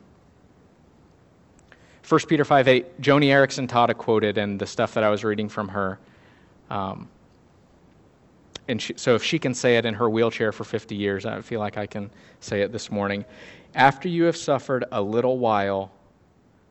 1 2.08 2.20
Peter 2.26 2.44
5 2.44 2.68
8, 2.68 3.00
Joni 3.02 3.26
Eareckson 3.26 3.68
Tada 3.68 3.94
quoted 3.94 4.38
and 4.38 4.58
the 4.58 4.66
stuff 4.66 4.94
that 4.94 5.04
I 5.04 5.10
was 5.10 5.24
reading 5.24 5.48
from 5.48 5.68
her. 5.68 5.98
Um, 6.70 7.08
and 8.66 8.80
she, 8.80 8.94
so 8.96 9.14
if 9.14 9.22
she 9.22 9.38
can 9.38 9.52
say 9.52 9.76
it 9.76 9.84
in 9.84 9.92
her 9.94 10.08
wheelchair 10.08 10.50
for 10.52 10.64
50 10.64 10.94
years, 10.94 11.26
I 11.26 11.42
feel 11.42 11.60
like 11.60 11.76
I 11.76 11.86
can 11.86 12.10
say 12.40 12.62
it 12.62 12.72
this 12.72 12.90
morning. 12.90 13.26
After 13.74 14.08
you 14.08 14.24
have 14.24 14.38
suffered 14.38 14.86
a 14.90 15.02
little 15.02 15.38
while, 15.38 15.90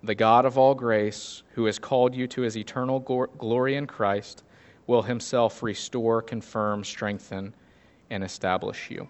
the 0.04 0.16
God 0.16 0.46
of 0.46 0.58
all 0.58 0.74
grace, 0.74 1.44
who 1.54 1.66
has 1.66 1.78
called 1.78 2.16
you 2.16 2.28
to 2.28 2.42
his 2.42 2.58
eternal 2.58 3.00
glory 3.00 3.76
in 3.76 3.86
Christ, 3.86 4.44
will 4.88 5.04
himself 5.04 5.62
restore, 5.62 6.22
confirm, 6.22 6.84
strengthen, 6.84 7.54
and 8.10 8.24
establish 8.24 8.90
you. 8.90 9.08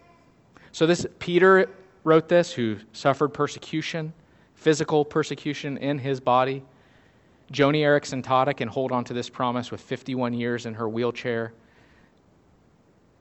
So 0.74 0.86
this 0.86 1.06
Peter 1.20 1.70
wrote 2.04 2.28
this 2.28 2.52
who 2.52 2.78
suffered 2.92 3.30
persecution, 3.30 4.12
physical 4.58 5.06
persecution 5.06 5.78
in 5.78 6.00
his 6.00 6.20
body. 6.20 6.64
Joni 7.54 7.82
Eareckson 7.82 8.24
Tada 8.24 8.58
can 8.58 8.68
hold 8.68 8.92
on 8.92 9.04
to 9.06 9.14
this 9.14 9.30
promise 9.30 9.72
with 9.72 9.80
51 9.80 10.34
years 10.34 10.66
in 10.66 10.74
her 10.74 10.90
wheelchair. 10.90 11.54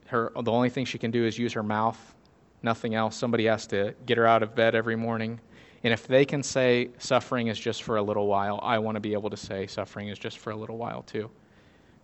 Her, 0.06 0.32
the 0.34 0.50
only 0.50 0.70
thing 0.70 0.84
she 0.86 0.98
can 0.98 1.10
do 1.10 1.24
is 1.24 1.38
use 1.38 1.52
her 1.52 1.62
mouth, 1.62 2.14
nothing 2.62 2.94
else. 2.94 3.14
Somebody 3.14 3.44
has 3.44 3.66
to 3.68 3.94
get 4.06 4.16
her 4.16 4.26
out 4.26 4.42
of 4.42 4.54
bed 4.54 4.74
every 4.74 4.96
morning. 4.96 5.38
And 5.84 5.92
if 5.92 6.06
they 6.06 6.24
can 6.24 6.42
say 6.42 6.88
suffering 6.98 7.48
is 7.48 7.60
just 7.60 7.82
for 7.82 7.98
a 7.98 8.02
little 8.02 8.26
while, 8.26 8.58
I 8.62 8.78
want 8.78 8.96
to 8.96 9.00
be 9.00 9.12
able 9.12 9.30
to 9.30 9.36
say 9.36 9.66
suffering 9.66 10.08
is 10.08 10.18
just 10.18 10.38
for 10.38 10.50
a 10.50 10.56
little 10.56 10.78
while 10.78 11.02
too. 11.02 11.30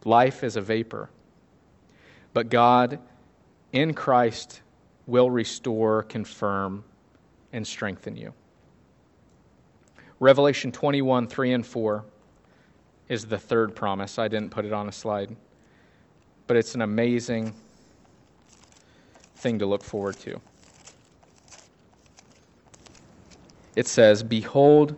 Life 0.04 0.44
is 0.44 0.56
a 0.56 0.60
vapor. 0.60 1.08
But 2.34 2.50
God 2.50 2.98
in 3.72 3.94
Christ 3.94 4.60
will 5.06 5.30
restore, 5.30 6.02
confirm, 6.02 6.84
and 7.52 7.66
strengthen 7.66 8.14
you. 8.16 8.34
Revelation 10.22 10.70
21, 10.70 11.26
3 11.26 11.52
and 11.52 11.66
4 11.66 12.04
is 13.08 13.26
the 13.26 13.38
third 13.38 13.74
promise. 13.74 14.20
I 14.20 14.28
didn't 14.28 14.50
put 14.50 14.64
it 14.64 14.72
on 14.72 14.88
a 14.88 14.92
slide, 14.92 15.34
but 16.46 16.56
it's 16.56 16.76
an 16.76 16.82
amazing 16.82 17.52
thing 19.34 19.58
to 19.58 19.66
look 19.66 19.82
forward 19.82 20.16
to. 20.20 20.40
it 23.74 23.88
says, 23.88 24.22
Behold, 24.22 24.94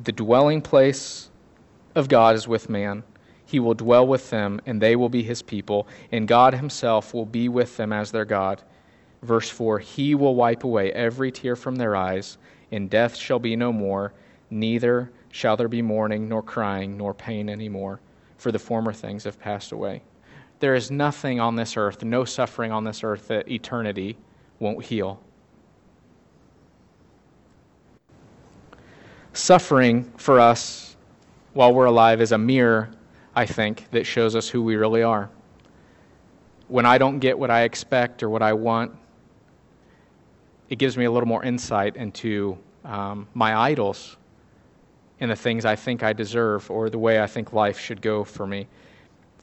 the 0.00 0.12
dwelling 0.12 0.62
place 0.62 1.30
of 1.96 2.08
God 2.08 2.36
is 2.36 2.46
with 2.46 2.68
man. 2.68 3.02
He 3.44 3.58
will 3.58 3.74
dwell 3.74 4.06
with 4.06 4.30
them, 4.30 4.60
and 4.66 4.80
they 4.80 4.94
will 4.94 5.08
be 5.08 5.24
his 5.24 5.42
people, 5.42 5.88
and 6.12 6.28
God 6.28 6.54
himself 6.54 7.12
will 7.12 7.26
be 7.26 7.48
with 7.48 7.76
them 7.76 7.92
as 7.92 8.12
their 8.12 8.24
God. 8.24 8.62
Verse 9.20 9.50
4 9.50 9.80
He 9.80 10.14
will 10.14 10.36
wipe 10.36 10.62
away 10.62 10.92
every 10.92 11.32
tear 11.32 11.56
from 11.56 11.74
their 11.74 11.96
eyes, 11.96 12.38
and 12.70 12.88
death 12.88 13.16
shall 13.16 13.40
be 13.40 13.56
no 13.56 13.72
more, 13.72 14.12
neither 14.50 15.10
shall 15.30 15.56
there 15.56 15.68
be 15.68 15.82
mourning, 15.82 16.28
nor 16.28 16.42
crying, 16.42 16.96
nor 16.96 17.14
pain 17.14 17.48
any 17.48 17.68
more, 17.68 18.00
for 18.36 18.50
the 18.52 18.58
former 18.58 18.92
things 18.92 19.24
have 19.24 19.38
passed 19.38 19.72
away. 19.72 20.02
There 20.58 20.74
is 20.74 20.90
nothing 20.90 21.40
on 21.40 21.56
this 21.56 21.76
earth, 21.76 22.04
no 22.04 22.24
suffering 22.24 22.72
on 22.72 22.84
this 22.84 23.02
earth 23.02 23.28
that 23.28 23.50
eternity 23.50 24.16
won't 24.58 24.84
heal. 24.84 25.20
Suffering 29.32 30.04
for 30.16 30.40
us 30.40 30.96
while 31.54 31.72
we're 31.72 31.86
alive 31.86 32.20
is 32.20 32.32
a 32.32 32.38
mirror, 32.38 32.90
I 33.34 33.46
think, 33.46 33.90
that 33.90 34.04
shows 34.04 34.36
us 34.36 34.48
who 34.48 34.62
we 34.62 34.76
really 34.76 35.02
are. 35.02 35.30
When 36.68 36.84
I 36.84 36.98
don't 36.98 37.20
get 37.20 37.38
what 37.38 37.50
I 37.50 37.62
expect 37.62 38.22
or 38.22 38.28
what 38.28 38.42
I 38.42 38.52
want, 38.52 38.92
it 40.68 40.78
gives 40.78 40.96
me 40.96 41.04
a 41.04 41.10
little 41.10 41.28
more 41.28 41.44
insight 41.44 41.96
into 41.96 42.58
um, 42.84 43.26
my 43.34 43.56
idols 43.56 44.16
and 45.20 45.30
the 45.30 45.36
things 45.36 45.64
I 45.64 45.76
think 45.76 46.02
I 46.02 46.12
deserve 46.12 46.70
or 46.70 46.88
the 46.88 46.98
way 46.98 47.20
I 47.20 47.26
think 47.26 47.52
life 47.52 47.78
should 47.78 48.00
go 48.00 48.24
for 48.24 48.46
me. 48.46 48.66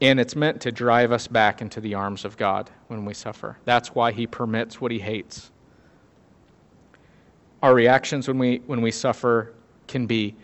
And 0.01 0.19
it's 0.19 0.36
meant 0.36 0.61
to 0.61 0.71
drive 0.71 1.11
us 1.11 1.28
back 1.28 1.61
into 1.61 1.80
the 1.80 1.93
arms 1.93 2.25
of 2.25 2.38
God 2.38 2.69
when 2.88 3.05
we 3.05 3.13
suffer. 3.13 3.57
That's 3.65 3.95
why 3.95 4.11
He 4.11 4.28
permits 4.28 4.82
what 4.82 4.91
He 4.91 4.99
hates. 4.99 5.51
Our 7.63 7.73
reactions 7.73 8.28
when 8.28 8.38
we, 8.38 8.57
when 8.65 8.82
we 8.82 8.91
suffer 8.91 9.53
can 9.88 10.05
be 10.05 10.36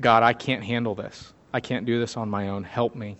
God, 0.00 0.22
I 0.22 0.32
can't 0.32 0.62
handle 0.62 0.94
this. 0.94 1.32
I 1.52 1.60
can't 1.60 1.86
do 1.86 2.00
this 2.00 2.16
on 2.16 2.28
my 2.28 2.48
own. 2.48 2.64
Help 2.64 2.94
me. 2.94 3.16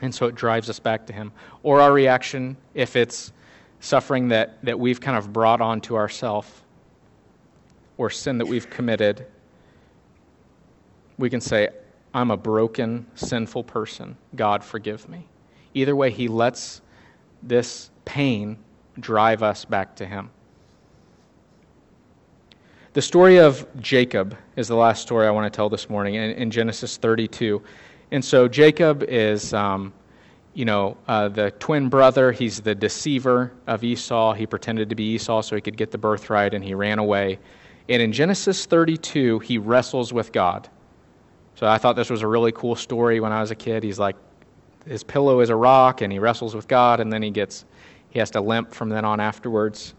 And 0.00 0.14
so 0.14 0.26
it 0.26 0.34
drives 0.34 0.70
us 0.70 0.78
back 0.78 1.06
to 1.06 1.12
Him. 1.12 1.32
Or 1.62 1.80
our 1.80 1.92
reaction, 1.92 2.56
if 2.74 2.96
it's 2.96 3.32
suffering 3.80 4.28
that, 4.28 4.62
that 4.64 4.78
we've 4.78 5.00
kind 5.00 5.16
of 5.16 5.32
brought 5.32 5.60
onto 5.60 5.96
ourselves 5.96 6.48
or 7.96 8.10
sin 8.10 8.38
that 8.38 8.46
we've 8.46 8.68
committed, 8.70 9.26
we 11.18 11.28
can 11.28 11.40
say, 11.40 11.68
I'm 12.14 12.30
a 12.30 12.36
broken, 12.36 13.06
sinful 13.14 13.64
person. 13.64 14.16
God, 14.34 14.64
forgive 14.64 15.08
me. 15.08 15.26
Either 15.74 15.94
way, 15.94 16.10
He 16.10 16.28
lets 16.28 16.80
this 17.42 17.90
pain 18.04 18.56
drive 18.98 19.42
us 19.42 19.64
back 19.64 19.96
to 19.96 20.06
Him. 20.06 20.30
The 22.94 23.02
story 23.02 23.38
of 23.38 23.66
Jacob 23.80 24.36
is 24.56 24.66
the 24.68 24.74
last 24.74 25.02
story 25.02 25.26
I 25.26 25.30
want 25.30 25.52
to 25.52 25.54
tell 25.54 25.68
this 25.68 25.90
morning 25.90 26.14
in, 26.14 26.30
in 26.32 26.50
Genesis 26.50 26.96
32. 26.96 27.62
And 28.10 28.24
so 28.24 28.48
Jacob 28.48 29.04
is, 29.04 29.52
um, 29.52 29.92
you 30.54 30.64
know, 30.64 30.96
uh, 31.06 31.28
the 31.28 31.50
twin 31.52 31.88
brother. 31.90 32.32
He's 32.32 32.60
the 32.60 32.74
deceiver 32.74 33.52
of 33.66 33.84
Esau. 33.84 34.32
He 34.32 34.46
pretended 34.46 34.88
to 34.88 34.94
be 34.94 35.04
Esau 35.14 35.42
so 35.42 35.54
he 35.54 35.60
could 35.60 35.76
get 35.76 35.90
the 35.90 35.98
birthright, 35.98 36.54
and 36.54 36.64
he 36.64 36.74
ran 36.74 36.98
away. 36.98 37.38
And 37.88 38.00
in 38.00 38.10
Genesis 38.12 38.66
32, 38.66 39.40
he 39.40 39.58
wrestles 39.58 40.12
with 40.12 40.32
God. 40.32 40.68
So 41.58 41.66
I 41.66 41.76
thought 41.76 41.96
this 41.96 42.08
was 42.08 42.22
a 42.22 42.26
really 42.28 42.52
cool 42.52 42.76
story 42.76 43.18
when 43.18 43.32
I 43.32 43.40
was 43.40 43.50
a 43.50 43.56
kid. 43.56 43.82
He's 43.82 43.98
like, 43.98 44.14
his 44.86 45.02
pillow 45.02 45.40
is 45.40 45.50
a 45.50 45.56
rock, 45.56 46.02
and 46.02 46.12
he 46.12 46.20
wrestles 46.20 46.54
with 46.54 46.68
God, 46.68 47.00
and 47.00 47.12
then 47.12 47.20
he 47.20 47.30
gets, 47.30 47.64
he 48.10 48.20
has 48.20 48.30
to 48.30 48.40
limp 48.40 48.72
from 48.72 48.88
then 48.88 49.04
on 49.04 49.18
afterwards. 49.18 49.94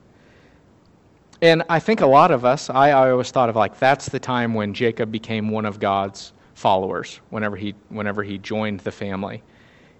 And 1.41 1.63
I 1.67 1.79
think 1.81 1.99
a 1.99 2.05
lot 2.05 2.31
of 2.31 2.45
us, 2.45 2.69
I, 2.69 2.91
I 2.91 3.11
always 3.11 3.29
thought 3.31 3.49
of 3.49 3.57
like 3.57 3.77
that's 3.77 4.07
the 4.07 4.21
time 4.21 4.53
when 4.53 4.73
Jacob 4.73 5.11
became 5.11 5.49
one 5.49 5.65
of 5.65 5.81
God's 5.81 6.31
followers, 6.53 7.19
whenever 7.29 7.57
he, 7.57 7.75
whenever 7.89 8.23
he 8.23 8.37
joined 8.37 8.79
the 8.79 8.91
family. 8.91 9.43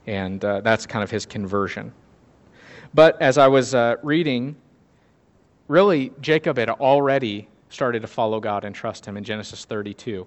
And 0.07 0.43
uh, 0.45 0.61
that's 0.61 0.85
kind 0.85 1.03
of 1.03 1.11
his 1.11 1.25
conversion. 1.25 1.91
But 2.93 3.21
as 3.21 3.37
I 3.37 3.49
was 3.49 3.75
uh, 3.75 3.97
reading, 4.01 4.55
really, 5.67 6.13
Jacob 6.21 6.57
had 6.57 6.69
already 6.69 7.49
started 7.67 8.01
to 8.03 8.07
follow 8.07 8.39
God 8.39 8.63
and 8.63 8.73
trust 8.73 9.05
Him 9.05 9.17
in 9.17 9.25
Genesis 9.25 9.65
32. 9.65 10.25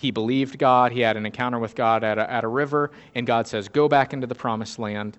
He 0.00 0.10
believed 0.10 0.58
God, 0.58 0.92
he 0.92 1.00
had 1.00 1.18
an 1.18 1.26
encounter 1.26 1.58
with 1.58 1.74
God 1.74 2.02
at 2.04 2.16
a, 2.16 2.32
at 2.32 2.42
a 2.42 2.48
river, 2.48 2.90
and 3.14 3.26
God 3.26 3.46
says, 3.46 3.68
Go 3.68 3.86
back 3.86 4.14
into 4.14 4.26
the 4.26 4.34
promised 4.34 4.78
land 4.78 5.18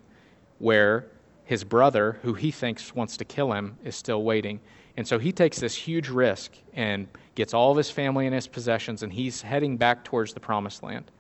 where 0.58 1.06
his 1.46 1.64
brother, 1.64 2.18
who 2.24 2.34
he 2.34 2.50
thinks 2.50 2.96
wants 2.96 3.16
to 3.18 3.26
kill 3.26 3.54
him, 3.54 3.78
is 3.84 3.96
still 3.96 4.24
waiting. 4.24 4.60
And 4.98 5.08
so 5.08 5.20
he 5.20 5.32
takes 5.32 5.60
this 5.60 5.76
huge 5.76 6.10
risk 6.10 6.54
and 6.74 7.08
gets 7.36 7.54
all 7.54 7.70
of 7.70 7.78
his 7.78 7.92
family 7.92 8.26
and 8.26 8.34
his 8.34 8.48
possessions, 8.48 9.04
and 9.04 9.14
he's 9.14 9.44
heading 9.44 9.78
back 9.78 10.04
towards 10.04 10.34
the 10.34 10.40
promised 10.40 10.82
land. 10.82 11.12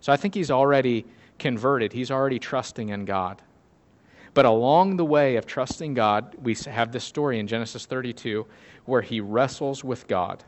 So 0.00 0.12
I 0.12 0.18
think 0.18 0.34
he's 0.34 0.50
already 0.50 1.06
converted, 1.38 1.94
he's 1.94 2.10
already 2.10 2.38
trusting 2.38 2.90
in 2.90 3.06
God. 3.06 3.40
But 4.34 4.44
along 4.44 4.98
the 4.98 5.06
way 5.06 5.36
of 5.36 5.46
trusting 5.46 5.94
God, 5.94 6.36
we 6.42 6.54
have 6.66 6.92
this 6.92 7.04
story 7.04 7.38
in 7.38 7.46
Genesis 7.46 7.86
32 7.86 8.46
where 8.84 9.00
he 9.00 9.22
wrestles 9.22 9.82
with 9.82 10.06
God. 10.06 10.44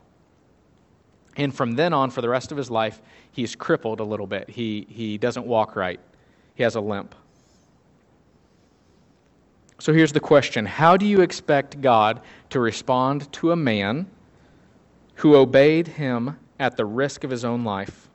And 1.38 1.54
from 1.54 1.72
then 1.72 1.94
on, 1.94 2.10
for 2.10 2.20
the 2.20 2.28
rest 2.28 2.52
of 2.52 2.58
his 2.58 2.70
life, 2.70 3.00
he's 3.32 3.56
crippled 3.56 4.00
a 4.00 4.04
little 4.04 4.26
bit. 4.26 4.50
He, 4.50 4.86
he 4.90 5.16
doesn't 5.16 5.46
walk 5.46 5.74
right, 5.74 6.00
he 6.54 6.62
has 6.62 6.74
a 6.74 6.80
limp. 6.80 7.14
So 9.78 9.94
here's 9.94 10.12
the 10.12 10.20
question 10.20 10.66
How 10.66 10.98
do 10.98 11.06
you 11.06 11.22
expect 11.22 11.80
God 11.80 12.20
to 12.50 12.60
respond 12.60 13.32
to 13.34 13.52
a 13.52 13.56
man 13.56 14.06
who 15.14 15.36
obeyed 15.36 15.88
him 15.88 16.36
at 16.58 16.76
the 16.76 16.84
risk 16.84 17.24
of 17.24 17.30
his 17.30 17.44
own 17.44 17.64
life? 17.64 18.10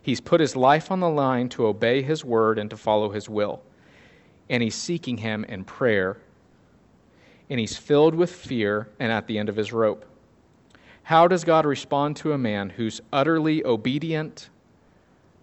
He's 0.00 0.20
put 0.20 0.40
his 0.40 0.56
life 0.56 0.90
on 0.90 1.00
the 1.00 1.10
line 1.10 1.50
to 1.50 1.66
obey 1.66 2.02
his 2.02 2.24
word 2.24 2.58
and 2.58 2.70
to 2.70 2.76
follow 2.76 3.10
his 3.10 3.28
will 3.28 3.62
and 4.52 4.62
he's 4.62 4.74
seeking 4.74 5.16
him 5.16 5.44
in 5.44 5.64
prayer. 5.64 6.18
And 7.48 7.58
he's 7.58 7.76
filled 7.76 8.14
with 8.14 8.30
fear 8.30 8.88
and 9.00 9.10
at 9.10 9.26
the 9.26 9.38
end 9.38 9.48
of 9.48 9.56
his 9.56 9.72
rope. 9.72 10.04
How 11.12 11.28
does 11.28 11.44
God 11.44 11.66
respond 11.66 12.16
to 12.16 12.32
a 12.32 12.38
man 12.38 12.70
who's 12.70 13.02
utterly 13.12 13.62
obedient, 13.66 14.48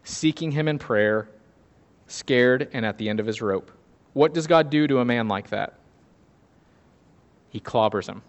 seeking 0.03 0.49
him 0.49 0.67
in 0.67 0.79
prayer, 0.79 1.29
scared, 2.07 2.71
and 2.73 2.83
at 2.83 2.97
the 2.97 3.07
end 3.07 3.19
of 3.19 3.27
his 3.27 3.39
rope? 3.39 3.69
What 4.13 4.33
does 4.33 4.47
God 4.47 4.71
do 4.71 4.87
to 4.87 4.97
a 4.97 5.05
man 5.05 5.27
like 5.27 5.51
that? 5.51 5.75
He 7.51 7.59
clobbers 7.59 8.09
him. 8.09 8.23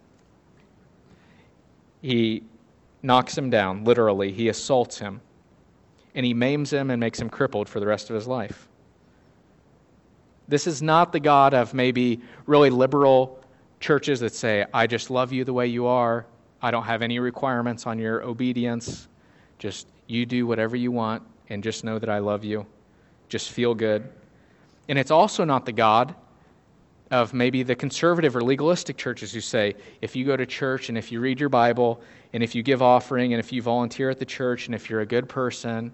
He 2.03 2.43
knocks 3.03 3.39
him 3.39 3.49
down, 3.49 3.85
literally. 3.85 4.33
He 4.33 4.51
assaults 4.51 4.99
him. 4.99 5.23
And 6.15 6.27
he 6.27 6.35
maims 6.35 6.71
him 6.71 6.91
and 6.91 7.01
makes 7.01 7.19
him 7.19 7.31
crippled 7.31 7.71
for 7.71 7.81
the 7.81 7.87
rest 7.87 8.11
of 8.11 8.17
his 8.17 8.27
life. 8.27 8.69
This 10.47 10.67
is 10.67 10.83
not 10.83 11.11
the 11.11 11.21
God 11.21 11.55
of 11.55 11.73
maybe 11.73 12.21
really 12.45 12.69
liberal 12.69 13.43
churches 13.81 14.21
that 14.21 14.35
say, 14.35 14.67
I 14.75 14.87
just 14.87 15.09
love 15.09 15.33
you 15.33 15.47
the 15.47 15.55
way 15.55 15.69
you 15.69 15.87
are. 15.87 16.27
I 16.63 16.71
don't 16.71 16.85
have 16.85 17.03
any 17.03 17.19
requirements 17.19 17.87
on 17.87 17.99
your 17.99 18.23
obedience. 18.23 19.09
Just 19.59 19.87
you 20.07 20.27
do 20.27 20.47
whatever 20.47 20.77
you 20.77 20.91
want 20.93 21.23
and 21.49 21.63
just 21.63 21.85
know 21.85 21.99
that 21.99 22.09
I 22.09 22.19
love 22.19 22.45
you. 22.45 22.67
Just 23.29 23.51
feel 23.51 23.75
good. 23.75 24.09
And 24.89 24.99
it's 24.99 25.11
also 25.11 25.45
not 25.45 25.67
the 25.67 25.73
God 25.73 26.15
of 27.11 27.35
maybe 27.35 27.63
the 27.63 27.75
conservative 27.75 28.37
or 28.37 28.41
legalistic 28.41 28.97
churches 28.97 29.33
who 29.33 29.41
say, 29.41 29.75
if 30.01 30.15
you 30.15 30.25
go 30.25 30.37
to 30.37 30.47
church 30.47 30.89
and 30.89 30.99
if 30.99 31.11
you 31.11 31.21
read 31.21 31.41
your 31.41 31.49
Bible 31.49 32.01
and 32.33 32.43
if 32.43 32.55
you 32.55 32.63
give 32.63 32.83
offering 32.83 33.33
and 33.33 33.41
if 33.41 33.53
you 33.53 33.63
volunteer 33.63 34.11
at 34.11 34.19
the 34.19 34.25
church 34.25 34.67
and 34.67 34.75
if 34.75 34.89
you're 34.89 35.01
a 35.01 35.07
good 35.07 35.29
person, 35.29 35.93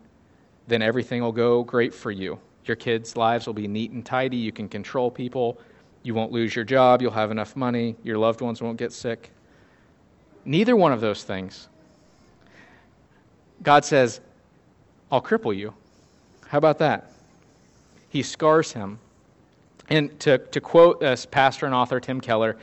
then 0.67 0.83
everything 0.83 1.23
will 1.23 1.33
go 1.33 1.63
great 1.63 1.95
for 1.95 2.11
you. 2.11 2.39
Your 2.65 2.77
kids' 2.77 3.17
lives 3.17 3.47
will 3.47 3.55
be 3.55 3.69
neat 3.69 3.93
and 3.93 4.05
tidy. 4.05 4.37
You 4.37 4.53
can 4.53 4.69
control 4.69 5.11
people. 5.11 5.59
You 6.03 6.15
won't 6.15 6.33
lose 6.33 6.55
your 6.55 6.65
job. 6.65 7.01
You'll 7.01 7.13
have 7.13 7.31
enough 7.31 7.57
money. 7.57 7.97
Your 8.03 8.19
loved 8.19 8.41
ones 8.41 8.61
won't 8.61 8.77
get 8.77 8.93
sick. 8.93 9.31
Neither 10.47 10.77
one 10.77 10.93
of 10.93 11.01
those 11.01 11.25
things. 11.25 11.69
God 13.63 13.85
says, 13.85 14.21
I'll 15.11 15.21
cripple 15.21 15.55
you. 15.55 15.75
How 16.47 16.59
about 16.59 16.79
that? 16.79 17.11
He 18.09 18.23
scars 18.23 18.73
him. 18.73 19.01
And 19.89 20.19
to, 20.21 20.39
to 20.39 20.61
quote 20.61 21.01
this 21.01 21.27
pastor 21.27 21.67
and 21.67 21.75
author 21.75 21.99
Tim 21.99 22.21
Keller, 22.21 22.57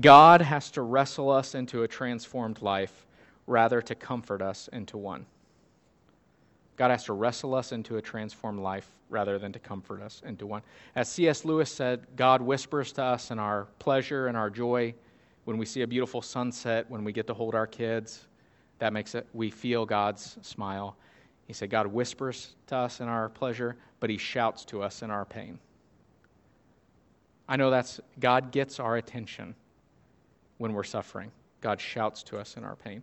God 0.00 0.42
has 0.42 0.70
to 0.72 0.82
wrestle 0.82 1.30
us 1.30 1.54
into 1.54 1.82
a 1.82 1.88
transformed 1.88 2.60
life 2.60 3.06
rather 3.46 3.80
to 3.80 3.94
comfort 3.94 4.42
us 4.42 4.68
into 4.74 4.98
one. 4.98 5.24
God 6.76 6.90
has 6.90 7.04
to 7.04 7.14
wrestle 7.14 7.54
us 7.54 7.72
into 7.72 7.96
a 7.96 8.02
transformed 8.02 8.60
life 8.60 8.90
rather 9.08 9.38
than 9.38 9.52
to 9.52 9.58
comfort 9.58 10.02
us 10.02 10.22
into 10.26 10.46
one. 10.46 10.60
As 10.94 11.10
C.S. 11.10 11.46
Lewis 11.46 11.72
said, 11.72 12.06
God 12.16 12.42
whispers 12.42 12.92
to 12.92 13.02
us 13.02 13.30
in 13.30 13.38
our 13.38 13.66
pleasure 13.78 14.26
and 14.26 14.36
our 14.36 14.50
joy 14.50 14.94
when 15.48 15.56
we 15.56 15.64
see 15.64 15.80
a 15.80 15.86
beautiful 15.86 16.20
sunset, 16.20 16.84
when 16.90 17.04
we 17.04 17.10
get 17.10 17.26
to 17.26 17.32
hold 17.32 17.54
our 17.54 17.66
kids. 17.66 18.26
That 18.80 18.92
makes 18.92 19.14
it, 19.14 19.26
we 19.32 19.48
feel 19.48 19.86
God's 19.86 20.36
smile. 20.42 20.94
He 21.46 21.54
said, 21.54 21.70
God 21.70 21.86
whispers 21.86 22.54
to 22.66 22.76
us 22.76 23.00
in 23.00 23.08
our 23.08 23.30
pleasure, 23.30 23.74
but 23.98 24.10
he 24.10 24.18
shouts 24.18 24.66
to 24.66 24.82
us 24.82 25.00
in 25.00 25.10
our 25.10 25.24
pain. 25.24 25.58
I 27.48 27.56
know 27.56 27.70
that's, 27.70 27.98
God 28.20 28.52
gets 28.52 28.78
our 28.78 28.98
attention 28.98 29.54
when 30.58 30.74
we're 30.74 30.84
suffering. 30.84 31.32
God 31.62 31.80
shouts 31.80 32.22
to 32.24 32.36
us 32.36 32.58
in 32.58 32.62
our 32.62 32.76
pain. 32.76 33.02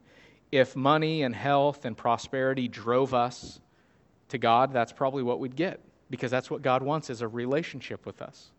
If 0.52 0.76
money 0.76 1.24
and 1.24 1.34
health 1.36 1.84
and 1.84 1.98
prosperity 1.98 2.68
drove 2.68 3.16
us 3.16 3.60
to 4.30 4.38
God, 4.38 4.72
that's 4.72 4.94
probably 4.94 5.24
what 5.24 5.40
we'd 5.40 5.56
get 5.56 5.80
because 6.12 6.30
that's 6.30 6.52
what 6.52 6.62
God 6.62 6.84
wants 6.84 7.10
is 7.10 7.24
a 7.24 7.28
relationship 7.28 8.06
with 8.06 8.22
us. 8.22 8.52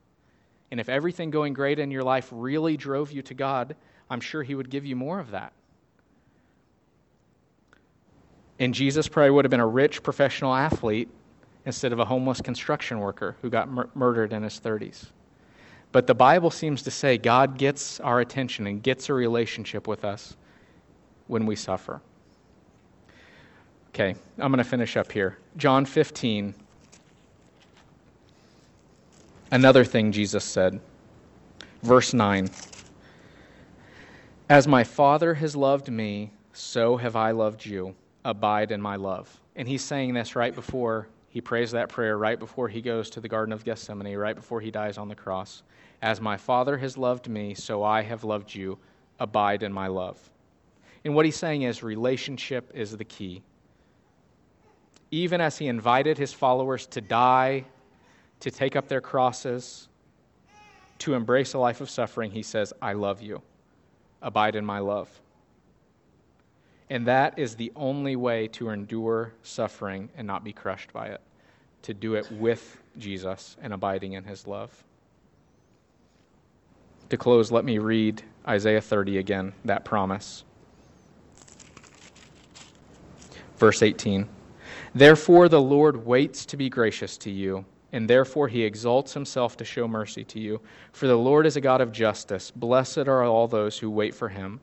And 0.70 0.80
if 0.80 0.88
everything 0.88 1.30
going 1.30 1.52
great 1.52 1.78
in 1.78 1.90
your 1.90 2.02
life 2.02 2.28
really 2.32 2.76
drove 2.76 3.12
you 3.12 3.22
to 3.22 3.34
God, 3.34 3.76
I'm 4.10 4.20
sure 4.20 4.42
He 4.42 4.54
would 4.54 4.70
give 4.70 4.84
you 4.84 4.96
more 4.96 5.20
of 5.20 5.30
that. 5.30 5.52
And 8.58 8.74
Jesus 8.74 9.06
probably 9.08 9.30
would 9.30 9.44
have 9.44 9.50
been 9.50 9.60
a 9.60 9.66
rich 9.66 10.02
professional 10.02 10.54
athlete 10.54 11.08
instead 11.66 11.92
of 11.92 11.98
a 11.98 12.04
homeless 12.04 12.40
construction 12.40 13.00
worker 13.00 13.36
who 13.42 13.50
got 13.50 13.68
mur- 13.68 13.90
murdered 13.94 14.32
in 14.32 14.42
his 14.42 14.58
30s. 14.60 15.06
But 15.92 16.06
the 16.06 16.14
Bible 16.14 16.50
seems 16.50 16.82
to 16.82 16.90
say 16.90 17.18
God 17.18 17.58
gets 17.58 18.00
our 18.00 18.20
attention 18.20 18.66
and 18.66 18.82
gets 18.82 19.08
a 19.08 19.14
relationship 19.14 19.86
with 19.86 20.04
us 20.04 20.36
when 21.26 21.44
we 21.44 21.56
suffer. 21.56 22.00
Okay, 23.90 24.14
I'm 24.38 24.52
going 24.52 24.58
to 24.58 24.64
finish 24.64 24.96
up 24.96 25.10
here. 25.10 25.38
John 25.56 25.84
15. 25.84 26.54
Another 29.50 29.84
thing 29.84 30.12
Jesus 30.12 30.44
said. 30.44 30.80
Verse 31.82 32.12
9. 32.12 32.50
As 34.48 34.66
my 34.66 34.84
Father 34.84 35.34
has 35.34 35.54
loved 35.54 35.88
me, 35.90 36.32
so 36.52 36.96
have 36.96 37.16
I 37.16 37.30
loved 37.30 37.64
you. 37.64 37.94
Abide 38.24 38.72
in 38.72 38.80
my 38.80 38.96
love. 38.96 39.40
And 39.54 39.68
he's 39.68 39.84
saying 39.84 40.14
this 40.14 40.34
right 40.34 40.54
before 40.54 41.08
he 41.28 41.40
prays 41.40 41.70
that 41.72 41.88
prayer, 41.88 42.18
right 42.18 42.38
before 42.38 42.68
he 42.68 42.80
goes 42.80 43.10
to 43.10 43.20
the 43.20 43.28
Garden 43.28 43.52
of 43.52 43.64
Gethsemane, 43.64 44.16
right 44.16 44.34
before 44.34 44.60
he 44.60 44.70
dies 44.70 44.98
on 44.98 45.08
the 45.08 45.14
cross. 45.14 45.62
As 46.02 46.20
my 46.20 46.36
Father 46.36 46.76
has 46.78 46.98
loved 46.98 47.28
me, 47.28 47.54
so 47.54 47.84
I 47.84 48.02
have 48.02 48.24
loved 48.24 48.54
you. 48.54 48.78
Abide 49.20 49.62
in 49.62 49.72
my 49.72 49.86
love. 49.86 50.18
And 51.04 51.14
what 51.14 51.24
he's 51.24 51.36
saying 51.36 51.62
is 51.62 51.82
relationship 51.82 52.70
is 52.74 52.96
the 52.96 53.04
key 53.04 53.42
even 55.10 55.40
as 55.40 55.58
he 55.58 55.68
invited 55.68 56.18
his 56.18 56.32
followers 56.32 56.86
to 56.86 57.00
die, 57.00 57.64
to 58.46 58.50
take 58.52 58.76
up 58.76 58.86
their 58.86 59.00
crosses, 59.00 59.88
to 60.98 61.14
embrace 61.14 61.54
a 61.54 61.58
life 61.58 61.80
of 61.80 61.90
suffering, 61.90 62.30
he 62.30 62.44
says, 62.44 62.72
I 62.80 62.92
love 62.92 63.20
you. 63.20 63.42
Abide 64.22 64.54
in 64.54 64.64
my 64.64 64.78
love. 64.78 65.10
And 66.88 67.08
that 67.08 67.40
is 67.40 67.56
the 67.56 67.72
only 67.74 68.14
way 68.14 68.46
to 68.52 68.68
endure 68.68 69.32
suffering 69.42 70.08
and 70.16 70.28
not 70.28 70.44
be 70.44 70.52
crushed 70.52 70.92
by 70.92 71.08
it, 71.08 71.20
to 71.82 71.92
do 71.92 72.14
it 72.14 72.30
with 72.30 72.80
Jesus 72.98 73.56
and 73.60 73.72
abiding 73.72 74.12
in 74.12 74.22
his 74.22 74.46
love. 74.46 74.70
To 77.08 77.16
close, 77.16 77.50
let 77.50 77.64
me 77.64 77.78
read 77.78 78.22
Isaiah 78.46 78.80
30 78.80 79.18
again, 79.18 79.54
that 79.64 79.84
promise. 79.84 80.44
Verse 83.56 83.82
18. 83.82 84.28
Therefore, 84.94 85.48
the 85.48 85.60
Lord 85.60 86.06
waits 86.06 86.46
to 86.46 86.56
be 86.56 86.68
gracious 86.68 87.18
to 87.18 87.30
you, 87.32 87.64
and 87.96 88.10
therefore 88.10 88.46
he 88.46 88.62
exalts 88.62 89.14
himself 89.14 89.56
to 89.56 89.64
show 89.64 89.88
mercy 89.88 90.22
to 90.22 90.38
you. 90.38 90.60
For 90.92 91.06
the 91.06 91.16
Lord 91.16 91.46
is 91.46 91.56
a 91.56 91.62
God 91.62 91.80
of 91.80 91.92
justice. 91.92 92.50
Blessed 92.50 93.08
are 93.08 93.24
all 93.24 93.48
those 93.48 93.78
who 93.78 93.88
wait 93.88 94.14
for 94.14 94.28
him. 94.28 94.60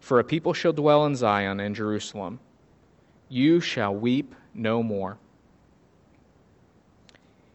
For 0.00 0.18
a 0.18 0.24
people 0.24 0.52
shall 0.52 0.74
dwell 0.74 1.06
in 1.06 1.16
Zion 1.16 1.58
and 1.58 1.74
Jerusalem. 1.74 2.38
You 3.30 3.62
shall 3.62 3.94
weep 3.94 4.34
no 4.52 4.82
more. 4.82 5.16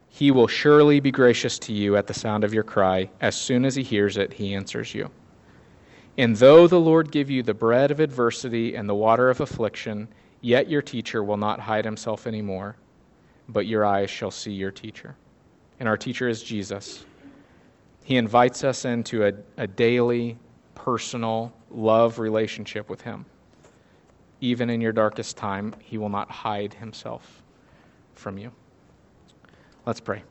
He 0.09 0.31
will 0.31 0.47
surely 0.47 0.99
be 0.99 1.11
gracious 1.11 1.59
to 1.59 1.71
you 1.71 1.97
at 1.97 2.07
the 2.07 2.15
sound 2.15 2.43
of 2.43 2.51
your 2.51 2.63
cry. 2.63 3.11
As 3.21 3.35
soon 3.35 3.63
as 3.63 3.75
he 3.75 3.83
hears 3.83 4.17
it, 4.17 4.33
he 4.33 4.55
answers 4.55 4.95
you. 4.95 5.11
And 6.17 6.35
though 6.35 6.65
the 6.65 6.79
Lord 6.79 7.11
give 7.11 7.29
you 7.29 7.43
the 7.43 7.53
bread 7.53 7.91
of 7.91 7.99
adversity 7.99 8.73
and 8.73 8.89
the 8.89 8.95
water 8.95 9.29
of 9.29 9.39
affliction, 9.39 10.07
yet 10.41 10.67
your 10.67 10.81
teacher 10.81 11.23
will 11.23 11.37
not 11.37 11.59
hide 11.59 11.85
himself 11.85 12.25
anymore, 12.25 12.75
but 13.49 13.65
your 13.65 13.85
eyes 13.85 14.09
shall 14.09 14.31
see 14.31 14.51
your 14.51 14.71
teacher. 14.71 15.15
And 15.79 15.89
our 15.89 15.97
teacher 15.97 16.27
is 16.27 16.41
Jesus. 16.41 17.05
He 18.03 18.17
invites 18.17 18.63
us 18.63 18.85
into 18.85 19.25
a, 19.25 19.33
a 19.57 19.67
daily, 19.67 20.37
personal 20.73 21.53
love 21.71 22.19
relationship 22.19 22.89
with 22.89 23.01
Him. 23.01 23.25
Even 24.41 24.69
in 24.69 24.81
your 24.81 24.91
darkest 24.91 25.37
time, 25.37 25.75
He 25.79 25.97
will 25.97 26.09
not 26.09 26.29
hide 26.29 26.73
Himself 26.75 27.43
from 28.13 28.37
you. 28.37 28.51
Let's 29.85 29.99
pray. 29.99 30.23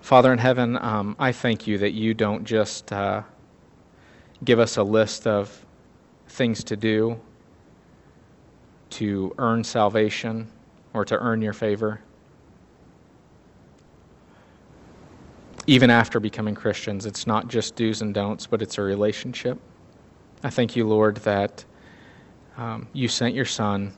Father 0.00 0.32
in 0.32 0.38
heaven, 0.38 0.76
um, 0.76 1.16
I 1.18 1.32
thank 1.32 1.66
you 1.66 1.78
that 1.78 1.92
you 1.92 2.14
don't 2.14 2.44
just 2.44 2.92
uh, 2.92 3.22
give 4.44 4.60
us 4.60 4.76
a 4.76 4.82
list 4.82 5.26
of 5.26 5.66
things 6.28 6.62
to 6.64 6.76
do 6.76 7.20
to 8.96 9.34
earn 9.38 9.62
salvation 9.62 10.48
or 10.94 11.04
to 11.04 11.18
earn 11.18 11.42
your 11.42 11.52
favor. 11.52 12.00
Even 15.66 15.90
after 15.90 16.20
becoming 16.20 16.54
Christians, 16.54 17.04
it's 17.04 17.26
not 17.26 17.48
just 17.48 17.76
do's 17.76 18.00
and 18.00 18.14
don'ts, 18.14 18.46
but 18.46 18.62
it's 18.62 18.78
a 18.78 18.82
relationship. 18.82 19.58
I 20.42 20.50
thank 20.50 20.76
you, 20.76 20.86
Lord, 20.86 21.16
that 21.18 21.64
um, 22.56 22.88
you 22.92 23.08
sent 23.08 23.34
your 23.34 23.44
Son, 23.44 23.92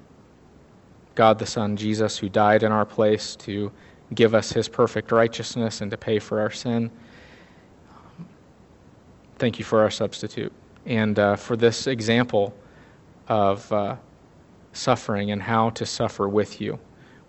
God 1.15 1.39
the 1.39 1.47
Son, 1.47 1.77
Jesus, 1.77 2.19
who 2.19 2.29
died 2.29 2.63
in 2.63 2.73
our 2.73 2.87
place 2.87 3.37
to 3.37 3.71
give 4.15 4.35
us 4.35 4.51
his 4.51 4.69
perfect 4.69 5.13
righteousness 5.13 5.81
and 5.81 5.91
to 5.91 5.97
pay 5.97 6.19
for 6.19 6.41
our 6.41 6.51
sin. 6.51 6.91
Thank 9.37 9.61
you 9.61 9.65
for 9.65 9.83
our 9.83 9.91
substitute 9.91 10.53
and 10.87 11.19
uh, 11.19 11.37
for 11.37 11.57
this 11.57 11.87
example 11.87 12.55
of 13.29 13.71
uh, 13.71 13.97
suffering 14.73 15.31
and 15.31 15.43
how 15.43 15.71
to 15.71 15.87
suffer 15.87 16.29
with 16.29 16.61
you. 16.61 16.79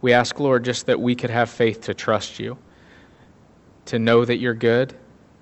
We 0.02 0.14
ask, 0.14 0.40
Lord, 0.40 0.64
just 0.64 0.86
that 0.86 1.00
we 1.00 1.16
could 1.16 1.30
have 1.30 1.50
faith 1.50 1.82
to 1.82 1.94
trust 1.94 2.40
you, 2.40 2.58
to 3.86 4.00
know 4.00 4.24
that 4.24 4.38
you're 4.38 4.54
good, 4.54 4.96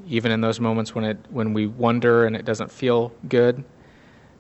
even 0.08 0.32
in 0.32 0.42
those 0.42 0.60
moments 0.60 0.96
when, 0.96 1.04
it, 1.04 1.18
when 1.30 1.54
we 1.54 1.68
wonder 1.68 2.26
and 2.26 2.36
it 2.36 2.46
doesn't 2.46 2.72
feel 2.72 3.12
good. 3.28 3.64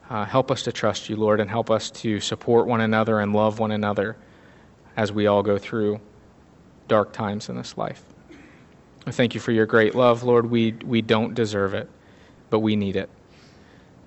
Uh, 0.10 0.24
help 0.26 0.49
us 0.49 0.64
to 0.64 0.72
trust 0.72 1.10
you, 1.10 1.18
Lord, 1.18 1.39
and 1.39 1.49
help 1.49 1.70
us 1.70 1.91
to 1.91 2.20
support 2.20 2.66
one 2.66 2.82
another 2.82 3.20
and 3.20 3.34
love 3.34 3.60
one 3.60 3.72
another 3.72 4.16
as 4.95 5.12
we 5.12 5.28
all 5.28 5.43
go 5.43 5.58
through 5.58 5.99
dark 6.88 7.12
times 7.12 7.49
in 7.49 7.55
this 7.55 7.78
life. 7.78 8.03
I 9.05 9.12
thank 9.12 9.36
you 9.36 9.41
for 9.41 9.51
your 9.51 9.66
great 9.66 9.95
love, 9.95 10.24
Lord. 10.24 10.49
We, 10.49 10.74
we 10.84 11.01
don't 11.01 11.34
deserve 11.34 11.74
it, 11.74 11.89
but 12.49 12.60
we 12.60 12.76
need 12.76 12.95
it. 12.95 13.10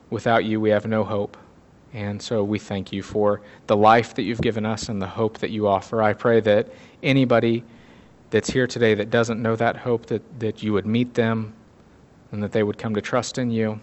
Without 0.08 0.44
you, 0.44 0.60
we 0.60 0.70
have 0.70 0.86
no 0.86 1.04
hope. 1.04 1.36
And 1.92 2.22
so 2.22 2.44
we 2.44 2.58
thank 2.58 2.92
you 2.92 3.02
for 3.02 3.40
the 3.66 3.76
life 3.76 4.14
that 4.14 4.22
you've 4.22 4.40
given 4.40 4.64
us 4.64 4.88
and 4.88 5.02
the 5.02 5.06
hope 5.06 5.38
that 5.38 5.50
you 5.50 5.66
offer. 5.66 6.02
I 6.02 6.12
pray 6.12 6.40
that 6.40 6.68
anybody 7.02 7.64
that's 8.30 8.48
here 8.48 8.66
today 8.66 8.94
that 8.94 9.10
doesn't 9.10 9.42
know 9.42 9.56
that 9.56 9.76
hope, 9.76 10.06
that, 10.06 10.22
that 10.40 10.62
you 10.62 10.72
would 10.72 10.86
meet 10.86 11.14
them 11.14 11.52
and 12.30 12.42
that 12.42 12.52
they 12.52 12.62
would 12.62 12.78
come 12.78 12.94
to 12.94 13.00
trust 13.00 13.38
in 13.38 13.50
you. 13.50 13.80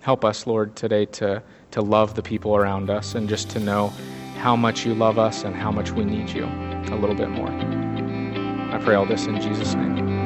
Help 0.00 0.24
us, 0.24 0.46
Lord, 0.46 0.76
today 0.76 1.06
to, 1.06 1.42
to 1.72 1.82
love 1.82 2.14
the 2.14 2.22
people 2.22 2.56
around 2.56 2.88
us 2.88 3.14
and 3.16 3.28
just 3.28 3.50
to 3.50 3.60
know 3.60 3.88
how 4.36 4.56
much 4.56 4.86
you 4.86 4.94
love 4.94 5.18
us 5.18 5.44
and 5.44 5.54
how 5.54 5.70
much 5.70 5.90
we 5.90 6.04
need 6.04 6.30
you 6.30 6.44
a 6.44 6.96
little 6.98 7.16
bit 7.16 7.28
more. 7.28 7.50
I 7.50 8.80
pray 8.82 8.94
all 8.94 9.06
this 9.06 9.26
in 9.26 9.40
Jesus' 9.40 9.74
name. 9.74 10.19